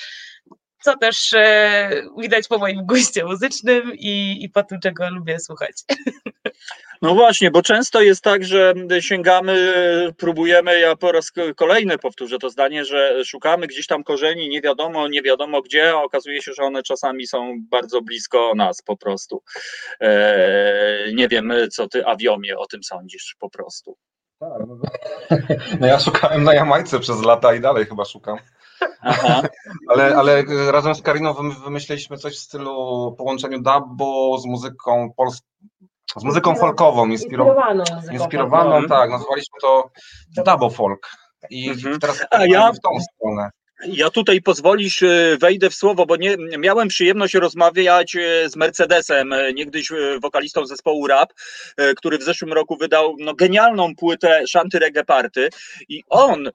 [0.82, 5.82] Co też e, widać po moim guście muzycznym i, i po tym, czego lubię słuchać.
[7.02, 9.54] No właśnie, bo często jest tak, że sięgamy,
[10.18, 15.08] próbujemy, ja po raz kolejny powtórzę to zdanie, że szukamy gdzieś tam korzeni, nie wiadomo,
[15.08, 19.42] nie wiadomo gdzie, a okazuje się, że one czasami są bardzo blisko nas po prostu.
[20.00, 23.96] Eee, nie wiem, co ty, Awiomie, o tym sądzisz po prostu.
[25.80, 28.38] No ja szukałem na Jamajce przez lata i dalej chyba szukam.
[29.02, 29.42] Aha,
[29.90, 35.46] Ale, ale razem z Kariną wym- wymyśliliśmy coś w stylu połączeniu dubbo z muzyką polską,
[36.16, 37.84] z muzyką folkową, inspirowaną.
[37.94, 39.90] muzyką Inspirowaną, tak, nazwaliśmy to
[40.36, 41.10] dubbo folk.
[41.50, 41.98] I Mhm.
[42.00, 43.50] teraz A ja- w tą stronę.
[43.84, 49.32] Ja tutaj pozwolisz, e, wejdę w słowo, bo nie miałem przyjemność rozmawiać e, z Mercedesem,
[49.32, 49.88] e, niegdyś
[50.22, 51.32] wokalistą zespołu Rap,
[51.96, 55.48] który w zeszłym roku wydał no, genialną płytę Shanty Reggae Party.
[55.88, 56.50] I on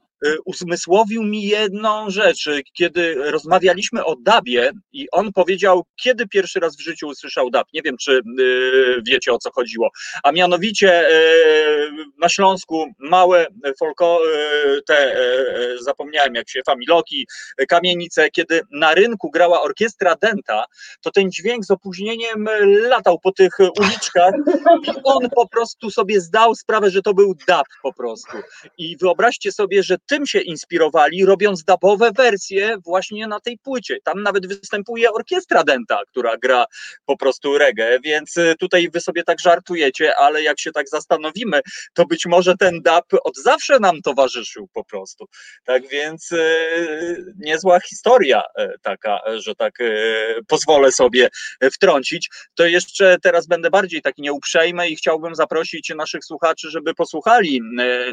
[0.46, 6.78] uzmysłowił mi jedną rzecz, e, kiedy rozmawialiśmy o dubie i on powiedział, kiedy pierwszy raz
[6.78, 7.64] w życiu usłyszał dub.
[7.74, 8.22] Nie wiem, czy e,
[9.08, 9.90] wiecie o co chodziło.
[10.24, 11.08] A mianowicie
[12.20, 13.48] na Śląsku małe
[13.80, 14.20] folko,
[14.88, 15.16] te,
[15.80, 17.28] zapomniałem jak się, familoki,
[17.70, 20.66] kamienice, kiedy na rynku grała orkiestra Denta,
[21.02, 22.50] to ten dźwięk z opóźnieniem
[22.90, 24.34] latał po tych uliczkach
[24.88, 28.38] i on po prostu sobie zdał sprawę, że to był dub po prostu.
[28.78, 33.98] I wyobraźcie sobie, że tym się inspirowali, robiąc dubowe wersje właśnie na tej płycie.
[34.04, 36.66] Tam nawet występuje orkiestra Denta, która gra
[37.06, 41.62] po prostu reggae, więc e, tutaj wy sobie tak żartujecie, ale jak się tak zastanowimy,
[41.94, 45.26] to być może ten dub od zawsze nam towarzyszył po prostu.
[45.64, 46.38] Tak więc e,
[47.38, 49.74] niezła historia e, taka, że tak
[50.48, 51.30] pozwolę sobie
[51.74, 52.30] wtrącić.
[52.56, 57.62] To jeszcze teraz będę bardziej taki nieuprzejmy i chciałbym zaprosić naszych słuchaczy, żeby posłuchali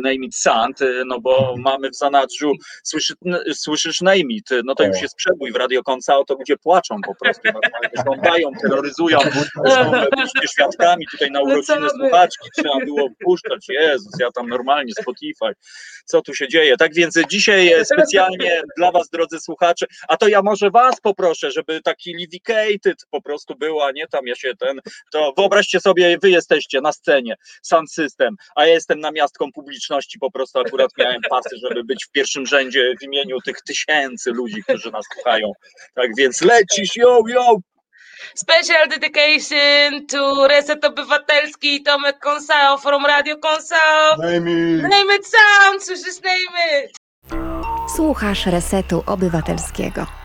[0.02, 2.52] Name It Sand, no bo mamy w zanadrzu.
[2.82, 3.14] Słyszy,
[3.54, 7.42] słyszysz Name It, no to już jest przebój w radiokonca, to ludzie płaczą po prostu,
[7.44, 9.18] normalnie żądają, terroryzują,
[9.64, 11.90] zresztą byliście świadkami tutaj na urodziny Lecamy.
[11.90, 15.52] słuchaczki, trzeba było puszczać, Jezus, ja tam normalnie Spotify,
[16.04, 20.28] co tu się dzieje, tak więc dzisiaj e, specjalnie dla was, drodzy słuchacze, a to
[20.28, 24.52] ja może was poproszę, żeby taki Livicated po prostu było, a nie tam ja się
[24.56, 24.80] ten,
[25.12, 30.18] to wyobraźcie sobie, wy jesteście na scenie, sound system, a ja jestem na miastką publiczności,
[30.18, 34.62] po prostu akurat miałem pasy, żeby być w pierwszym rzędzie w imieniu tych tysięcy ludzi,
[34.62, 35.52] którzy nas słuchają,
[35.94, 37.56] tak więc lecisz, yo, yo,
[38.34, 44.16] Special dedication to Reset Obywatelski i Tomek Konsao from Radio Konsao.
[44.16, 46.96] Name it sound, słyszysz name it.
[47.96, 50.17] Słuchasz Resetu Obywatelskiego.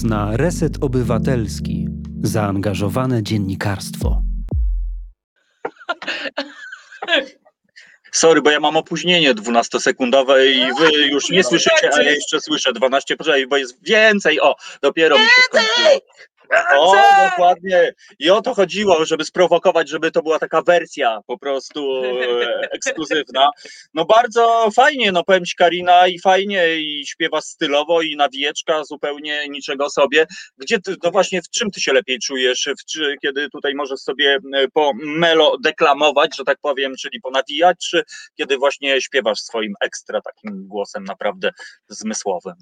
[0.00, 1.86] Czas na reset obywatelski,
[2.22, 4.22] zaangażowane dziennikarstwo.
[8.12, 12.72] Sorry, bo ja mam opóźnienie 12-sekundowe i wy już nie słyszycie, a ja jeszcze słyszę
[12.72, 16.00] 12, poczekaj, bo jest więcej, o, dopiero mi się skończyło.
[16.76, 16.96] O,
[17.30, 17.92] dokładnie.
[18.18, 23.50] I o to chodziło, żeby sprowokować, żeby to była taka wersja po prostu e, ekskluzywna.
[23.94, 29.48] No bardzo fajnie, no powiem ci Karina i fajnie i śpiewa stylowo i nawijeczka zupełnie
[29.48, 30.26] niczego sobie.
[30.58, 34.00] Gdzie ty, no właśnie w czym ty się lepiej czujesz, w, czy, kiedy tutaj możesz
[34.00, 38.02] sobie e, po melo deklamować, że tak powiem, czyli ponawijać, czy
[38.34, 41.50] kiedy właśnie śpiewasz swoim ekstra takim głosem naprawdę
[41.88, 42.54] zmysłowym?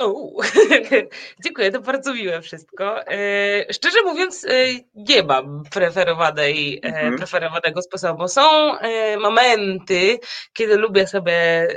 [0.00, 0.40] U,
[1.44, 3.06] Dziękuję, to bardzo miłe wszystko.
[3.06, 4.48] E, szczerze mówiąc, e,
[4.94, 7.16] nie mam preferowanej, e, Mhm.
[7.16, 8.28] preferowanego sposobu.
[8.28, 8.72] Są
[9.20, 10.18] momenty,
[10.52, 11.68] kiedy lubię sobie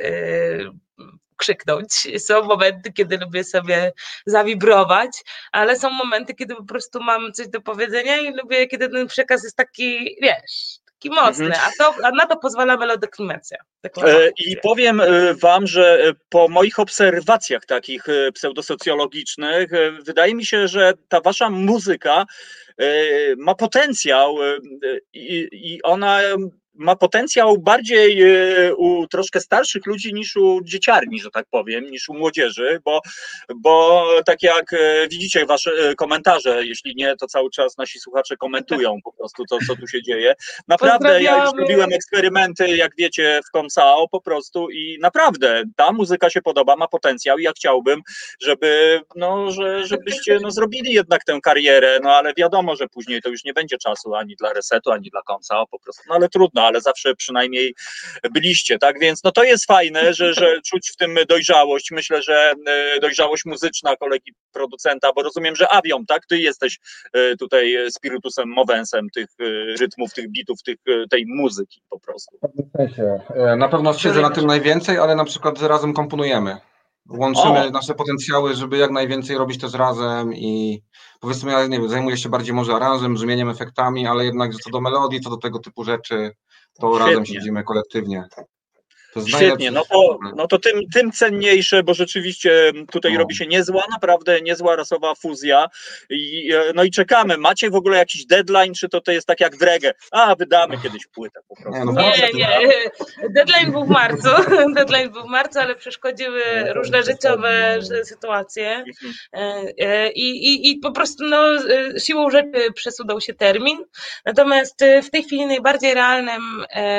[1.37, 3.91] krzyknąć, są momenty, kiedy lubię sobie
[4.25, 5.09] zawibrować,
[5.51, 9.43] ale są momenty, kiedy po prostu mam coś do powiedzenia i lubię, kiedy ten przekaz
[9.43, 11.61] jest taki, wiesz, taki mocny, Mhm.
[11.65, 13.57] a, to, a na to pozwala melodeklimacja.
[14.03, 19.69] E, I powiem e, wam, że e, po moich obserwacjach takich pseudosocjologicznych,
[20.01, 22.25] wydaje mi się, że ta wasza muzyka
[23.37, 24.35] ma potencjał
[25.13, 26.19] i, i ona
[26.77, 32.09] ma potencjał bardziej e, u troszkę starszych ludzi niż u dzieciarni, że tak powiem, niż
[32.09, 33.01] u młodzieży, bo,
[33.55, 38.37] bo tak jak e, widzicie wasze e, komentarze, jeśli nie, to cały czas nasi słuchacze
[38.37, 40.33] komentują po prostu to, co tu się dzieje.
[40.67, 46.29] Naprawdę, ja już robiłem eksperymenty, jak wiecie, w Komsao po prostu i naprawdę ta muzyka
[46.29, 48.01] się podoba, ma potencjał i ja chciałbym,
[48.41, 53.29] żeby, no, że, żebyście no, zrobili jednak tę karierę, no ale wiadomo, że później to
[53.29, 56.64] już nie będzie czasu ani dla Resetu, ani dla Komsao po prostu, no ale trudno,
[56.65, 57.75] ale zawsze przynajmniej
[58.31, 62.53] byliście, tak, więc no to jest fajne, że, że czuć w tym dojrzałość, myślę, że
[62.67, 66.79] e, dojrzałość muzyczna kolegi producenta, bo rozumiem, że Avion, tak, ty jesteś
[67.13, 69.43] e, tutaj spirytusem, mowensem tych e,
[69.79, 70.77] rytmów, tych bitów, tych,
[71.09, 72.37] tej muzyki po prostu.
[72.37, 73.19] W pewnym sensie.
[73.57, 76.57] Na pewno siedzę na tym najwięcej, ale na przykład razem komponujemy.
[77.09, 77.69] Łączymy O.
[77.69, 80.83] nasze potencjały, żeby jak najwięcej robić też razem i
[81.19, 84.81] powiedzmy, ja nie wiem, zajmuję się bardziej może aranżem, brzmieniem, efektami, ale jednak co do
[84.81, 86.31] melodii, co do tego typu rzeczy,
[86.79, 88.23] to razem siedzimy kolektywnie.
[89.27, 93.19] Świetnie, no to, no to tym, tym cenniejsze, bo rzeczywiście tutaj No.
[93.19, 95.67] robi się niezła, naprawdę niezła rasowa fuzja.
[96.09, 97.37] I, e, no i czekamy.
[97.37, 99.91] Macie w ogóle jakiś deadline, czy to, to jest tak jak w reggae?
[100.11, 101.79] A, wydamy kiedyś płynę po prostu.
[101.79, 102.59] Nie, no Nie, nie.
[103.29, 104.29] Deadline był w marcu.
[104.75, 106.41] Deadline był w marcu, ale przeszkodziły
[106.73, 108.83] różne życiowe że- sytuacje.
[109.03, 109.13] Mhm.
[109.33, 111.43] E, e, I, i, I po prostu no,
[111.99, 113.77] siłą rzeczy przesunął się termin.
[114.25, 116.41] Natomiast w tej chwili najbardziej realnym,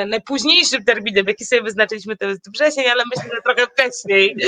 [0.07, 4.35] najpóźniejszym terminem, jaki sobie wyznaczyliśmy, to jest wrzesień, ale myślę, że trochę wcześniej.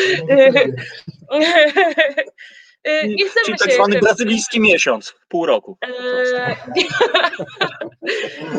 [2.83, 5.77] E, I chcemy Czyli się tak zwany brazylijski miesiąc, pół roku.
[5.81, 6.55] Eee,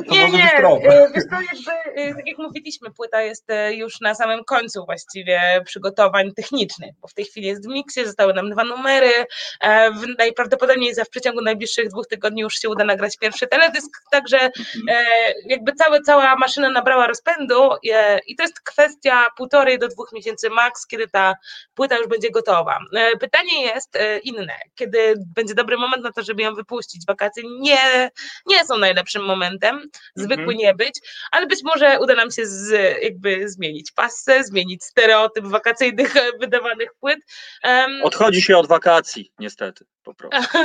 [0.08, 4.00] To Nie, może nie, e, wiesz co, jakby, e, tak jak mówiliśmy, płyta jest już
[4.00, 8.50] na samym końcu właściwie przygotowań technicznych, bo w tej chwili jest w miksie, zostały nam
[8.50, 9.12] dwa numery,
[9.60, 13.90] e, w- najprawdopodobniej za w przeciągu najbliższych dwóch tygodni już się uda nagrać pierwszy teledysk,
[14.10, 15.04] także e,
[15.46, 20.50] jakby całe, cała maszyna nabrała rozpędu e, i to jest kwestia półtorej do dwóch miesięcy
[20.50, 21.34] max, kiedy ta
[21.74, 22.78] płyta już będzie gotowa.
[23.20, 27.06] Pytanie jest inne, kiedy będzie dobry moment na to, żeby ją wypuścić.
[27.06, 28.10] Wakacje nie,
[28.46, 29.80] nie są najlepszym momentem,
[30.16, 30.58] zwykły Mhm.
[30.58, 31.00] nie być,
[31.30, 32.70] ale być może uda nam się z,
[33.02, 37.18] jakby zmienić pasę, zmienić stereotyp wakacyjnych e, wydawanych płyt.
[37.62, 40.58] Em, Odchodzi się od wakacji, niestety, po prostu.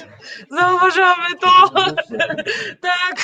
[0.60, 1.70] Zauważamy to.
[2.90, 3.16] tak.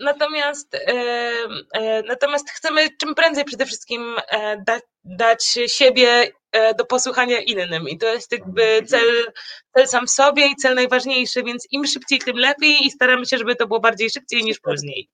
[0.00, 7.40] Natomiast, e, natomiast chcemy czym prędzej przede wszystkim e, dać, dać siebie e, do posłuchania
[7.40, 7.88] innym.
[7.88, 9.32] I to jest jakby cel,
[9.74, 13.38] cel sam w sobie i cel najważniejszy, więc im szybciej, tym lepiej i staramy się,
[13.38, 15.08] żeby to było bardziej szybciej niż później.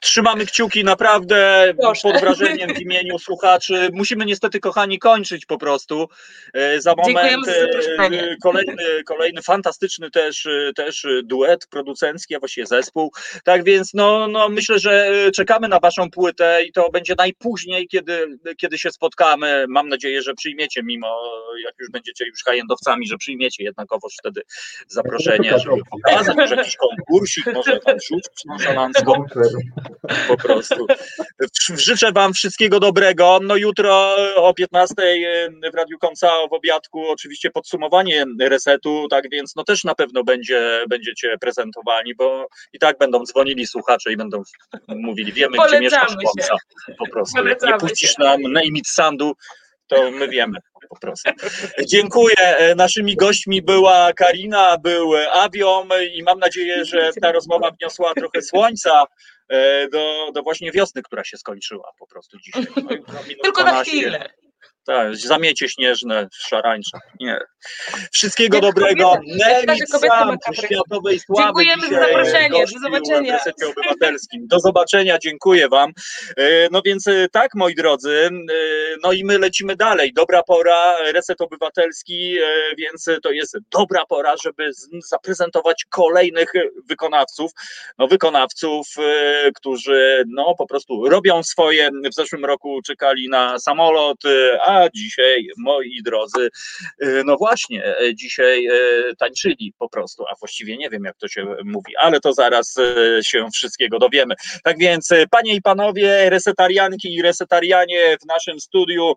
[0.00, 2.12] Trzymamy kciuki naprawdę Proszę.
[2.12, 3.88] pod wrażeniem w imieniu słuchaczy.
[3.92, 6.08] Musimy niestety, kochani, kończyć po prostu.
[6.54, 7.52] E, Za moment za
[8.04, 13.12] e, kolejny, kolejny fantastyczny też, e, też duet producencki, a właściwie zespół.
[13.44, 18.38] Tak więc no, no myślę, że czekamy na waszą płytę i to będzie najpóźniej, kiedy,
[18.56, 19.64] kiedy się spotkamy.
[19.68, 21.22] Mam nadzieję, że przyjmiecie, mimo
[21.64, 24.42] jak już będziecie już hajendowcami, że przyjmiecie jednakowoż wtedy
[24.88, 29.24] zaproszenie, żeby pokazać, może jakiś konkursik, może tam rzucić nonszalancko
[30.28, 30.86] po prostu.
[31.76, 33.38] Życzę Wam wszystkiego dobrego.
[33.42, 34.94] No jutro o 15
[35.72, 40.84] w Radiu Koncao w obiadku oczywiście podsumowanie resetu, tak więc no też na pewno będzie,
[40.88, 44.42] będziecie prezentowani, bo i tak będą dzwonili słuchacze i będą
[44.88, 46.16] mówili, wiemy gdzie Polecamy mieszkasz się.
[46.24, 46.56] Konca.
[46.98, 47.38] Po prostu.
[47.38, 48.22] Jak nie Polecamy puścisz się.
[48.22, 49.32] nam name it sandu,
[49.86, 50.58] to my wiemy
[50.88, 51.30] po prostu.
[51.86, 52.36] Dziękuję.
[52.38, 58.42] E, Naszymi gośćmi była Karina, był Abiom i mam nadzieję, że ta rozmowa wniosła trochę
[58.42, 59.04] słońca
[59.48, 62.66] e, do, do właśnie wiosny, która się skończyła po prostu dzisiaj.
[62.76, 62.82] No,
[63.42, 63.92] Tylko na 12.
[63.92, 64.30] chwilę.
[64.86, 66.98] Tak, zamiecie śnieżne, szarańcze.
[67.20, 67.38] Nie.
[68.12, 69.14] Wszystkiego dobrego.
[69.26, 72.60] Nemit sam światowej sławy Dziękujemy za zaproszenie.
[72.60, 73.38] Do zobaczenia.
[73.38, 74.46] w Obywatelskim.
[74.46, 75.92] Do zobaczenia, dziękuję Wam.
[76.36, 78.30] E, No więc e, tak, moi drodzy, e,
[79.02, 80.12] no i my lecimy dalej.
[80.12, 82.36] Dobra pora, Reset Obywatelski,
[82.78, 84.70] więc to jest dobra pora, żeby
[85.08, 86.52] zaprezentować kolejnych
[86.88, 87.50] wykonawców.
[87.98, 88.86] No wykonawców,
[89.54, 91.90] którzy no po prostu robią swoje.
[92.10, 96.48] W zeszłym roku czekali na samolot, e, a dzisiaj, moi drodzy,
[97.00, 98.70] e, no właśnie, e, dzisiaj e,
[99.18, 102.74] tańczyli po prostu, a właściwie nie wiem, jak to się mówi, ale to zaraz
[103.22, 104.34] się wszystkiego dowiemy.
[104.64, 109.14] Tak więc, panie i panowie, resetarianki i resetarianie w naszym studiu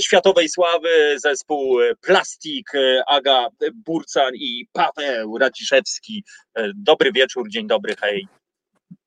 [0.00, 2.70] światowej sławy, zespół Plastik,
[3.06, 6.24] Aga Burcan i Paweł Radziszewski.
[6.74, 8.26] Dobry wieczór, dzień dobry, hej.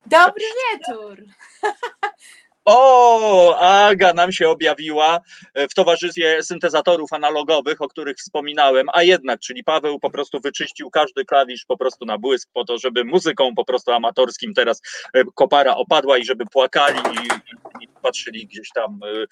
[0.05, 1.23] Dobry wieczór.
[2.65, 5.19] O, Aga nam się objawiła
[5.53, 10.89] e, w towarzystwie syntezatorów analogowych, o których wspominałem, a jednak, czyli Paweł po prostu wyczyścił
[10.89, 14.81] każdy klawisz po prostu na błysk po to, żeby muzyką po prostu amatorskim teraz
[15.13, 19.23] e, kopara opadła i żeby płakali i, i patrzyli gdzieś tam e,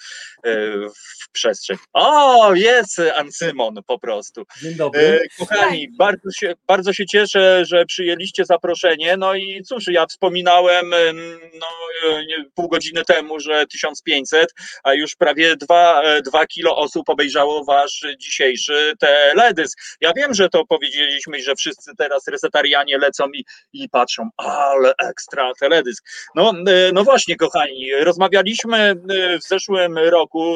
[0.49, 1.77] e, w przestrzeń.
[1.93, 4.45] O, jest Ancymon po prostu.
[4.61, 5.01] Dzień dobry.
[5.01, 9.17] E, Kochani, bardzo się, bardzo się cieszę, że przyjęliście zaproszenie.
[9.17, 11.17] No i cóż, ja wspominałem em,
[11.53, 11.67] no,
[12.09, 12.23] e,
[12.55, 14.53] pół godziny temu, że 1500,
[14.83, 19.79] a już prawie 2, 2 kilo osób obejrzało wasz dzisiejszy teledysk.
[20.01, 25.51] Ja wiem, że to powiedzieliśmy, że wszyscy teraz resetarianie lecą i, i patrzą, ale ekstra
[25.59, 26.05] teledysk.
[26.35, 28.95] No, e, no właśnie, kochani, rozmawialiśmy e,
[29.39, 30.55] w zeszłym roku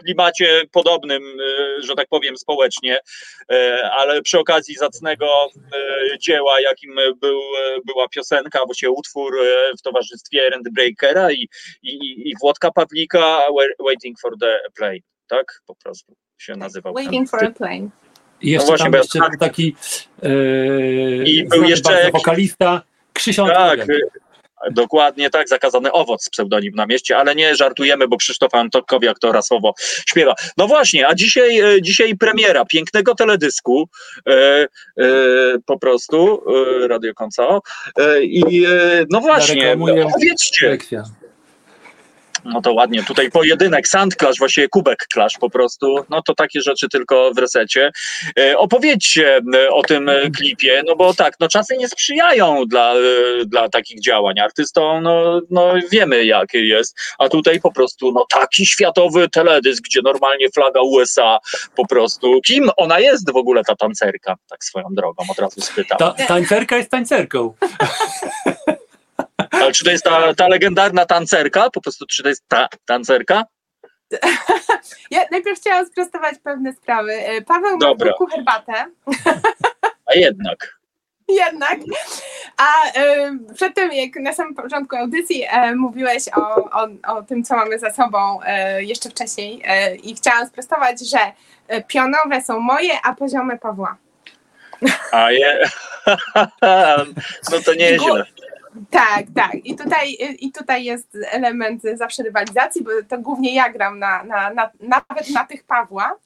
[0.00, 2.98] w klimacie podobnym, e, że tak powiem, społecznie,
[3.52, 5.26] e, ale przy okazji zacnego
[6.20, 7.40] dzieła, jakim był,
[7.86, 11.48] była piosenka, właściwie utwór e, w towarzystwie Randy Breakera i,
[11.82, 15.60] i, i Włodka Pawlika, Wai- Waiting for the Play, tak?
[15.66, 16.94] Po prostu się nazywał.
[16.94, 17.88] Waiting for a plane.
[18.40, 19.76] I jeszcze no właśnie, tam bo ja- jeszcze był taki
[20.22, 20.28] e,
[21.24, 23.80] I był znany jeszcze wokalista Krzysiąc Tak.
[24.70, 29.74] Dokładnie tak, zakazany owoc pseudonim na mieście, ale nie żartujemy, bo Krzysztof Antokowiak to rasowo
[30.08, 30.34] śpiewa.
[30.56, 33.88] No właśnie, a dzisiaj, e, dzisiaj premiera pięknego teledysku,
[34.26, 34.68] e, e,
[35.66, 36.42] po prostu,
[36.84, 37.62] e, Radio Koncao.
[37.98, 38.70] E, I e,
[39.10, 39.76] no właśnie.
[40.62, 41.04] Rekwia.
[42.44, 46.88] No to ładnie, tutaj pojedynek, sandklasz, właściwie kubek klasz po prostu, no to takie rzeczy
[46.88, 47.92] tylko w resecie.
[48.38, 52.94] E, opowiedzcie e, o tym e, klipie, no bo tak, no czasy nie sprzyjają dla,
[53.46, 54.38] dla takich działań.
[54.38, 60.00] Artystom, no, no wiemy jak jest, a tutaj po prostu, no taki światowy teledysk, gdzie
[60.04, 61.38] normalnie flaga USA
[61.76, 62.40] po prostu.
[62.40, 64.34] Kim ona jest w ogóle ta tancerka?
[64.50, 65.98] Tak swoją drogą, od razu spytam.
[65.98, 67.54] Ta, tańcerka jest tańcerką.
[69.50, 71.70] Ale czy to jest ta, ta legendarna tancerka?
[71.70, 73.44] Po prostu, czy to jest ta tancerka?
[75.10, 77.12] Ja najpierw chciałam sprostować pewne sprawy.
[77.12, 78.10] E, Paweł ma Dobra.
[78.10, 78.86] boku herbatę,
[80.06, 80.78] A jednak.
[81.28, 81.78] jednak.
[82.56, 87.56] A e, przedtem, jak na samym początku audycji e, mówiłeś o, o, o tym, co
[87.56, 89.62] mamy za sobą e, jeszcze wcześniej
[90.02, 91.18] i chciałam sprostować, że
[91.86, 93.96] pionowe są moje, a poziome Pawła.
[95.12, 95.62] A je.
[97.52, 98.24] No to nieźle.
[98.90, 99.54] Tak, tak.
[99.64, 104.50] I tutaj, I tutaj jest element zawsze rywalizacji, bo to głównie ja gram na, na,
[104.54, 106.16] na, nawet na tych Pawła.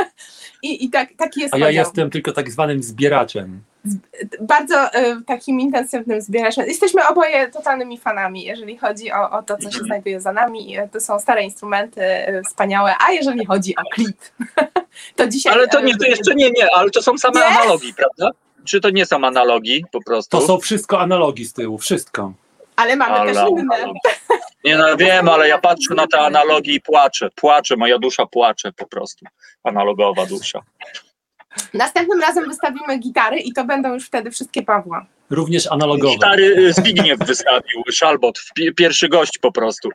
[0.62, 1.84] I, i tak, taki jest A ja podział.
[1.84, 3.62] jestem tylko tak zwanym zbieraczem.
[4.40, 6.66] bardzo y, takim intensywnym zbieraczem.
[6.66, 10.78] Jesteśmy oboje totalnymi fanami, jeżeli chodzi o, o to, co się znajduje za nami.
[10.78, 12.94] Y, To są stare instrumenty, y, wspaniałe.
[13.08, 14.16] A jeżeli chodzi o klip,
[15.16, 15.52] to dzisiaj...
[15.52, 17.46] Ale to nie, to jeszcze nie, nie, ale to są same Nie?
[17.46, 18.38] analogii, prawda?
[18.68, 20.38] Czy to nie są analogii po prostu?
[20.40, 22.32] To są wszystko analogii z tyłu, wszystko.
[22.76, 23.92] Ale mamy Ale też inne.
[24.64, 27.28] Nie no wiem, ale ja patrzę na te analogii i płaczę.
[27.34, 29.26] Płaczę, moja dusza płacze po prostu.
[29.64, 30.60] Analogowa dusza.
[31.74, 35.06] Następnym razem wystawimy gitary i to będą już wtedy wszystkie Pawła.
[35.30, 36.14] Również analogowe.
[36.14, 38.40] Gitary y, Zbigniew wystawił, Szalbot,
[38.76, 39.88] pierwszy gość po prostu.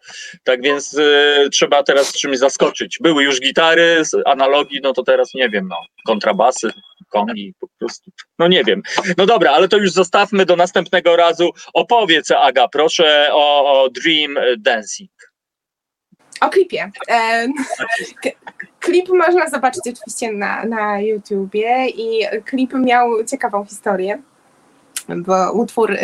[0.44, 2.98] Tak więc y, trzeba teraz czymś zaskoczyć.
[3.02, 6.72] Były już gitary z analogii, no to teraz nie wiem, no, kontrabasy,
[7.12, 8.12] kongi po prostu.
[8.40, 8.82] No nie wiem.
[9.18, 11.50] No dobra, ale to już zostawmy do następnego razu.
[11.74, 15.12] Opowiedz, Aga, proszę o, o Dream Dancing.
[16.42, 16.92] O klipie.
[17.10, 17.48] E,
[18.80, 24.22] klip można zobaczyć oczywiście na, na YouTubie i klip miał ciekawą historię,
[25.10, 25.98] bo utwór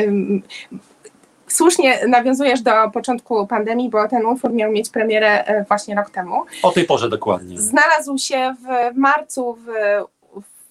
[1.48, 6.46] słusznie nawiązujesz do początku pandemii, bo ten utwór miał mieć premierę e, właśnie rok temu.
[6.64, 7.60] O tej porze dokładnie.
[7.60, 9.68] Znalazł się w marcu w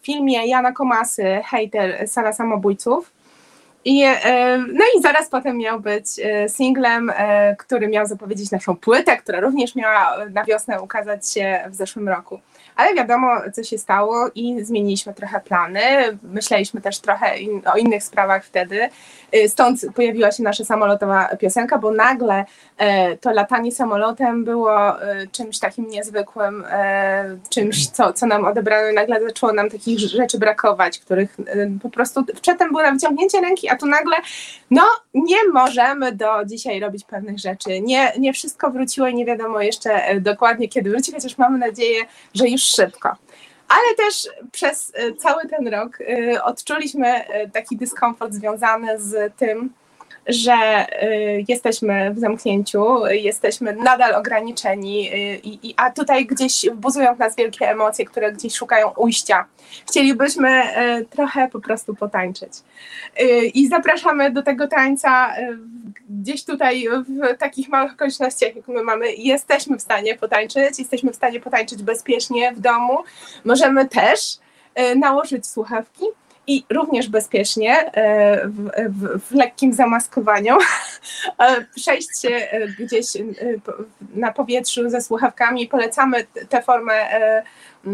[0.06, 3.15] filmie Jana Komasy, Hater, Sala Samobójców.
[3.86, 8.76] I, e, no i zaraz potem miał być e, singlem, e, który miał zapowiedzieć naszą
[8.76, 12.40] płytę, która również miała na wiosnę ukazać się w zeszłym roku.
[12.76, 15.80] Ale wiadomo, co się stało i zmieniliśmy trochę plany.
[16.22, 18.88] Myśleliśmy też trochę in, o innych sprawach wtedy.
[19.48, 22.44] Stąd pojawiła się nasza samolotowa piosenka, bo nagle
[23.20, 24.78] to latanie samolotem było
[25.32, 26.64] czymś takim niezwykłym,
[27.50, 28.92] czymś, co, co nam odebrano.
[28.92, 31.36] Nagle zaczęło nam takich rzeczy brakować, których
[31.82, 34.16] po prostu przedtem było na wyciągnięcie ręki, a tu nagle,
[34.70, 34.82] no
[35.14, 37.80] nie możemy do dzisiaj robić pewnych rzeczy.
[37.80, 42.04] Nie, nie wszystko wróciło i nie wiadomo jeszcze e, dokładnie kiedy wróci, chociaż mamy nadzieję,
[42.34, 43.16] że już szybko.
[43.68, 49.70] Ale też przez e, cały ten rok e, odczuliśmy taki dyskomfort związany z tym,
[50.28, 57.36] że y, jesteśmy w zamknięciu, jesteśmy nadal ograniczeni, y, a tutaj gdzieś buzują w nas
[57.36, 59.46] wielkie emocje, które gdzieś szukają ujścia.
[59.88, 60.62] Chcielibyśmy
[60.98, 62.52] y, trochę po prostu potańczyć.
[63.54, 65.34] I zapraszamy do tego tańca
[66.10, 69.12] gdzieś tutaj w takich małych okolicznościach, jak my mamy.
[69.12, 72.98] Jesteśmy w stanie potańczyć, jesteśmy w stanie potańczyć bezpiecznie w domu.
[73.44, 74.38] Możemy też
[74.96, 76.04] nałożyć słuchawki
[76.46, 80.56] i również bezpiecznie e, w, w, w lekkim zamaskowaniu
[81.38, 83.06] e, przejść się e, gdzieś
[84.14, 85.68] na powietrzu ze słuchawkami.
[85.68, 86.92] Polecamy tę formę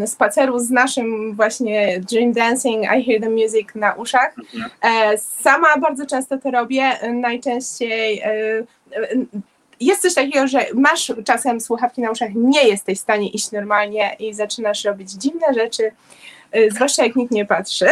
[0.05, 4.35] spaceru z naszym właśnie Dream Dancing, I Hear the Music na uszach.
[5.17, 8.23] Sama bardzo często to robię, najczęściej
[9.79, 14.15] jest coś takiego, że masz czasem słuchawki na uszach, nie jesteś w stanie iść normalnie
[14.19, 15.91] i zaczynasz robić dziwne rzeczy,
[16.71, 17.85] zwłaszcza jak nikt nie patrzy.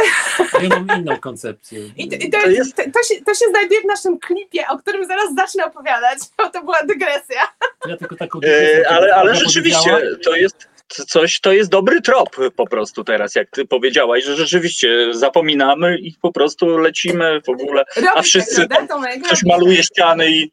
[0.62, 1.80] Ja mam inną koncepcję.
[1.98, 5.06] I, to, i to, jest, to, się, to się znajduje w naszym klipie, o którym
[5.06, 7.42] zaraz zacznę opowiadać, bo to była dygresja.
[7.88, 10.72] Ja tylko taką E, ale, ale Aga rzeczywiście to jest
[11.08, 16.14] coś, to jest dobry trop po prostu teraz, jak ty powiedziałaś, że rzeczywiście zapominamy i
[16.22, 17.84] po prostu lecimy w ogóle,
[18.16, 19.24] a wszyscy tak, Tomek?
[19.24, 20.52] ktoś maluje ściany i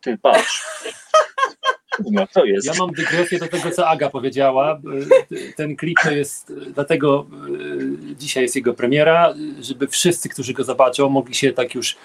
[0.00, 0.64] ty patrz.
[2.10, 2.66] No to jest.
[2.66, 4.80] Ja mam dygresję do tego, co Aga powiedziała.
[5.56, 7.26] Ten klip to jest, dlatego
[8.10, 11.96] y, dzisiaj jest jego premiera, żeby wszyscy, którzy go zobaczą, mogli się tak już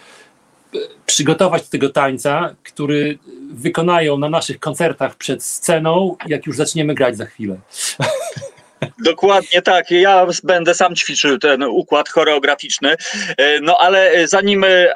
[1.06, 3.18] przygotować do tego tańca, który
[3.52, 7.58] wykonają na naszych koncertach przed sceną, jak już zaczniemy grać za chwilę.
[9.00, 9.92] Dokładnie tak.
[9.92, 12.96] Ja będę sam ćwiczył ten układ choreograficzny.
[13.38, 14.94] E, No ale zanim e,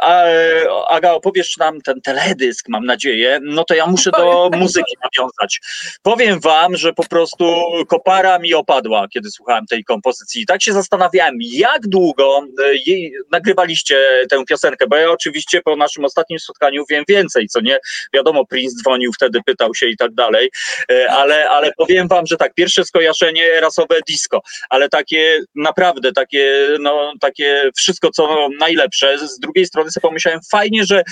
[0.90, 5.60] Aga opowiesz nam ten teledysk, mam nadzieję, no to ja muszę do muzyki nawiązać.
[6.02, 7.56] Powiem wam, że po prostu
[7.88, 10.46] kopara mi opadła, kiedy słuchałem tej kompozycji.
[10.46, 13.98] Tak się zastanawiałem, jak długo e, jej nagrywaliście
[14.30, 17.78] tę piosenkę, bo ja oczywiście po naszym ostatnim spotkaniu wiem więcej, co nie?
[18.14, 20.50] Wiadomo, Prince dzwonił wtedy, pytał się i tak dalej,
[21.10, 23.44] ale, ale powiem wam, że tak, pierwsze skojarzenie
[23.74, 29.28] rasowe disco, ale takie naprawdę takie, no takie wszystko co najlepsze.
[29.28, 31.04] Z drugiej strony sobie pomyślałem, fajnie, że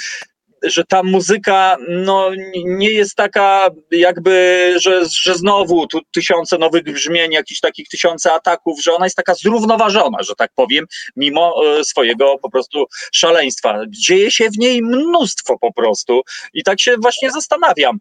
[0.63, 2.31] że ta muzyka no,
[2.65, 8.83] nie jest taka jakby, że, że znowu tu tysiące nowych brzmień, jakichś takich tysiące ataków,
[8.83, 10.85] że ona jest taka zrównoważona, że tak powiem,
[11.15, 13.79] mimo e, swojego po prostu szaleństwa.
[13.89, 16.21] Dzieje się w niej mnóstwo po prostu
[16.53, 17.97] i tak się właśnie zastanawiam,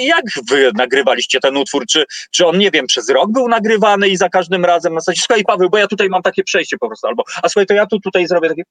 [0.00, 4.16] jak wy nagrywaliście ten utwór, czy, czy on, nie wiem, przez rok był nagrywany i
[4.16, 7.06] za każdym razem na zasadzie, słuchaj Paweł, bo ja tutaj mam takie przejście po prostu,
[7.06, 8.64] albo, a słuchaj, to ja tu tutaj zrobię takie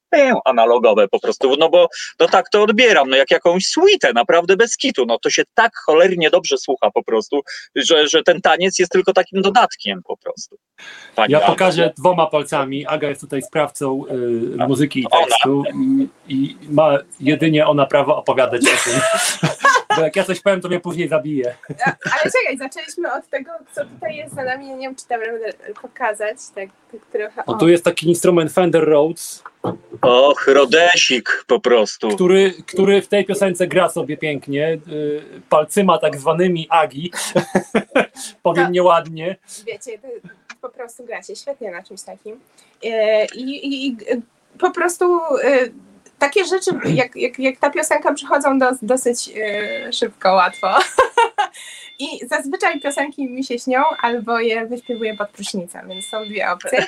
[0.45, 1.87] analogowe po prostu, no bo
[2.19, 5.71] no tak to odbieram, no jak jakąś suite, naprawdę bez kitu, no to się tak
[5.85, 7.41] cholernie dobrze słucha po prostu,
[7.75, 10.57] że, że ten taniec jest tylko takim dodatkiem po prostu.
[11.15, 11.47] Pani Ja Ado.
[11.47, 12.85] pokażę dwoma palcami.
[12.85, 18.61] Aga jest tutaj sprawcą y, muzyki i tekstu i, i ma jedynie ona prawo opowiadać
[18.61, 19.01] o tym.
[19.95, 21.55] Bo jak ja coś powiem, to mnie później zabije.
[21.87, 24.69] Ale czekaj, zaczęliśmy od tego, co tutaj jest za nami.
[24.69, 26.37] Ja nie wiem, czy to będę pokazać.
[26.55, 27.43] Tak, tak trochę.
[27.47, 27.57] No o.
[27.57, 29.43] tu jest taki instrument Fender Rhodes,
[30.01, 32.09] Och, Rodesik po prostu.
[32.09, 37.11] który, który w tej piosence gra sobie pięknie, y, palcyma tak zwanymi Agi,
[38.43, 38.73] powiem Tak.
[38.73, 39.35] nieładnie.
[39.67, 40.07] Wiecie, to
[40.61, 42.39] po prostu gracie świetnie na czymś takim.
[42.83, 43.97] E, I,
[44.59, 45.69] po prostu e,
[46.19, 50.67] takie rzeczy, jak, jak, jak ta piosenka przychodzą do, dosyć e, szybko, łatwo.
[51.99, 56.85] I zazwyczaj piosenki mi się śnią, albo je wyśpiewuję pod prysznicem, więc są dwie opcje.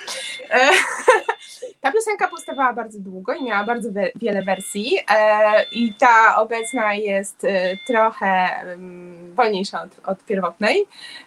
[0.49, 0.69] E,
[1.85, 7.43] Ta piosenka powstawała bardzo długo i miała bardzo wiele wersji e, i ta obecna jest
[7.43, 8.25] e, trochę
[8.61, 10.85] mm, wolniejsza od, od pierwotnej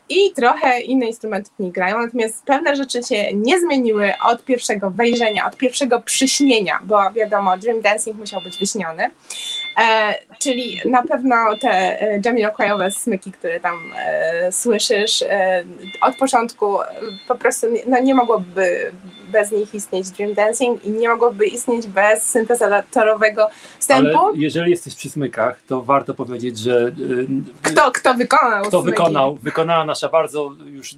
[0.08, 4.90] i trochę inne instrumenty w niej grają, natomiast pewne rzeczy się nie zmieniły od pierwszego
[4.90, 9.10] wejrzenia, od pierwszego przyśnienia, bo wiadomo, Dream Dancing musiał być wyśniony,
[10.38, 15.64] czyli na pewno te e, Jamiroquaiowe smyki, które tam e, słyszysz, e,
[16.00, 16.86] od początku e,
[17.28, 18.92] po prostu nie, no nie mogłoby
[19.32, 23.48] bez nich istnieć Dream Dancing i nie mogłoby istnieć bez syntezatorowego
[23.78, 24.18] wstępu.
[24.18, 26.92] Ale jeżeli jesteś przy smykach, to warto powiedzieć, że
[27.62, 28.96] Kto, kto wykonał Kto smyki?
[28.96, 29.34] wykonał?
[29.42, 30.94] Wykonała nasza bardzo już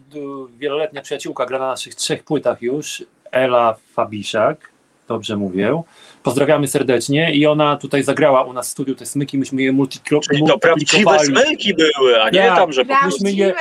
[0.58, 4.70] wieloletnia przyjaciółka, gra na naszych trzech płytach już, Ela Fabiszak,
[5.08, 5.82] dobrze mówię.
[6.22, 10.20] Pozdrawiamy serdecznie i ona tutaj zagrała u nas w studiu te smyki, myśmy je multiplo-
[10.30, 11.46] Czyli to prawdziwe multiplikowali.
[11.46, 12.56] smyki były, a nie Tak.
[12.58, 13.24] tam, że po prostu...
[13.24, 13.54] Myśmy je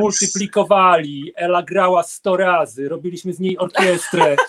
[0.00, 4.36] multiplikowali, Ela grała 100 razy, robiliśmy z niej orkiestrę.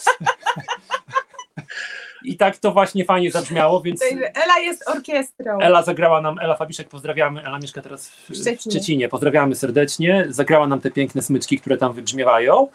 [2.25, 4.01] I tak to właśnie fajnie zabrzmiało, więc
[4.33, 5.59] Ela jest orkiestrą.
[5.59, 7.43] Ela zagrała nam, Ela Fabiszek, pozdrawiamy.
[7.45, 8.71] Ela mieszka teraz w, w Szczecinie.
[8.75, 9.09] Szczecinie.
[9.09, 10.25] Pozdrawiamy serdecznie.
[10.29, 12.67] Zagrała nam te piękne smyczki, które tam wybrzmiewają.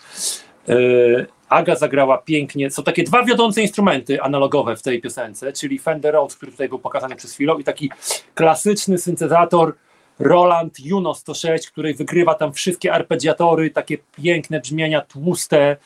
[0.68, 2.70] Yy, Aga zagrała pięknie.
[2.70, 6.78] Są takie dwa wiodące instrumenty analogowe w tej piosence, czyli Fender Rhodes, który tutaj był
[6.78, 7.90] pokazany przez chwilę, i taki
[8.34, 9.74] klasyczny syntezator
[10.18, 15.76] Roland Juno 106, który wykrywa tam wszystkie arpeggiatory, takie piękne brzmienia, tłuste,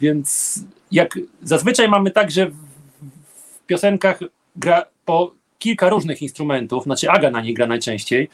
[0.00, 0.58] więc
[0.90, 4.20] jak zazwyczaj mamy tak, że w piosenkach
[4.56, 8.28] gra po kilka różnych instrumentów, znaczy Aga na niej gra najczęściej,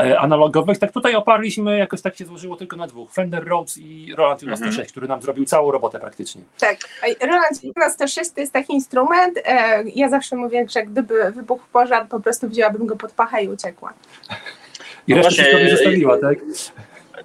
[0.00, 4.14] e, analogowych, tak tutaj oparliśmy, jakoś tak się złożyło tylko na dwóch, Fender Rhodes i
[4.16, 6.42] Roland Juno 106, który nam zrobił całą robotę praktycznie.
[6.58, 6.78] Tak.
[7.20, 12.08] Roland Juno 106 to jest taki instrument, e, ja zawsze mówię, że gdyby wybuchł pożar,
[12.08, 13.92] po prostu wzięłabym go pod pachę i uciekła.
[15.06, 16.38] I No resztę właśnie, wszystko mi e, zostawiła, tak?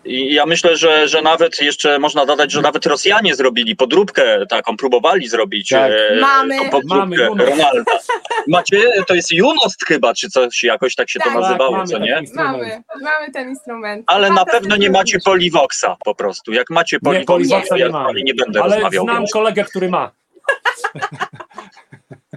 [0.07, 4.77] I ja myślę, że, że nawet jeszcze można dodać, że nawet Rosjanie zrobili podróbkę taką,
[4.77, 5.91] próbowali zrobić Tak.
[5.91, 6.57] e, Mamy.
[6.85, 7.49] Mamy Junost.
[7.49, 7.91] Ronalda.
[8.47, 11.97] Macie, to jest Junost chyba, czy coś, jakoś tak się to Tak, nazywało, mamy co
[11.99, 12.21] nie?
[12.33, 14.03] Mamy, mamy ten instrument.
[14.07, 16.53] Ale na pewno nie macie Polivoxa po prostu.
[16.53, 19.03] Jak macie Nie, Polivoxa, Polivoxa to nie ja nie, nie będę Ale rozmawiał.
[19.03, 20.11] znam kolegę, który ma.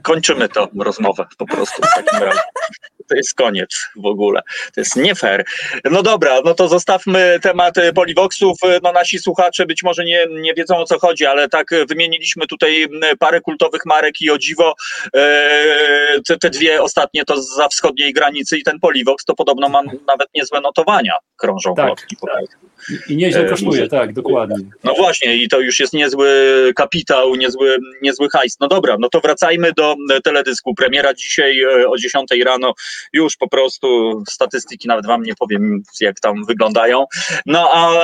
[0.02, 2.40] Kończymy tę rozmowę po prostu w takim razie.
[3.10, 4.40] To jest koniec w ogóle.
[4.74, 5.44] To jest nie fair.
[5.84, 8.58] No dobra, no to zostawmy temat e, Polivoxów.
[8.64, 11.86] E, No nasi słuchacze być może nie, nie wiedzą o co chodzi, ale tak e,
[11.86, 12.86] wymieniliśmy tutaj
[13.18, 14.74] parę kultowych marek i o dziwo
[16.26, 19.82] te, te dwie ostatnie to za wschodniej granicy i ten Polivox to podobno ma
[20.12, 21.86] nawet niezłe notowania krążą Tak.
[21.86, 22.59] plotki po prostu.
[23.08, 24.56] I nieźle e, kosztuje, tak, dokładnie.
[24.84, 26.30] No właśnie, i to już jest niezły
[26.76, 28.56] kapitał, niezły, niezły hajs.
[28.60, 30.74] No dobra, no to wracajmy do e, teledysku.
[30.74, 32.74] Premiera dzisiaj e, o 10 rano,
[33.12, 33.86] już po prostu
[34.28, 37.04] statystyki nawet wam nie powiem, jak tam wyglądają.
[37.46, 38.00] No a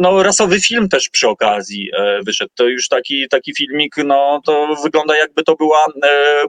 [0.00, 1.90] no, rasowy film też przy okazji
[2.26, 2.50] wyszedł.
[2.54, 5.86] To już taki, taki filmik, no to wygląda jakby to była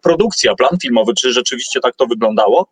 [0.03, 1.13] produkcja, plan filmowy.
[1.13, 2.67] Czy rzeczywiście tak to wyglądało?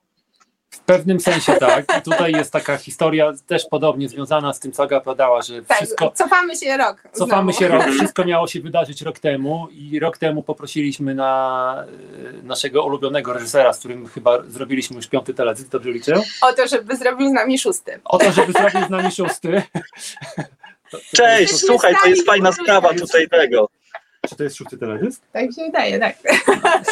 [0.73, 1.85] W pewnym sensie tak.
[1.99, 5.77] I tutaj jest taka historia też podobnie związana z tym, co Aga opowiadała, że Tak,
[5.77, 6.97] wszystko, cofamy się rok.
[7.13, 7.59] Cofamy znowu.
[7.59, 11.83] się rok, wszystko miało się wydarzyć rok temu i rok temu poprosiliśmy na
[12.39, 16.13] e, naszego ulubionego reżysera, z którym chyba zrobiliśmy już piąty teledysk, dobrze liczę?
[16.41, 17.99] O to, żeby zrobił z nami szósty.
[18.05, 19.63] O to, żeby zrobił z nami szósty.
[20.91, 23.69] To- to Cześć, słuchaj, to jest fajna sprawa tutaj tego.
[24.29, 25.21] Czy to jest szósty teledysk?
[25.31, 26.15] Tak mi się wydaje, tak.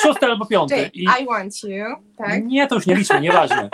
[0.04, 0.90] Szósty albo piąty.
[0.94, 1.86] I I want you,
[2.18, 2.46] tak?
[2.46, 3.70] nie, to już nie liczmy, nieważne.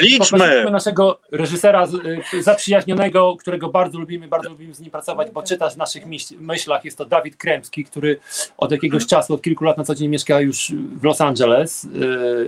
[0.00, 0.70] Liczmy!
[0.70, 1.86] Naszego reżysera
[2.34, 6.02] y, zaprzyjaźnionego, którego bardzo lubimy, bardzo lubimy z nim pracować, bo czytasz w naszych
[6.40, 6.84] myślach.
[6.84, 8.18] Jest to Dawid Kremski, który
[8.56, 11.84] od jakiegoś czasu, od kilku lat na co dzień mieszka już w Los Angeles.
[11.84, 11.88] y,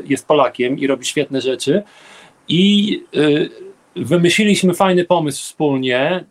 [0.07, 1.83] Jest Polakiem i robi świetne rzeczy.
[2.49, 3.51] I y,
[3.97, 6.25] wymyśliliśmy fajny pomysł wspólnie.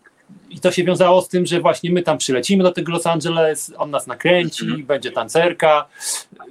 [0.49, 3.73] I to się wiązało z tym, że właśnie my tam przylecimy do tego Los Angeles,
[3.77, 4.85] on nas nakręci, Mhm.
[4.85, 5.85] będzie tancerka,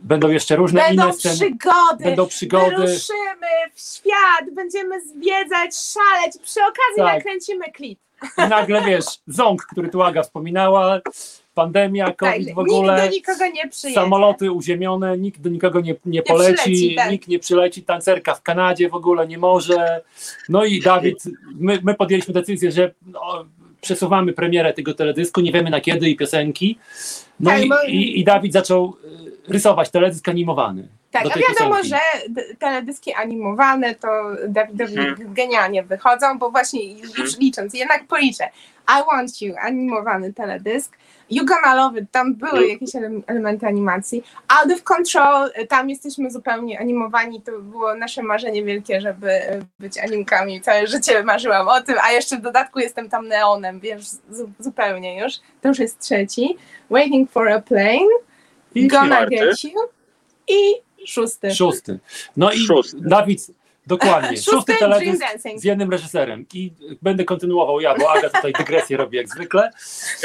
[0.02, 1.34] będą jeszcze różne Będą inne sceny.
[1.34, 2.70] przygody, Będą przygody.
[2.76, 7.14] wyruszymy w świat, będziemy zwiedzać, szaleć, przy okazji Tak.
[7.14, 7.98] nakręcimy klip.
[8.46, 11.00] I nagle wiesz, ząg, który tu Aga wspominała,
[11.54, 14.00] pandemia, Tak, COVID w nikt ogóle, do nikogo nie przyjedzie.
[14.00, 17.10] samoloty uziemione, nikt do nikogo nie, nie poleci, przyleci, tak.
[17.10, 20.02] nikt nie przyleci, tancerka w Kanadzie w ogóle nie może.
[20.48, 21.18] No i Dawid,
[21.54, 23.44] my, my podjęliśmy decyzję, że no,
[23.88, 26.78] przesuwamy premierę tego teledysku, nie wiemy na kiedy i piosenki.
[27.40, 28.96] No Tak, i, i, i Dawid zaczął
[29.48, 30.88] y, rysować teledysk animowany.
[31.10, 31.88] Tak, a wiadomo, piosenki.
[31.88, 31.98] że
[32.58, 34.08] teledyski animowane to
[34.48, 35.34] Dawidowi Mhm.
[35.34, 38.48] genialnie wychodzą, bo właśnie już licząc, jednak policzę.
[38.88, 40.96] I Want You, animowany teledysk.
[41.30, 44.22] You Gonna Love It, tam były jakieś ele- elementy animacji.
[44.48, 49.30] Out of Control, tam jesteśmy zupełnie animowani, to było nasze marzenie wielkie, żeby
[49.78, 50.60] być animkami.
[50.60, 55.20] Całe życie marzyłam o tym, a jeszcze w dodatku jestem tam neonem, wiesz, zu- zupełnie
[55.20, 55.32] już.
[55.60, 56.56] To już jest trzeci.
[56.90, 58.08] Waiting for a Plane,
[58.74, 59.26] I Gonna.
[59.26, 59.70] Get You
[60.48, 61.50] i szósty.
[61.54, 61.98] Szósty.
[62.36, 62.96] No i Szósty.
[63.00, 63.46] Dawid,
[63.86, 65.24] dokładnie, Szósty szósty teledysk
[65.56, 66.46] z jednym reżyserem.
[66.54, 66.72] I
[67.02, 69.70] będę kontynuował ja, bo Aga tutaj dygresję robi jak zwykle.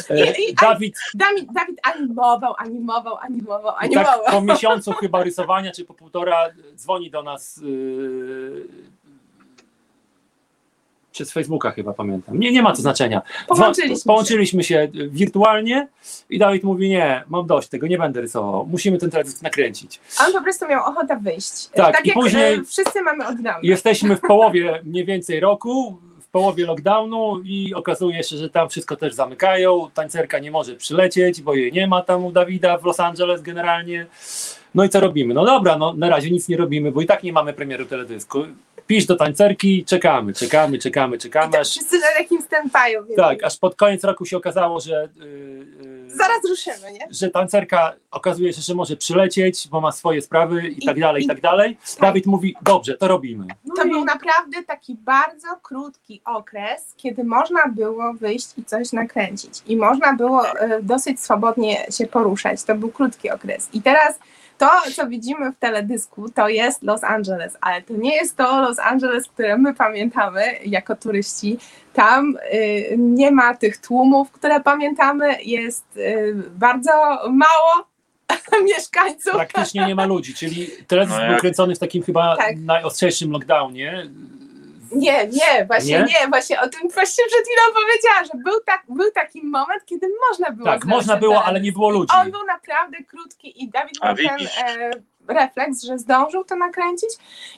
[0.10, 4.20] E, I- i- Dawid, Dawid, Dawid animował, animował, animował, tak animował.
[4.32, 8.68] po miesiącu chyba rysowania, czy po półtora, dzwoni do nas yy,
[11.14, 12.40] przez Facebooka chyba pamiętam.
[12.40, 13.22] Nie, nie ma to znaczenia.
[13.48, 14.03] Połączyliśmy się.
[14.06, 15.88] Połączyliśmy się wirtualnie
[16.30, 18.65] i Dawid mówi, nie, mam dość tego, nie będę rysował.
[18.72, 19.99] Musimy ten teledysk nakręcić.
[20.19, 21.68] A On po prostu miał ochotę wyjść.
[21.68, 23.60] Tak, tak i jak później- e, wszyscy mamy od dawna.
[23.64, 28.95] Jesteśmy w połowie mniej więcej roku, w połowie lockdownu i okazuje się, że tam wszystko
[28.95, 29.90] też zamykają.
[29.94, 34.06] Tańcerka nie może przylecieć, bo jej nie ma tam u Dawida w Los Angeles generalnie.
[34.76, 35.34] No i co robimy?
[35.34, 38.40] No dobra, no na razie nic nie robimy, bo i tak nie mamy premiery teledysku.
[38.88, 43.04] Pisz do tańcerki, czekamy, czekamy, czekamy, I czekamy, tak aż, wszyscy na takim stępają.
[43.06, 45.26] więc tak, aż pod koniec roku się okazało, że, yy,
[45.82, 47.00] yy, Zaraz ruszymy, nie?
[47.12, 51.22] że tancerka okazuje się, że może przylecieć, bo ma swoje sprawy i, I- tak dalej,
[51.22, 51.78] i i- tak dalej.
[52.02, 53.45] Dawid mówi, dobrze, to robimy.
[53.66, 58.91] No To i- był naprawdę taki bardzo krótki okres, kiedy można było wyjść i coś
[58.94, 59.62] nakręcić.
[59.68, 62.64] I można było e, dosyć swobodnie się poruszać.
[62.64, 63.70] To był krótki okres.
[63.74, 64.20] I teraz
[64.68, 68.80] to, co widzimy w teledysku, to jest Los Angeles, ale to nie jest to Los
[68.80, 71.57] Angeles, które my pamiętamy jako turyści.
[71.94, 75.41] Tam y, nie ma tych tłumów, które pamiętamy.
[75.44, 76.91] Jest y, bardzo
[77.31, 77.88] mało
[78.77, 79.34] mieszkańców.
[79.34, 82.56] praktycznie nie ma ludzi, czyli teledysk No był jak- kręcony w takim chyba Tak.
[82.57, 84.07] najostrzejszym lockdownie.
[84.95, 86.03] Nie, nie, właśnie Nie?
[86.22, 86.28] nie?
[86.30, 90.52] właśnie o tym właśnie przed chwilą powiedziała, że był, tak, był taki moment, kiedy można
[90.52, 91.49] było Tak, można ten było, teledysk.
[91.49, 92.14] ale nie było ludzi.
[92.22, 94.91] On był naprawdę krótki i Dawid A miał ten e,
[95.28, 97.10] refleks, że zdążył to nakręcić.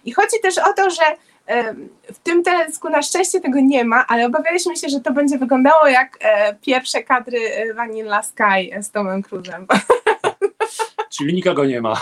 [0.06, 1.03] I chodzi też o to, że
[1.48, 1.74] e,
[2.14, 5.88] w tym teledysku na szczęście tego nie ma, ale obawialiśmy się, że to będzie wyglądało
[5.88, 9.68] jak e, pierwsze kadry e, Vanilla Sky z Tomem Cruzem.
[11.18, 12.02] Czyli nikogo nie ma.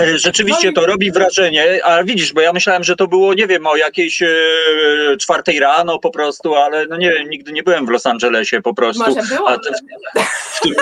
[0.00, 3.34] E, Rzeczywiście No i- to robi wrażenie, a widzisz, bo ja myślałem, że to było,
[3.34, 4.26] nie wiem, o jakiejś e,
[5.20, 8.74] czwartej rano po prostu, ale no nie wiem, nigdy nie byłem w Los Angelesie po
[8.74, 9.02] prostu.
[9.04, 9.50] Może było.
[9.50, 9.56] A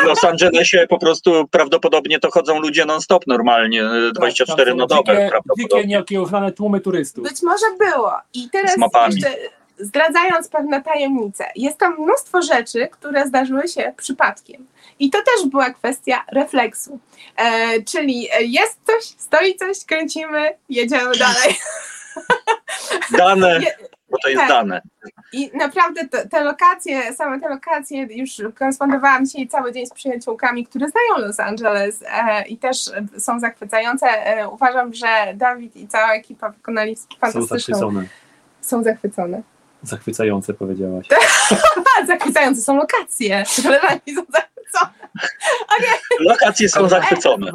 [0.02, 4.76] w Los Angelesie po prostu prawdopodobnie to chodzą ludzie non-stop normalnie, e, 24 Tak, Tam
[4.78, 5.64] na dobę Dzikie, prawdopodobnie.
[5.78, 7.24] dzikie nieokiełznane tłumy turystów.
[7.24, 8.12] Być może było.
[8.34, 9.14] I teraz Z mapami.
[9.14, 9.30] jeszcze
[9.78, 14.66] zdradzając pewne tajemnice, jest tam mnóstwo rzeczy, które zdarzyły się przypadkiem.
[14.98, 16.98] I to też była kwestia refleksu.
[17.36, 21.56] E, czyli jest coś, stoi coś, kręcimy, jedziemy dalej.
[23.10, 23.60] Dane,
[24.10, 24.48] bo to jest Tak.
[24.48, 24.82] dane.
[25.32, 30.66] I naprawdę te, te lokacje, same te lokacje, już korespondowałam dzisiaj cały dzień z przyjaciółkami,
[30.66, 32.76] które znają Los Angeles e, i też
[33.18, 34.06] są zachwycające.
[34.06, 37.58] E, uważam, że Dawid i cała ekipa wykonali Są fantastyczną...
[37.58, 38.06] zachwycone.
[38.60, 39.42] Są zachwycone.
[39.82, 41.06] Zachwycające powiedziałaś.
[42.06, 43.44] Zachwycające są lokacje.
[43.62, 44.55] Koleżanki są zachwycone.
[46.20, 47.52] Lokacje są zachwycone.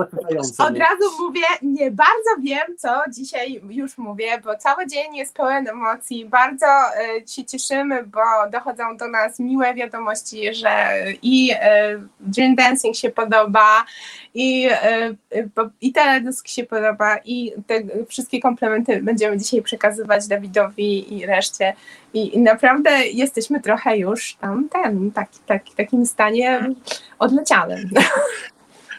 [0.57, 5.67] Od razu mówię, nie bardzo wiem, co dzisiaj już mówię, bo cały dzień jest pełen
[5.67, 6.25] emocji.
[6.25, 8.19] Bardzo e, się cieszymy, bo
[8.51, 11.51] dochodzą do nas miłe wiadomości, że i
[12.19, 13.85] Dream Dancing się podoba,
[14.33, 15.13] i, e,
[15.81, 17.75] i teledysk się podoba, i te
[18.07, 21.73] wszystkie komplementy będziemy dzisiaj przekazywać Dawidowi i reszcie.
[22.13, 26.69] I, naprawdę jesteśmy trochę już tam ten, taki, taki, takim stanie
[27.19, 27.89] odlecianym.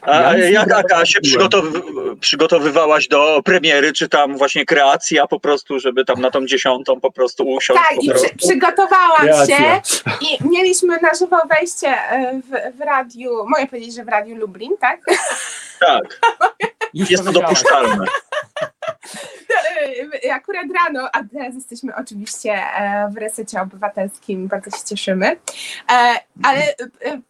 [0.03, 1.49] A Ja jak się zrobiłem.
[1.49, 7.01] przygotowy- przygotowywałaś do premiery, czy tam właśnie kreacja po prostu, żeby tam na tą dziesiątą
[7.01, 7.83] po prostu usiąść?
[7.91, 9.57] Tak, i przy, przygotowałam Kreacja.
[9.57, 9.81] się
[10.21, 14.73] i mieliśmy na żywo wejście e, w, w radiu, mogę powiedzieć, że w radiu Lublin,
[14.81, 15.01] tak?
[15.81, 16.21] tak,
[16.95, 18.05] Już jest to dopuszczalne.
[20.25, 25.37] E, Akurat rano, a teraz jesteśmy oczywiście e, w resecie obywatelskim, bardzo się cieszymy,
[25.93, 26.61] E, ale
[27.05, 27.21] e,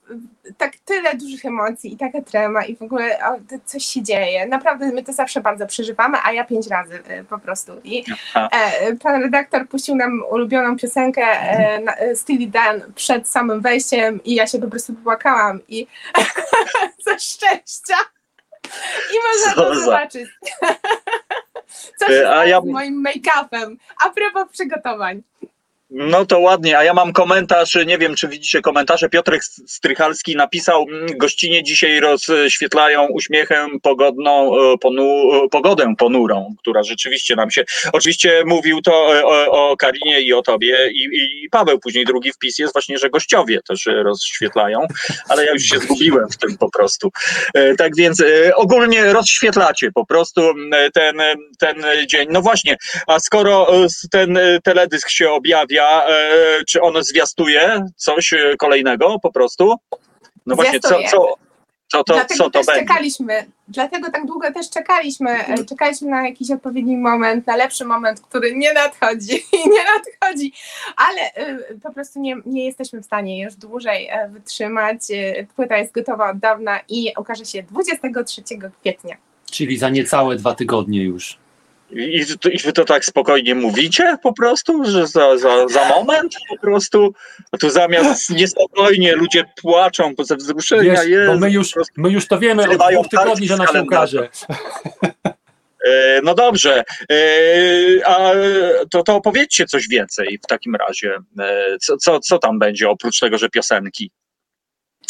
[0.59, 4.47] tak tyle dużych emocji i taka trema i w ogóle o, coś się dzieje.
[4.47, 7.73] Naprawdę my to zawsze bardzo przeżywamy, a ja pięć razy po prostu.
[7.85, 8.05] I.
[8.35, 14.47] E, Pan redaktor puścił nam ulubioną piosenkę e, Steely Dan przed samym wejściem i ja
[14.47, 15.87] się po prostu popłakałam i
[17.07, 17.97] ze szczęścia.
[19.13, 20.29] I można Co to za- zobaczyć.
[21.99, 23.77] Co E, się a stało ja- z moim make-upem?
[24.07, 25.23] A propos przygotowań.
[25.95, 30.87] No to ładnie, a ja mam komentarz, nie wiem czy widzicie komentarze, Piotrek Strychalski napisał,
[30.89, 37.65] "Mm, gościnie dzisiaj rozświetlają uśmiechem pogodną e, ponu, e, pogodę ponurą, która rzeczywiście nam się,
[37.93, 41.09] oczywiście mówił to e, o, o Karinie i o tobie i,
[41.45, 44.87] i Paweł, później drugi wpis jest właśnie, że gościowie też rozświetlają,
[45.29, 47.11] ale ja już się zgubiłem w tym po prostu.
[47.79, 48.23] Tak więc
[48.55, 50.41] ogólnie rozświetlacie po prostu
[50.95, 51.23] ten,
[51.59, 52.29] ten dzień.
[52.31, 53.69] No właśnie, a skoro
[54.11, 59.75] ten teledysk się objawia, e, czy on zwiastuje coś e, kolejnego po prostu?
[60.47, 61.35] No właśnie, co, co,
[61.89, 62.81] co to, dlatego co to też będzie?
[62.81, 65.31] czekaliśmy, dlatego tak długo też czekaliśmy.
[65.47, 70.53] e, Czekaliśmy na jakiś odpowiedni moment, na lepszy moment, który nie nadchodzi i nie nadchodzi,
[70.97, 74.99] ale e, po prostu nie, nie jesteśmy w stanie już dłużej e, wytrzymać.
[75.11, 78.43] E, Płyta jest gotowa od dawna i ukaże się 23
[78.81, 79.17] kwietnia.
[79.51, 81.39] Czyli za niecałe dwa tygodnie już.
[81.93, 86.59] I, i wy to tak spokojnie mówicie po prostu, że za, za, za moment po
[86.59, 87.15] prostu,
[87.53, 92.39] a tu zamiast niespokojnie ludzie płaczą ze wzruszenia, Wiesz, bo my już, my już to
[92.39, 94.19] wiemy od dwóch tygodni, że kalendarza.
[94.19, 94.29] ukaże.
[95.87, 96.83] E, No dobrze,
[97.13, 98.33] e, a
[98.91, 101.19] to, to opowiedzcie coś więcej w takim razie.
[101.41, 104.11] E, Co, co, co tam będzie oprócz tego, że piosenki?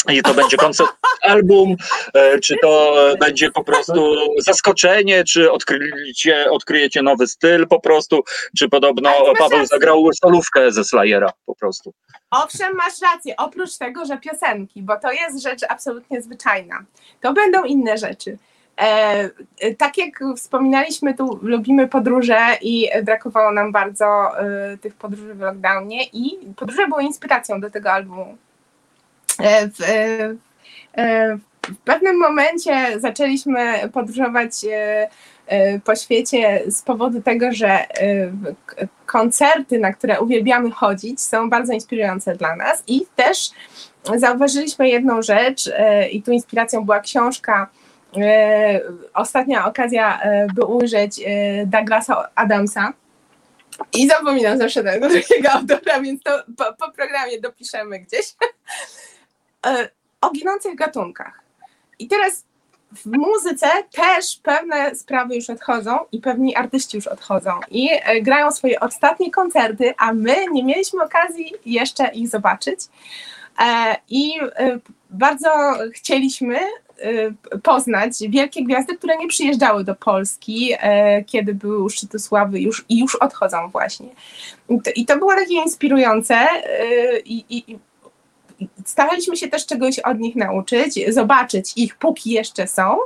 [0.09, 0.89] I to będzie koncert,
[1.21, 1.75] album,
[2.13, 8.23] e, czy to będzie po prostu zaskoczenie, czy odkryjecie, odkryjecie nowy styl po prostu,
[8.57, 9.67] czy podobno Paweł rację.
[9.67, 11.93] zagrał solówkę ze Slayera po prostu.
[12.31, 16.83] Owszem, masz rację, oprócz tego, że piosenki, bo to jest rzecz absolutnie zwyczajna.
[17.21, 18.37] To będą inne rzeczy.
[18.81, 24.05] E, e, tak jak wspominaliśmy, tu lubimy podróże i brakowało nam bardzo
[24.39, 28.37] e, tych podróży w lockdownie i podróże były inspiracją do tego albumu.
[29.39, 30.35] E, w, e,
[30.97, 34.51] e, w pewnym momencie zaczęliśmy podróżować
[35.83, 37.85] po świecie z powodu tego, że
[39.05, 43.49] koncerty, na które uwielbiamy chodzić, są bardzo inspirujące dla nas i też
[44.15, 45.71] zauważyliśmy jedną rzecz
[46.11, 47.69] i tu inspiracją była książka
[49.13, 50.19] Ostatnia okazja,
[50.55, 51.21] by ujrzeć
[51.65, 52.93] Douglasa Adamsa.
[53.93, 58.25] I zapominam zawsze tego drugiego autora, więc to po, po programie dopiszemy gdzieś.
[59.65, 59.89] E,
[60.21, 61.39] O ginących gatunkach.
[61.99, 62.45] I teraz
[62.91, 68.51] w muzyce też pewne sprawy już odchodzą i pewni artyści już odchodzą i e, grają
[68.51, 72.79] swoje ostatnie koncerty, a my nie mieliśmy okazji jeszcze ich zobaczyć.
[73.59, 74.33] E, I
[75.09, 75.49] bardzo
[75.93, 76.59] chcieliśmy
[77.63, 80.73] poznać wielkie gwiazdy, które nie przyjeżdżały do Polski,
[81.25, 84.07] kiedy były u szczytu sławy już, i już odchodzą właśnie.
[84.69, 86.47] I to, i to było takie inspirujące
[87.25, 87.79] i, i
[88.85, 92.97] staraliśmy się też czegoś od nich nauczyć, zobaczyć ich, póki jeszcze są.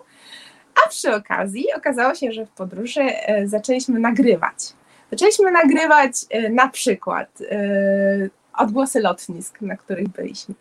[0.85, 4.73] A przy okazji okazało się, że w podróży e, zaczęliśmy nagrywać.
[5.11, 10.55] Zaczęliśmy nagrywać e, na przykład e, odgłosy lotnisk, na których byliśmy.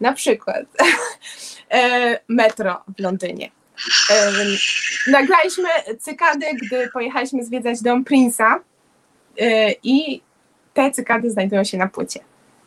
[0.00, 0.64] Na przykład
[2.28, 3.50] metro w Londynie.
[5.06, 5.68] Nagraliśmy
[5.98, 8.58] cykady, gdy pojechaliśmy zwiedzać dom Prince'a
[9.82, 10.22] i
[10.74, 12.20] te cykady znajdują się na płycie.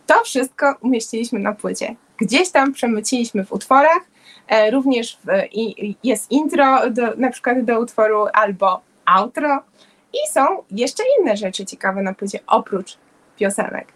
[0.07, 1.95] To wszystko umieściliśmy na płycie.
[2.17, 4.01] Gdzieś tam przemyciliśmy w utworach,
[4.47, 9.63] e, również w, i, jest intro do, na przykład do utworu albo outro
[10.13, 12.97] i są jeszcze inne rzeczy ciekawe na płycie oprócz
[13.38, 13.88] piosenek.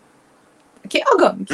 [0.84, 1.54] Takie ogonki.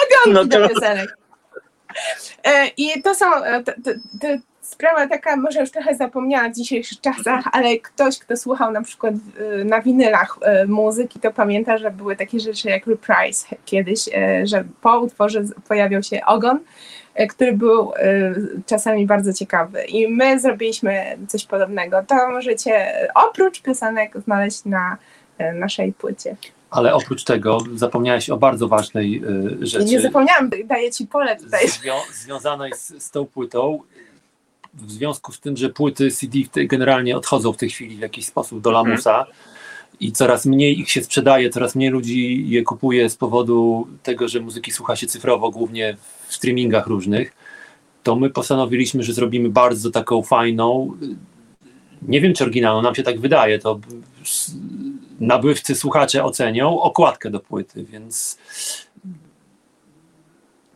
[0.00, 1.16] ogonki No do to- piosenek.
[2.44, 3.90] E, I to są, e, to, to,
[4.20, 4.26] to
[4.70, 9.14] sprawa taka, może już trochę zapomniana w dzisiejszych czasach, ale ktoś, kto słuchał na przykład
[9.60, 14.46] e, na winylach e, muzyki, to pamięta, że były takie rzeczy jak reprise kiedyś, e,
[14.46, 16.58] że po utworze pojawiał się ogon,
[17.28, 17.92] który był
[18.66, 19.84] czasami bardzo ciekawy.
[19.84, 22.02] I my zrobiliśmy coś podobnego.
[22.06, 24.96] To możecie oprócz piosenek znaleźć na
[25.54, 26.36] naszej płycie.
[26.70, 29.22] Ale oprócz tego zapomniałeś o bardzo ważnej
[29.62, 29.84] y, rzeczy.
[29.84, 31.66] nie zapomniałam, daję ci pole tutaj.
[31.66, 33.80] zwią- związanej z, z tą płytą.
[34.74, 38.60] W związku z tym, że płyty CD generalnie odchodzą w tej chwili w jakiś sposób
[38.60, 39.26] do lamusa
[40.00, 44.40] i coraz mniej ich się sprzedaje, coraz mniej ludzi je kupuje z powodu tego, że
[44.40, 45.96] muzyki słucha się cyfrowo, głównie
[46.28, 47.32] w streamingach różnych,
[48.02, 50.96] to my postanowiliśmy, że zrobimy bardzo taką fajną,
[52.02, 53.80] nie wiem czy oryginalną, nam się tak wydaje, to
[55.20, 58.38] nabywcy, słuchacze ocenią okładkę do płyty, więc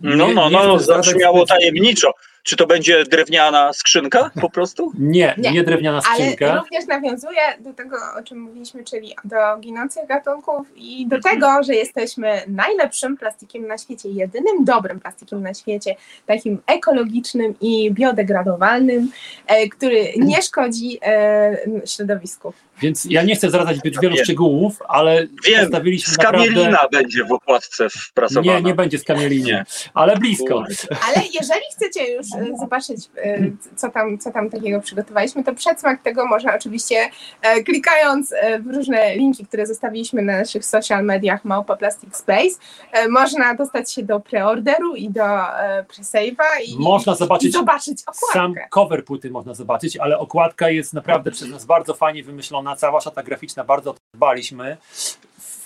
[0.01, 2.13] No, Nie- no, nie no, zdradzać zabrzmiało tajemniczo.
[2.45, 4.93] Czy to będzie drewniana skrzynka po prostu?
[4.99, 6.57] nie, Nie, nie, drewniana Ale skrzynka.
[6.57, 11.75] również nawiązuje do tego, o czym mówiliśmy, czyli do ginących gatunków i do tego, że
[11.75, 15.97] jesteśmy najlepszym plastikiem na świecie, jedynym dobrym plastikiem na świecie,
[16.27, 19.11] takim ekologicznym i biodegradowalnym,
[19.47, 21.57] e, który nie szkodzi e,
[21.87, 22.53] środowisku.
[22.83, 24.25] Więc ja nie chcę zdradzać zbyt wielu Wiem.
[24.25, 26.49] szczegółów, ale Wiem, postawiliśmy z naprawdę...
[26.49, 28.59] kamielina będzie w okładce wprasowana.
[28.59, 29.65] Nie, nie będzie z kamieliny, Nie.
[29.95, 30.65] ale blisko.
[30.91, 32.27] Ale jeżeli chcecie już
[32.61, 33.39] zobaczyć, e,
[33.77, 36.97] co tam, co tam takiego przygotowaliśmy, to przedsmak tego można oczywiście
[37.43, 42.59] e, klikając e, w różne linki, które zostawiliśmy na naszych social mediach Małpa Plastic Space,
[42.93, 48.01] e, można dostać się do preorderu i do e, presave'a i, Można i zobaczyć zobaczyć
[48.33, 48.69] sam okładkę.
[48.71, 53.23] cover płyty można zobaczyć, ale okładka jest naprawdę przez nas bardzo fajnie wymyślona, cała szata
[53.23, 54.77] graficzna, bardzo dbaliśmy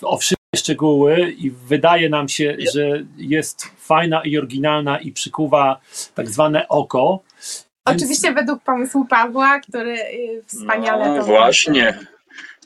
[0.01, 0.38] o wszystkie
[0.69, 5.79] szczegóły i wydaje nam się, że jest fajna i oryginalna i przykuwa
[6.15, 7.19] tak zwane oko.
[7.35, 10.07] Więc- Oczywiście według pomysłu Pawła, który e,
[10.45, 11.99] wspaniale no, to właśnie.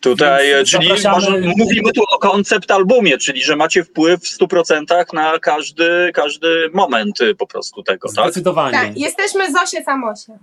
[0.01, 4.37] Tutaj, Więc czyli zapraszamy- może mówimy tu o koncept albumie, czyli że macie wpływ w
[4.39, 8.25] 100% na każdy, każdy moment e, po prostu tego, tak?
[8.25, 8.77] Zdecydowanie.
[8.77, 10.37] Tak, jesteśmy Zosie Samosie.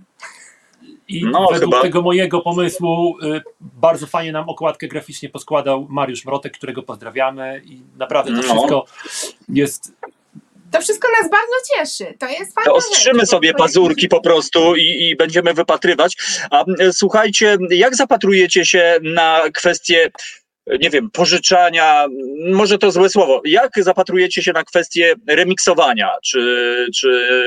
[1.11, 1.81] I No, według chyba.
[1.81, 7.81] tego mojego pomysłu y, bardzo fajnie nam okładkę graficznie poskładał Mariusz Mrotek, którego pozdrawiamy i
[7.97, 8.43] naprawdę to No.
[8.43, 8.85] wszystko
[9.49, 9.93] jest
[10.71, 12.17] To wszystko nas bardzo cieszy.
[12.19, 16.17] To jest fajna To ostrzymy rzecz, sobie pazurki po prostu i, i będziemy wypatrywać.
[16.51, 20.11] A słuchajcie, jak zapatrujecie się na kwestię,
[20.79, 22.07] nie wiem, pożyczania,
[22.51, 26.09] może to złe słowo, jak zapatrujecie się na kwestię remiksowania?
[26.23, 27.37] Czy, czy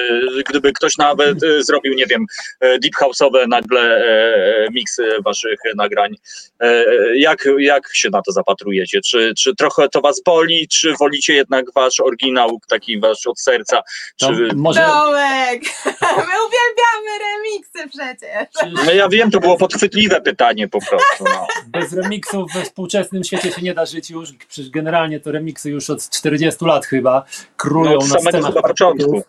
[0.48, 2.26] gdyby ktoś nawet e, zrobił, nie wiem,
[2.60, 6.16] e, deep house'owe nagle e, miksy waszych nagrań,
[6.60, 6.84] e,
[7.18, 9.00] jak, jak się na to zapatrujecie?
[9.00, 13.82] Czy, czy trochę to was boli, czy wolicie jednak wasz oryginał, taki wasz od serca?
[14.18, 15.62] to Czy, może Dołek!
[16.28, 18.72] My uwielbiamy remiksy przecież.
[18.86, 21.24] No ja wiem, to było podchwytliwe pytanie po prostu.
[21.24, 21.46] No.
[21.66, 24.32] bez remiksów we współczesnym świecie się nie da żyć już.
[24.32, 27.24] Przecież generalnie to remiksy już od 40 lat chyba
[27.56, 29.22] królują No, na scenach początku.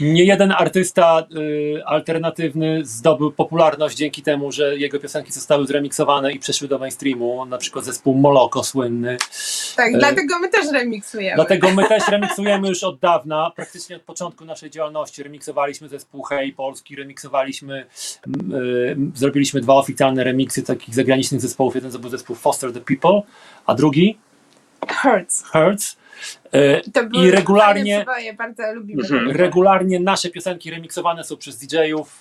[0.00, 6.38] Nie jeden artysta y, alternatywny zdobył popularność dzięki temu, że jego piosenki zostały zremiksowane i
[6.38, 9.16] przeszły do mainstreamu, na przykład zespół Moloko słynny.
[9.76, 11.34] Tak, E, dlatego my też remiksujemy.
[11.34, 15.22] Dlatego my też remiksujemy już od dawna, praktycznie od początku naszej działalności.
[15.22, 17.86] Remiksowaliśmy zespół Hej Polski, remiksowaliśmy,
[18.26, 21.74] y, zrobiliśmy dwa oficjalne remiksy takich zagranicznych zespołów.
[21.74, 23.22] Jeden to był zespół Foster the People,
[23.66, 24.18] a drugi
[25.02, 25.44] Hurts.
[25.52, 25.96] Hurts.
[26.94, 28.06] To były I regularnie.
[28.94, 29.30] Mhm.
[29.30, 32.20] regularnie nasze piosenki remiksowane są przez DJ-ów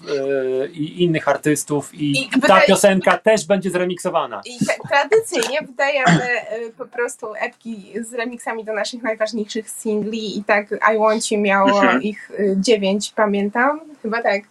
[0.66, 4.42] y, i innych artystów i, I ta wydaje- piosenka też będzie zremiksowana.
[4.46, 4.58] I
[4.90, 6.22] tradycyjnie wydajemy
[6.68, 11.40] y, po prostu epki z remiksami do naszych najważniejszych singli i tak I Want You
[11.40, 12.04] miało Mhm.
[12.04, 14.42] ich dziewięć, pamiętam, chyba tak.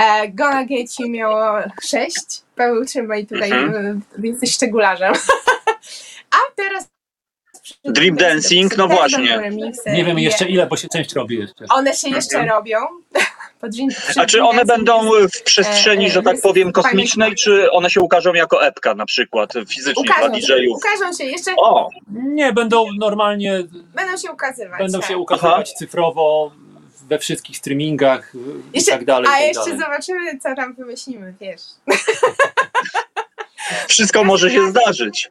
[0.00, 2.42] E, Gonna Get You miało sześć.
[2.56, 4.00] Paweł, trzymaj tutaj, Mhm.
[4.22, 5.12] jesteś szczegularzem.
[6.34, 6.88] A teraz
[7.84, 9.52] Dream Dancing, no właśnie.
[9.86, 11.64] Nie wiemy i jeszcze ile, bo się część robi jeszcze.
[11.70, 12.78] One się jeszcze robią.
[13.60, 17.90] Po Dream- A czy one będą w przestrzeni, e, że tak powiem, kosmicznej, czy one
[17.90, 20.78] się ukażą jako epka na przykład fizycznie dla Ukażą się, DJ-ów?
[20.78, 23.62] ukażą się jeszcze, O, Nie, będą normalnie
[23.94, 24.78] będą się ukazywać.
[24.78, 25.08] będą tak.
[25.08, 26.52] się ukazywać cyfrowo
[27.08, 28.32] we wszystkich streamingach
[28.72, 29.24] i Jeszcze- tak dalej.
[29.24, 29.78] i A tak jeszcze dalej.
[29.80, 31.60] zobaczymy, co tam wymyślimy, wiesz.
[33.88, 35.30] Wszystko może się zdarzyć.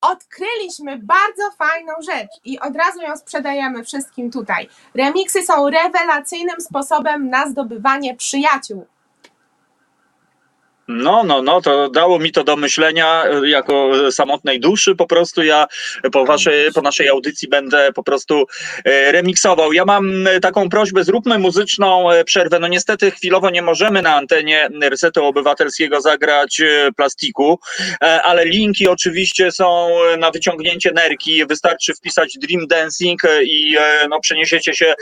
[0.00, 4.68] Odkryliśmy bardzo fajną rzecz i od razu ją sprzedajemy wszystkim tutaj.
[4.94, 8.86] Remiksy są rewelacyjnym sposobem na zdobywanie przyjaciół.
[10.88, 14.94] No, no, no, to dało mi to do myślenia e, jako samotnej duszy.
[14.94, 15.66] Po prostu ja
[16.12, 18.44] po, waszej, po naszej audycji będę po prostu
[18.84, 19.72] e, remiksował.
[19.72, 22.58] Ja mam e, taką prośbę, zróbmy muzyczną e, przerwę.
[22.58, 27.60] No niestety chwilowo nie możemy na antenie Resetu Obywatelskiego zagrać e, plastiku,
[28.02, 29.88] e, ale linki oczywiście są
[30.18, 31.46] na wyciągnięcie nerki.
[31.46, 34.94] Wystarczy wpisać Dream Dancing e, i e, no, przeniesiecie się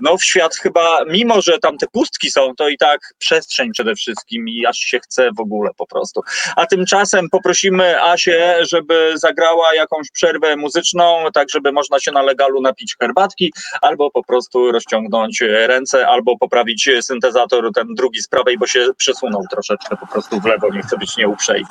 [0.00, 3.94] no, w świat chyba, mimo że tam te pustki są, to i tak przestrzeń przede
[3.94, 6.20] wszystkim i aż się chce w ogóle po prostu.
[6.56, 12.60] A tymczasem poprosimy Asię, żeby zagrała jakąś przerwę muzyczną, tak żeby można się na legalu
[12.60, 18.66] napić herbatki, albo po prostu rozciągnąć ręce, albo poprawić syntezator ten drugi z prawej, bo
[18.66, 21.68] się przesunął troszeczkę po prostu w lewo, nie chcę być nieuprzejmy.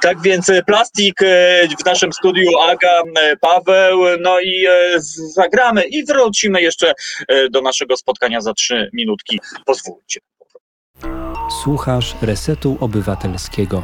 [0.00, 3.02] Tak więc e, plastik e, w naszym studiu Aga,
[3.40, 5.00] Paweł, no i e,
[5.34, 6.92] zagramy i wrócimy jeszcze
[7.50, 9.40] do naszego spotkania za trzy minutki.
[9.66, 10.20] Pozwólcie.
[11.50, 13.82] Słuchasz Resetu Obywatelskiego.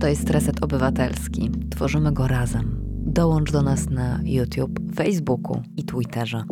[0.00, 1.50] To jest Reset Obywatelski.
[1.70, 2.80] Tworzymy go razem.
[3.06, 6.44] Dołącz do nas na YouTube, Facebooku i Twitterze.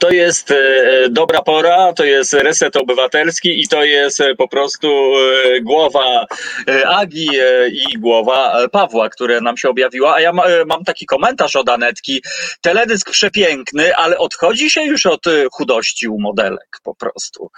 [0.00, 0.56] To jest e,
[1.10, 6.26] dobra pora, to jest reset obywatelski i to jest e, po prostu e, głowa
[6.86, 7.28] Agi
[7.72, 10.14] i głowa Pawła, które nam się objawiła.
[10.14, 12.22] A ja ma, mam taki komentarz od Anetki.
[12.60, 17.50] Teledysk przepiękny, ale odchodzi się już od chudości u modelek po prostu.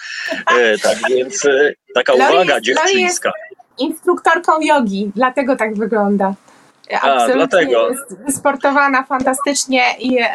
[0.82, 1.48] Tak więc
[1.94, 3.32] taka uwaga dziewczyńska.
[3.78, 6.34] Instruktorką jogi, dlatego tak wygląda.
[6.90, 7.88] Absolutnie dlatego.
[7.90, 10.28] jest wysportowana fantastycznie i e,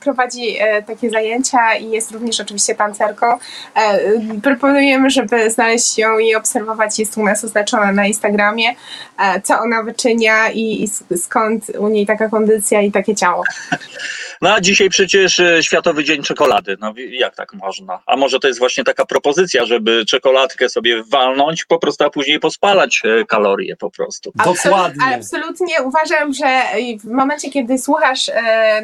[0.00, 3.26] prowadzi e, takie zajęcia i jest również oczywiście tancerką.
[3.26, 3.98] E,
[4.42, 6.98] proponujemy, żeby znaleźć ją i obserwować.
[6.98, 8.74] Jest u nas oznaczona na Instagramie,
[9.18, 13.44] e, co ona wyczynia i, i skąd u niej taka kondycja i takie ciało.
[14.42, 16.76] No a dzisiaj przecież e, Światowy Dzień Czekolady.
[16.80, 18.00] No jak tak można?
[18.06, 22.40] A może to jest właśnie taka propozycja, żeby czekoladkę sobie walnąć po prostu, a później
[22.40, 24.32] pospalać e, kalorie po prostu.
[24.44, 25.04] Dokładnie.
[25.16, 26.62] Absolutnie uważam, że
[27.00, 28.82] w momencie, kiedy słuchasz e,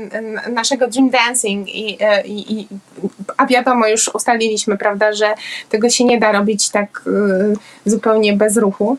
[0.51, 2.68] naszego Dream Dancing i, e, i, i
[3.36, 5.35] a wiadomo, już ustaliliśmy, prawda, że
[5.68, 8.98] tego się nie da robić tak e, zupełnie bez ruchu.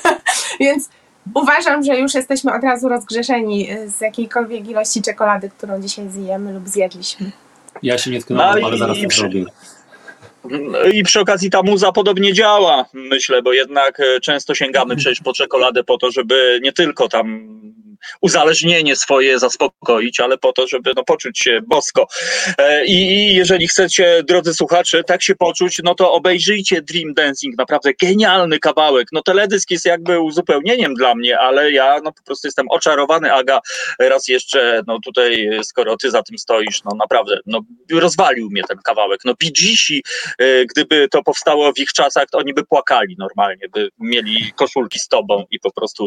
[0.60, 0.88] Więc
[1.34, 6.52] uważam, że już jesteśmy od razu rozgrzeszeni e, z jakiejkolwiek ilości czekolady, którą dzisiaj zjemy
[6.52, 7.30] lub zjedliśmy.
[7.82, 9.44] Ja się nie tknąłem, No ale i- zaraz i to przy- zrobię.
[10.50, 15.20] No I przy okazji ta muza podobnie działa, myślę, bo jednak e, często sięgamy przecież
[15.20, 17.50] po czekoladę po to, żeby nie tylko tam
[18.20, 22.06] uzależnienie swoje zaspokoić, ale po to, żeby no, poczuć się bosko.
[22.58, 27.90] E, I, jeżeli chcecie, drodzy słuchacze, tak się poczuć, no to obejrzyjcie Dream Dancing, naprawdę
[28.02, 29.08] genialny kawałek.
[29.12, 33.60] No teledysk jest jakby uzupełnieniem dla mnie, ale ja no po prostu jestem oczarowany, Aga,
[33.98, 37.60] raz jeszcze, no tutaj, skoro ty za tym stoisz, no naprawdę, no
[37.92, 39.20] rozwalił mnie ten kawałek.
[39.24, 40.02] No Geesi,
[40.38, 44.98] e, gdyby to powstało w ich czasach, to oni by płakali normalnie, by mieli koszulki
[44.98, 46.06] z tobą i po prostu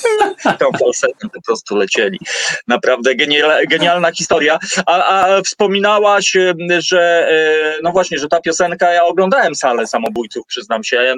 [0.60, 2.18] tą falsetem po prostu lecieli.
[2.68, 4.58] Naprawdę genial, genialna historia.
[4.86, 6.36] A, a wspominałaś,
[6.78, 11.14] że e, no właśnie, że ta piosenka, ja oglądałem salę samobójców, przyznam się, e,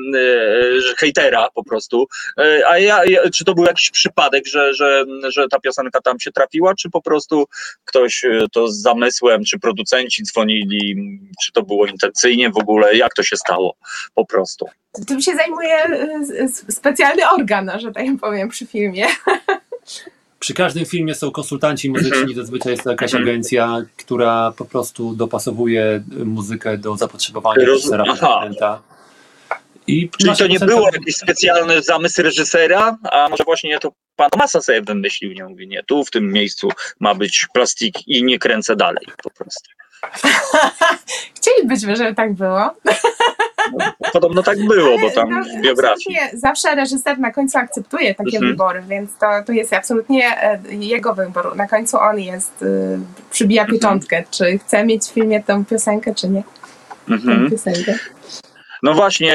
[0.80, 2.06] że hejtera po prostu.
[2.38, 3.02] E, A ja,
[3.34, 7.02] czy to był jakiś przypadek, że, że, że ta piosenka tam się trafiła, czy po
[7.02, 7.44] prostu
[7.84, 8.22] ktoś
[8.52, 10.96] to z zamysłem, czy producenci dzwonili,
[11.44, 13.76] czy to było intencyjnie w ogóle, jak to się stało
[14.14, 14.66] po prostu?
[15.06, 15.76] Tym się zajmuje
[16.70, 19.06] specjalny organ, że tak powiem, przy filmie.
[20.38, 23.22] Przy każdym filmie są konsultanci muzyczni, zazwyczaj jest to jakaś Mhm.
[23.30, 28.82] agencja, która po prostu dopasowuje muzykę do zapotrzebowania Roz- reżysera, aha.
[29.86, 34.60] I Czyli to nie było jakiś specjalny zamysł reżysera, a może właśnie to pan Masa
[34.62, 36.68] sobie wymyślił, nie mówi, nie, tu w tym miejscu
[37.00, 39.70] ma być plastik i nie kręcę dalej po prostu.
[41.36, 42.60] Chcielibyśmy, żeby tak było.
[44.12, 46.16] Podobno tak było, bo tam No, w biografii.
[46.32, 48.52] Zawsze reżyser na końcu akceptuje takie Mhm.
[48.52, 51.56] wybory, więc to, to jest absolutnie e, jego wybór.
[51.56, 52.98] Na końcu on jest, y,
[53.30, 53.78] przybija Mhm.
[53.78, 56.42] pieczątkę, czy chce mieć w filmie tą piosenkę, czy nie.
[57.08, 57.50] Tą Mhm.
[57.50, 57.94] piosenkę.
[58.82, 59.34] No właśnie,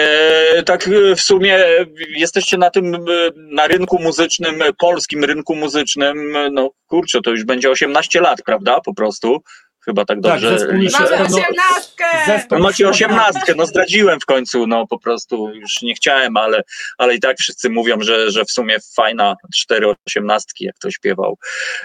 [0.57, 1.85] e, tak e, w sumie e,
[2.17, 2.99] jesteście na tym, e,
[3.35, 8.41] na rynku muzycznym, e, polskim rynku muzycznym, e, no kurczę, to już będzie 18 lat,
[8.45, 9.41] prawda, po prostu.
[9.85, 11.03] Chyba tak Tak, dobrze zespół już liczę.
[11.03, 12.05] jest Mamy osiemnastkę!
[12.27, 16.63] zespół- No macie osiemnastkę, no zdradziłem w końcu, no po prostu już nie chciałem, ale,
[16.97, 21.37] ale i tak wszyscy mówią, że, że w sumie fajna cztery osiemnastki, jak to śpiewał.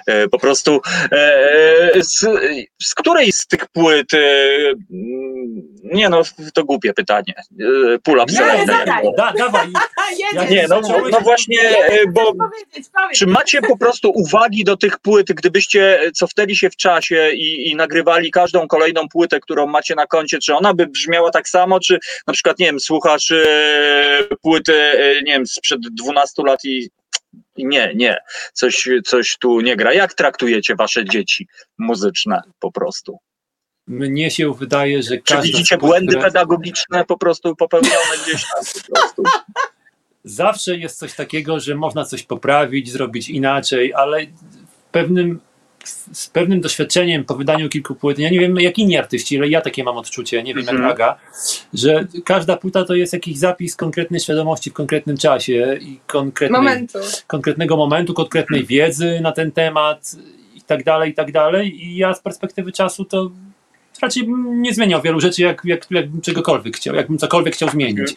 [0.07, 0.81] E, po prostu
[1.13, 2.19] e, z,
[2.83, 6.23] z której z tych płyt, e, mm, nie no,
[6.55, 8.67] to głupie pytanie, e, pull up Nie.
[9.17, 9.67] Da, dawaj.
[10.51, 12.35] Ja no, no właśnie, e, bo
[13.15, 17.77] czy macie po prostu uwagi do tych płyt, gdybyście cofnęli się w czasie i, i
[17.87, 21.99] nagrywali każdą kolejną płytę, którą macie na koncie, czy ona by brzmiała tak samo, czy
[22.27, 23.45] na przykład, nie wiem, słuchasz e,
[24.43, 26.89] płyty, e, nie wiem, sprzed 12 lat i
[27.57, 28.17] nie, nie,
[28.53, 29.93] coś, coś tu nie gra.
[29.93, 31.49] Jak traktujecie wasze dzieci
[31.79, 33.19] muzyczne po prostu?
[33.89, 38.65] mnie się wydaje, że Czy każda widzicie błędy które- pedagogiczne po prostu popełnione gdzieś tam
[38.65, 39.23] po prostu?
[40.25, 45.41] Zawsze jest coś takiego, że można coś poprawić, zrobić inaczej, ale w pewnym,
[46.13, 49.61] z pewnym doświadczeniem po wydaniu kilku płyt, ja nie wiem jak inni artyści, ale ja
[49.61, 50.83] takie mam odczucie, nie wiem Mhm.
[50.83, 51.19] jak Aga,
[51.75, 56.99] że każda płyta to jest jakiś zapis konkretnej świadomości w konkretnym czasie i konkretnej, Momentu.
[57.27, 60.17] konkretnego momentu, konkretnej wiedzy na ten temat
[60.55, 61.85] i tak dalej, i tak dalej.
[61.85, 63.31] I ja z perspektywy czasu to
[64.03, 68.17] raczej bym nie zmieniał wielu rzeczy, jak, jak, jakbym czegokolwiek chciał, jakbym cokolwiek chciał zmienić.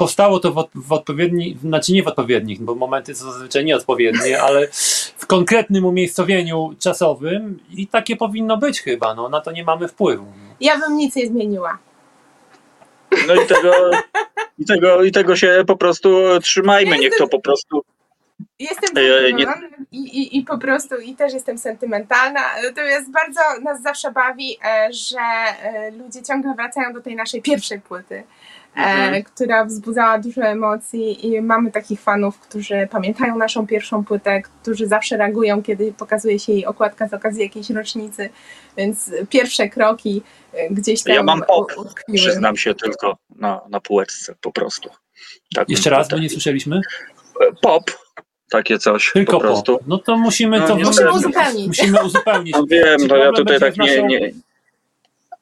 [0.00, 4.40] Powstało to w, od- w odpowiednich, znaczy nie w odpowiednich, bo momenty są zazwyczaj nieodpowiednie,
[4.46, 4.68] ale
[5.16, 10.26] w konkretnym umiejscowieniu czasowym i takie powinno być chyba, no na to nie mamy wpływu.
[10.60, 11.78] Ja bym nic nie zmieniła.
[13.28, 13.72] No i tego,
[14.58, 17.82] i tego, i tego się po prostu trzymajmy, niech to po prostu
[18.58, 19.12] Jestem nie-
[19.44, 22.40] zadowolona i, i, i po prostu i też jestem sentymentalna.
[22.64, 25.18] Natomiast bardzo nas zawsze bawi, e, że
[25.62, 28.22] e, ludzie ciągle wracają do tej naszej pierwszej płyty, e,
[28.76, 29.22] Mhm.
[29.22, 35.16] która wzbudzała dużo emocji i mamy takich fanów, którzy pamiętają naszą pierwszą płytę, którzy zawsze
[35.16, 38.28] reagują, kiedy pokazuje się jej okładka z okazji jakiejś rocznicy,
[38.76, 40.22] więc pierwsze kroki
[40.52, 42.18] e, gdzieś tam Ja mam pop, utkwiły.
[42.18, 44.90] przyznam się tylko na, na półeczce po prostu.
[45.54, 46.80] Tak Jeszcze raz, bo nie słyszeliśmy.
[47.62, 47.82] Pop,
[48.50, 49.78] takie coś Tylko po prostu.
[49.78, 49.86] pop.
[49.86, 51.66] No to musimy No, to Musimy uzupełnić.
[51.66, 52.52] musimy uzupełnić.
[52.54, 55.40] No wiem, to ja tutaj tak nie, nie, z naszą e, pierwszą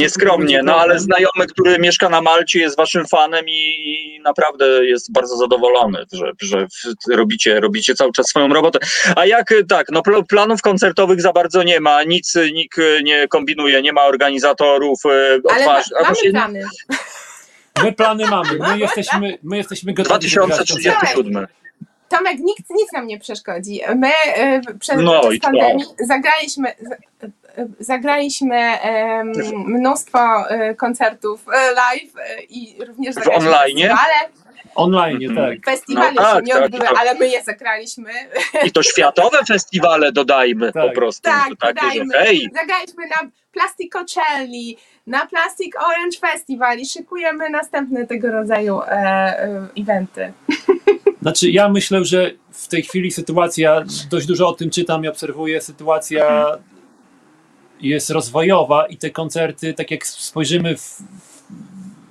[0.00, 3.74] nieskromnie, płytą no ale znajomy, który mieszka na Malcie jest waszym fanem i,
[4.16, 6.66] i naprawdę jest bardzo zadowolony, że, że
[7.10, 8.78] robicie, robicie cały czas swoją robotę.
[9.16, 13.02] A jak e, tak, no pl- planów koncertowych za bardzo nie ma, nic nikt e,
[13.02, 16.64] nie kombinuje, nie ma organizatorów, e, Ale ma, mamy plany.
[17.82, 20.30] My plany mamy, my jesteśmy, my jesteśmy gotowi.
[20.30, 20.82] do grać koncerty.
[20.82, 21.46] 2037.
[22.08, 23.80] Tomek, nikt nic nam nie przeszkodzi.
[23.96, 27.30] My y, przed No pandemii zagraliśmy, z-
[27.78, 28.60] zagraliśmy
[29.66, 30.18] mnóstwo
[30.70, 33.78] y, koncertów y, live y, i również zagraliśmy online?
[33.88, 34.42] festiwale.
[34.74, 35.50] Online, Mhm.
[35.56, 35.64] tak.
[35.64, 38.10] Festiwale No się tak, nie tak, odbyły, to- ale my je zagraliśmy.
[38.64, 40.82] I to światowe festiwale dodajmy Tak.
[40.88, 41.22] po prostu.
[41.22, 42.14] Tak, to takie, że dodajmy.
[42.26, 44.76] hej, Zagraliśmy na Plastic Coachelli,
[45.06, 50.32] na Plastic Orange Festival i szykujemy następne tego rodzaju e, e, eventy.
[51.22, 55.60] Znaczy, ja myślę, że w tej chwili sytuacja, dość dużo o tym czytam i obserwuję,
[55.60, 56.46] sytuacja
[57.82, 61.02] jest rozwojowa i te koncerty, tak jak spojrzymy w,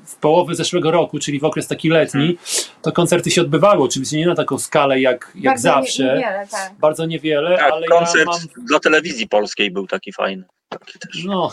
[0.06, 2.38] w połowę zeszłego roku, czyli w okres taki letni,
[2.81, 3.84] to koncerty się odbywały.
[3.84, 6.03] Oczywiście nie na taką skalę jak, jak Bardzo nie- zawsze.
[6.03, 6.73] Niewiele, tak.
[6.80, 8.26] Bardzo niewiele, tak, ale koncert ja
[8.57, 8.65] mam.
[8.65, 10.43] dla telewizji polskiej był taki fajny.
[11.26, 11.52] No,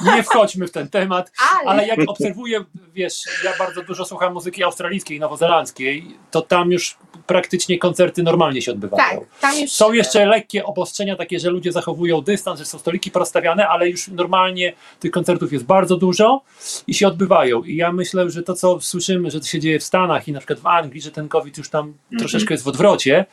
[0.14, 1.32] nie wchodźmy w ten temat.
[1.52, 2.64] Ale, Ale jak obserwuję,
[2.94, 8.62] wiesz, ja bardzo dużo słucham muzyki australijskiej i nowozelandzkiej, to tam już praktycznie koncerty normalnie
[8.62, 9.20] się odbywają.
[9.20, 13.10] tak, tam już Są jeszcze lekkie obostrzenia takie, że ludzie zachowują dystans, że są stoliki
[13.10, 16.42] porozstawiane, ale już normalnie tych koncertów jest bardzo dużo
[16.86, 17.62] i się odbywają.
[17.62, 20.38] I ja myślę, że to, co słyszymy, że to się dzieje w Stanach i na
[20.38, 23.24] przykład w Anglii, że ten COVID już tam troszeczkę jest w odwrocie,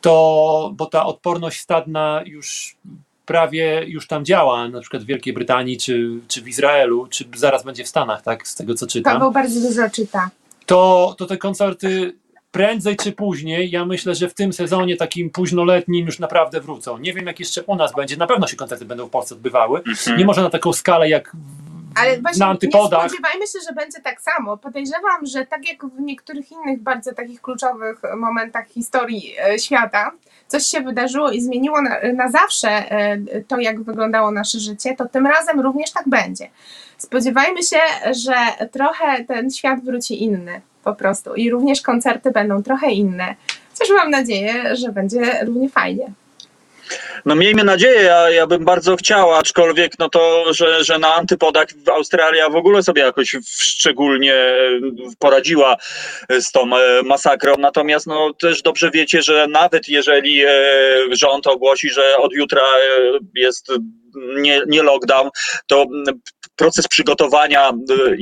[0.00, 2.76] to, bo ta odporność stadna już
[3.28, 7.64] prawie już tam działa, na przykład w Wielkiej Brytanii, czy, czy w Izraelu, czy zaraz
[7.64, 10.30] będzie w Stanach, tak, z tego co czytam Paweł bardzo dużo czyta.
[10.66, 12.14] to, to te koncerty
[12.50, 16.98] prędzej czy później, ja myślę, że w tym sezonie takim późnoletnim już naprawdę wrócą.
[16.98, 18.16] Nie wiem, jak jeszcze u nas będzie.
[18.16, 19.78] Na pewno się koncerty będą w Polsce odbywały.
[19.78, 20.18] Mhm.
[20.18, 21.36] Nie może na taką skalę jak
[21.94, 23.10] Ale właśnie na nie antypodach.
[23.10, 24.56] spodziewajmy się, że będzie tak samo.
[24.56, 30.10] Podejrzewam, że tak jak w niektórych innych bardzo takich kluczowych momentach historii e, świata,
[30.46, 35.08] coś się wydarzyło i zmieniło na, na zawsze e, to, jak wyglądało nasze życie, to
[35.08, 36.50] tym razem również tak będzie.
[36.98, 38.34] Spodziewajmy się, że
[38.72, 43.34] trochę ten świat wróci inny po prostu i również koncerty będą trochę inne.
[43.72, 46.12] Chociaż mam nadzieję, że będzie równie fajnie.
[47.24, 51.66] No miejmy nadzieję, ja, ja bym bardzo chciał, aczkolwiek no to, że, że na antypodach
[51.92, 54.34] Australia w ogóle sobie jakoś szczególnie
[55.18, 55.76] poradziła
[56.30, 57.54] z tą e, masakrą.
[57.58, 60.50] Natomiast no też dobrze wiecie, że nawet jeżeli e,
[61.10, 63.72] rząd ogłosi, że od jutra e, jest
[64.14, 65.30] nie, nie lockdown,
[65.66, 65.86] to
[66.58, 67.72] proces przygotowania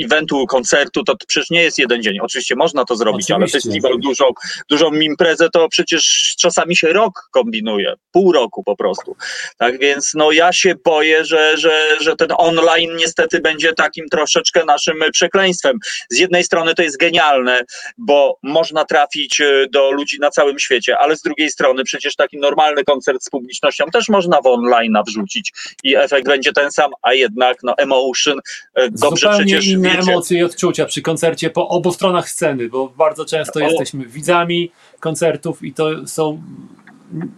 [0.05, 2.21] eventu, koncertu to przecież nie jest jeden dzień.
[2.21, 3.69] Oczywiście można to zrobić, ale Oczywiście.
[3.69, 4.25] festiwal, dużą,
[4.71, 9.17] dużą imprezę to przecież czasami się rok kombinuje, pół roku po prostu.
[9.59, 14.65] Tak więc no ja się boję, że, że, że ten online niestety będzie takim troszeczkę
[14.65, 15.79] naszym przekleństwem.
[16.11, 17.63] Z jednej strony to jest genialne,
[17.99, 22.39] bo można trafić e, do ludzi na całym świecie, ale z drugiej strony przecież taki
[22.39, 25.53] normalny koncert z publicznością też można w online wrzucić
[25.85, 28.26] i efekt będzie ten sam, a jednak no emotion,
[28.75, 30.13] e, dobrze Zupełnie przecież inne wiecie.
[30.13, 33.63] emocje i odczucia przy koncercie po obu stronach sceny, bo bardzo często O.
[33.63, 36.43] jesteśmy widzami koncertów i to są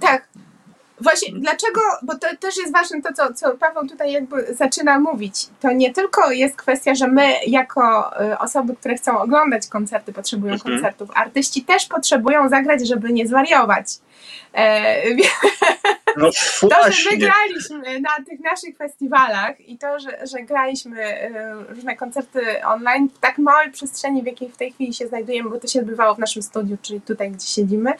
[0.00, 0.28] Tak.
[1.00, 5.34] Właśnie dlaczego, bo to też jest ważne to, co, co Paweł tutaj jakby zaczyna mówić.
[5.60, 10.52] To nie tylko jest kwestia, że my jako y, osoby, które chcą oglądać koncerty, potrzebują
[10.54, 10.74] Mhm.
[10.74, 11.08] koncertów.
[11.14, 13.86] Artyści też potrzebują zagrać, żeby nie zwariować.
[14.54, 15.02] E,
[16.18, 16.30] No
[16.60, 17.18] to, że my właśnie.
[17.18, 23.18] graliśmy na tych naszych festiwalach i to, że, że graliśmy e, różne koncerty online w
[23.18, 26.18] tak małej przestrzeni, w jakiej w tej chwili się znajdujemy, bo to się odbywało w
[26.18, 27.92] naszym studiu, czyli tutaj, gdzie siedzimy,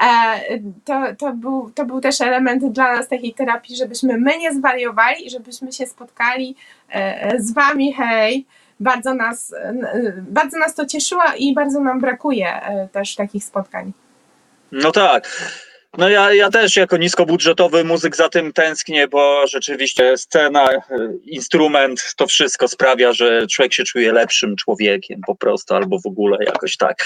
[0.00, 0.40] e,
[0.84, 5.26] to, to, był, to był też element dla nas takiej terapii, żebyśmy my nie zwariowali
[5.26, 6.56] i żebyśmy się spotkali
[6.90, 8.46] e, z wami, hej,
[8.80, 9.54] bardzo nas,
[10.18, 13.92] bardzo nas to cieszyło i bardzo nam brakuje e, też takich spotkań.
[14.74, 15.30] No tak.
[15.98, 20.80] No ja, ja też jako niskobudżetowy muzyk za tym tęsknię, bo rzeczywiście scena, e,
[21.24, 26.38] instrument, to wszystko sprawia, że człowiek się czuje lepszym człowiekiem po prostu, albo w ogóle
[26.46, 27.04] jakoś tak.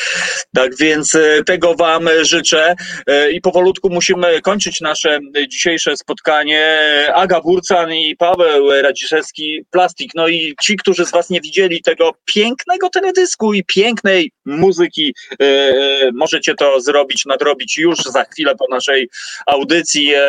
[0.54, 2.74] Tak więc e, tego Wam życzę
[3.06, 6.78] E, i powolutku musimy kończyć nasze dzisiejsze spotkanie.
[7.14, 10.10] Aga Burcan i Paweł Radziszewski, Plastik.
[10.14, 15.14] No i ci, którzy z Was nie widzieli tego pięknego teledysku i pięknej muzyki,
[16.12, 19.08] możecie to zrobić, nadrobić już za chwilę po naszej
[19.46, 20.14] audycji.
[20.14, 20.20] E,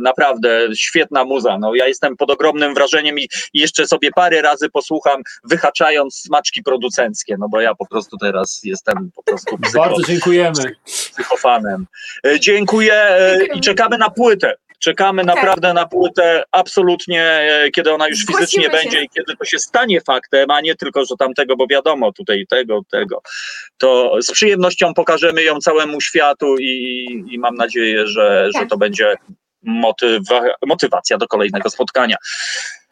[0.00, 1.58] Naprawdę świetna muza.
[1.58, 7.36] No, ja jestem pod ogromnym wrażeniem i jeszcze sobie parę razy posłucham, wyhaczając smaczki producenckie,
[7.38, 10.76] no bo ja po prostu teraz jestem po prostu psycho, Bardzo dziękujemy.
[10.84, 11.86] psychofanem.
[12.26, 14.54] E, Dziękuję e, i czekamy na płytę.
[14.78, 15.36] Czekamy Tak.
[15.36, 18.70] naprawdę na płytę absolutnie, e, kiedy ona już Zgłosimy fizycznie się.
[18.70, 22.46] będzie i kiedy to się stanie faktem, a nie tylko, że tamtego, bo wiadomo, tutaj
[22.48, 23.22] tego, tego.
[23.78, 28.68] To z przyjemnością pokażemy ją całemu światu i, i mam nadzieję, że, że Tak.
[28.68, 29.14] to będzie
[29.62, 32.16] motywa, motywacja do kolejnego spotkania.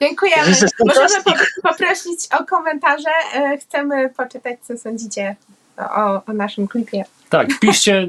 [0.00, 0.52] Dziękujemy.
[0.86, 1.32] Możemy po,
[1.68, 3.10] poprosić o komentarze.
[3.34, 5.36] E, Chcemy poczytać, co sądzicie
[5.78, 7.04] o, o naszym klipie.
[7.34, 8.08] Tak, piszcie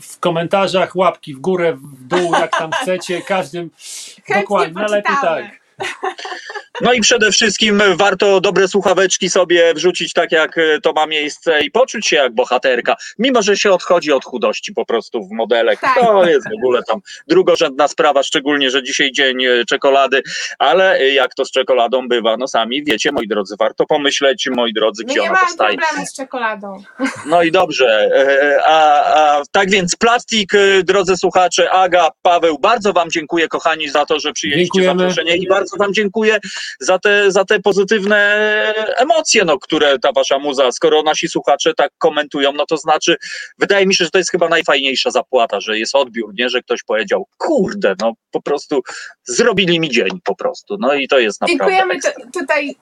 [0.00, 3.70] w komentarzach łapki w górę, w dół, jak tam chcecie, każdym
[4.16, 5.42] Chętnie dokładnie, najlepiej poczytamy.
[5.42, 5.61] tak.
[6.80, 11.60] No i przede wszystkim warto dobre słuchaweczki sobie wrzucić tak, jak e, to ma miejsce
[11.60, 15.80] i poczuć się jak bohaterka, mimo że się odchodzi od chudości po prostu w modelek.
[15.80, 15.94] Tak.
[16.00, 20.22] To jest w ogóle tam drugorzędna sprawa, szczególnie, że dzisiaj dzień e, czekolady,
[20.58, 24.72] ale e, jak to z czekoladą bywa, no sami wiecie, moi drodzy, warto pomyśleć, moi
[24.72, 25.78] drodzy, My gdzie nie ona powstaje.
[25.78, 26.82] problemu z czekoladą.
[27.26, 28.10] No i dobrze.
[28.66, 30.52] A, a tak więc plastik,
[30.84, 35.00] drodzy słuchacze, Aga, Paweł, bardzo Wam dziękuję, kochani, za to, że przyjęliście Dziękujemy.
[35.00, 36.38] zaproszenie i bardzo Wam dziękuję
[36.80, 38.18] za te, za te pozytywne
[38.96, 43.16] emocje, no, które ta Wasza muza, skoro nasi słuchacze tak komentują, no to znaczy,
[43.58, 46.82] wydaje mi się, że to jest chyba najfajniejsza zapłata, że jest odbiór, nie, że ktoś
[46.82, 48.82] powiedział, kurde, no po prostu
[49.24, 52.00] zrobili mi dzień po prostu, no i to jest naprawdę Dziękujemy.
[52.32, 52.76] tutaj.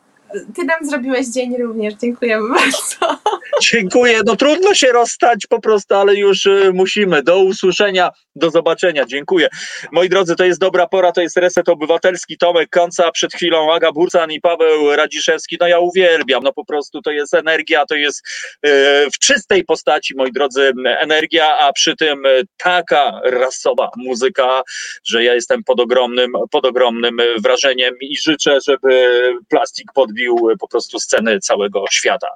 [0.57, 1.94] Ty nam zrobiłeś dzień również.
[1.94, 3.20] Dziękujemy bardzo.
[3.62, 4.20] Dziękuję.
[4.27, 7.23] No trudno się rozstać po prostu, ale już y, musimy.
[7.23, 9.05] Do usłyszenia, do zobaczenia.
[9.05, 9.48] Dziękuję.
[9.93, 12.39] Moi drodzy, to jest dobra pora, to jest Reset Obywatelski.
[12.39, 15.57] Tomek Konca, przed chwilą Aga Burcan i Paweł Radziszewski.
[15.61, 18.23] No ja uwielbiam, no po prostu to jest energia, to jest
[18.66, 18.70] y,
[19.15, 22.23] w czystej postaci, moi drodzy, energia, a przy tym
[22.57, 24.62] taka rasowa muzyka,
[25.05, 30.69] że ja jestem pod ogromnym, pod ogromnym wrażeniem i życzę, żeby plastik podbił y, po
[30.69, 32.29] prostu sceny całego świata.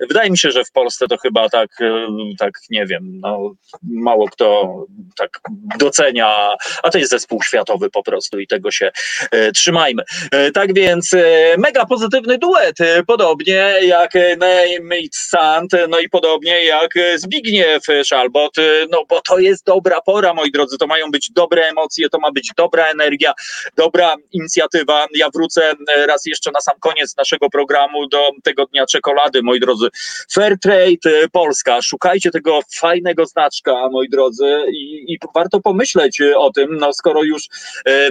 [0.00, 2.06] Wydaje mi się, że w Polsce to chyba tak, e,
[2.38, 4.76] tak nie wiem, no, mało kto
[5.16, 5.40] tak
[5.78, 6.48] docenia,
[6.82, 8.90] a to jest zespół światowy po prostu i tego się
[9.30, 10.02] e, trzymajmy.
[10.30, 15.86] E, tak więc e, mega pozytywny duet, e, podobnie jak e, Name It Sand, e,
[15.88, 20.50] no i podobnie jak e, Zbigniew Szalbot, e, no bo to jest dobra pora, moi
[20.50, 23.32] drodzy, to mają być dobre emocje, to ma być dobra energia,
[23.76, 25.06] dobra inicjatywa.
[25.14, 29.42] Ja wrócę e, raz jeszcze na sam koniec naszego naszego programu do tego dnia czekolady,
[29.42, 29.88] moi drodzy.
[30.32, 36.92] Fairtrade Polska, szukajcie tego fajnego znaczka, moi drodzy, i, i warto pomyśleć o tym, no
[36.92, 37.44] skoro już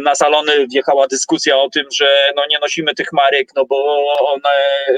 [0.02, 4.50] na salony wjechała dyskusja o tym, że no nie nosimy tych marek, no bo one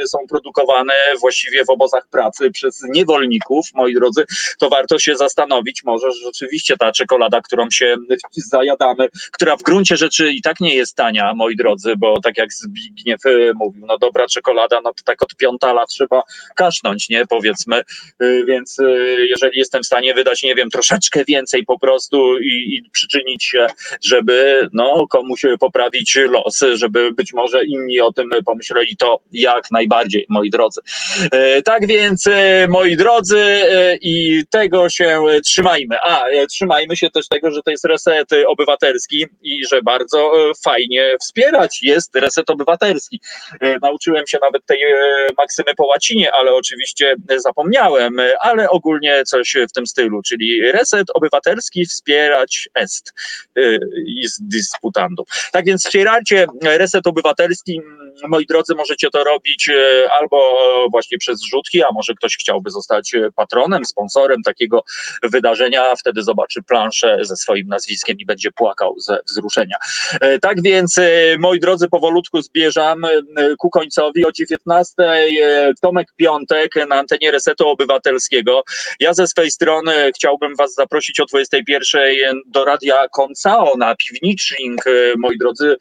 [0.06, 4.26] są produkowane właściwie w obozach pracy przez niewolników, moi drodzy,
[4.60, 7.96] to warto się zastanowić, może rzeczywiście ta czekolada, którą się
[8.32, 12.54] zajadamy, która w gruncie rzeczy i tak nie jest tania, moi drodzy, bo tak jak
[12.54, 13.22] Zbigniew
[13.56, 16.22] mówił, no dobra czekolada, no to tak od piątala trzeba
[16.56, 17.82] kasznąć, nie, powiedzmy,
[18.24, 22.76] y, więc y, jeżeli jestem w stanie wydać, nie wiem, troszeczkę więcej po prostu i,
[22.76, 23.68] i przyczynić się,
[24.04, 30.26] żeby no komuś poprawić los, żeby być może inni o tym pomyśleli, to jak najbardziej,
[30.30, 30.82] moi drodzy.
[31.66, 32.30] Tak więc,
[32.70, 33.46] moi drodzy,
[34.02, 35.98] i tego się trzymajmy.
[36.02, 40.32] A, trzymajmy się też tego, że to jest reset obywatelski i że bardzo
[40.64, 43.22] fajnie wspierać jest reset obywatelski.
[43.98, 44.80] Nauczyłem się nawet tej
[45.38, 51.86] maksymy po łacinie, ale oczywiście zapomniałem, ale ogólnie coś w tym stylu, czyli reset obywatelski
[51.86, 53.14] wspierać est
[54.26, 55.28] z dysputantów.
[55.52, 57.82] Tak więc wspierajcie reset obywatelski.
[58.28, 59.70] Moi drodzy, możecie to robić
[60.20, 60.38] albo
[60.92, 64.84] właśnie przez zrzutki, a może ktoś chciałby zostać patronem, sponsorem takiego
[65.24, 69.78] wydarzenia, wtedy zobaczy planszę ze swoim nazwiskiem i będzie płakał ze wzruszenia.
[70.42, 70.96] Tak więc,
[71.40, 73.06] moi drodzy, powolutku zbierzam
[73.58, 74.94] ku końcowi o 19.
[75.82, 78.64] Tomek Piątek na antenie Resetu Obywatelskiego.
[79.00, 84.86] Ja ze swej strony chciałbym Was zaprosić o 21 do Radia Koncao na piwnicznik,
[85.18, 85.78] moi drodzy,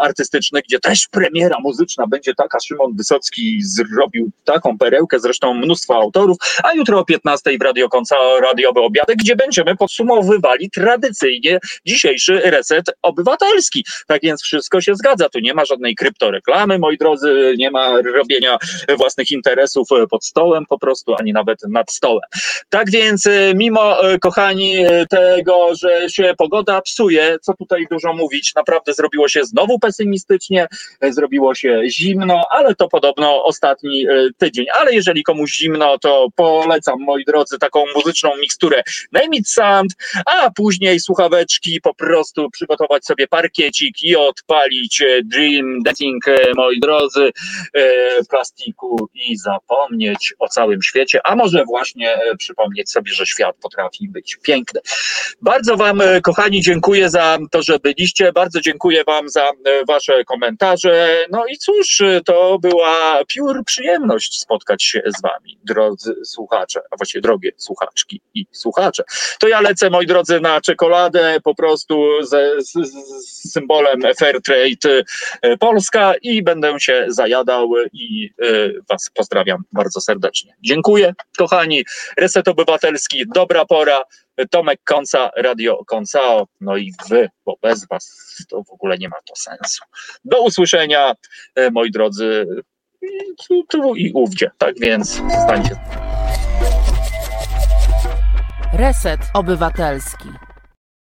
[0.00, 2.60] artystyczny, gdzie też premiera muzyczna będzie taka.
[2.60, 8.40] Szymon Wysocki zrobił taką perełkę, zresztą mnóstwo autorów, a jutro o 15 w Radio Koncao
[8.40, 13.84] radiowy obiadek, gdzie będziemy podsumowywali tradycyjnie dzisiejszy reset obywatelski.
[14.06, 15.28] Tak więc wszystko się zgadza.
[15.28, 18.58] Tu nie ma żadnej kryptoreklamy, moi drodzy, nie ma robienia
[18.98, 22.28] własnych interesów pod stołem po prostu, ani nawet nad stołem.
[22.68, 24.74] Tak więc, mimo, kochani,
[25.10, 30.66] tego, że się pogoda psuje, co tutaj dużo mówić, naprawdę zrobiło się znowu pesymistycznie,
[31.10, 34.06] zrobiło się zimno, ale to podobno ostatni
[34.38, 34.66] tydzień.
[34.74, 38.82] Ale jeżeli komuś zimno, to polecam, moi drodzy, taką muzyczną miksturę
[39.12, 39.92] Name It Sound,
[40.26, 46.24] a później słuchaweczki, po prostu przygotować sobie parkiecik i odpalić Dream Dancing,
[46.56, 47.30] moi drodzy,
[48.30, 54.36] plastiku i zapomnieć o całym świecie, a może właśnie przypomnieć sobie, że świat potrafi być
[54.42, 54.80] piękny.
[55.42, 59.50] Bardzo Wam, kochani, dziękuję za to, że byliście, bardzo dziękuję Wam za
[59.88, 61.26] Wasze komentarze.
[61.30, 67.22] No i cóż, to była piór przyjemność spotkać się z Wami, drodzy słuchacze, a właściwie
[67.22, 69.02] drogie słuchaczki i słuchacze.
[69.40, 75.04] To ja lecę, moi drodzy, na czekoladę po prostu ze, z, z symbolem Fairtrade
[75.60, 80.54] Polska i będę się zajadał i y, Was pozdrawiam bardzo serdecznie.
[80.60, 81.84] Dziękuję, kochani.
[82.16, 84.02] Reset Obywatelski, dobra pora.
[84.50, 88.06] Tomek Konca, Radio Koncao, no i wy, bo bez was
[88.48, 89.84] to w ogóle nie ma to sensu.
[90.24, 91.14] Do usłyszenia,
[91.72, 92.46] moi drodzy,
[93.48, 94.50] tu, tu i ówdzie.
[94.58, 95.76] Tak więc zostańcie.
[98.72, 100.28] Reset Obywatelski.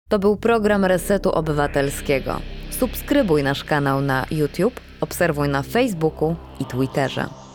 [0.09, 2.41] To był program Resetu Obywatelskiego.
[2.69, 7.46] Subskrybuj nasz kanał na YouTube, obserwuj na Facebooku i Twitterze.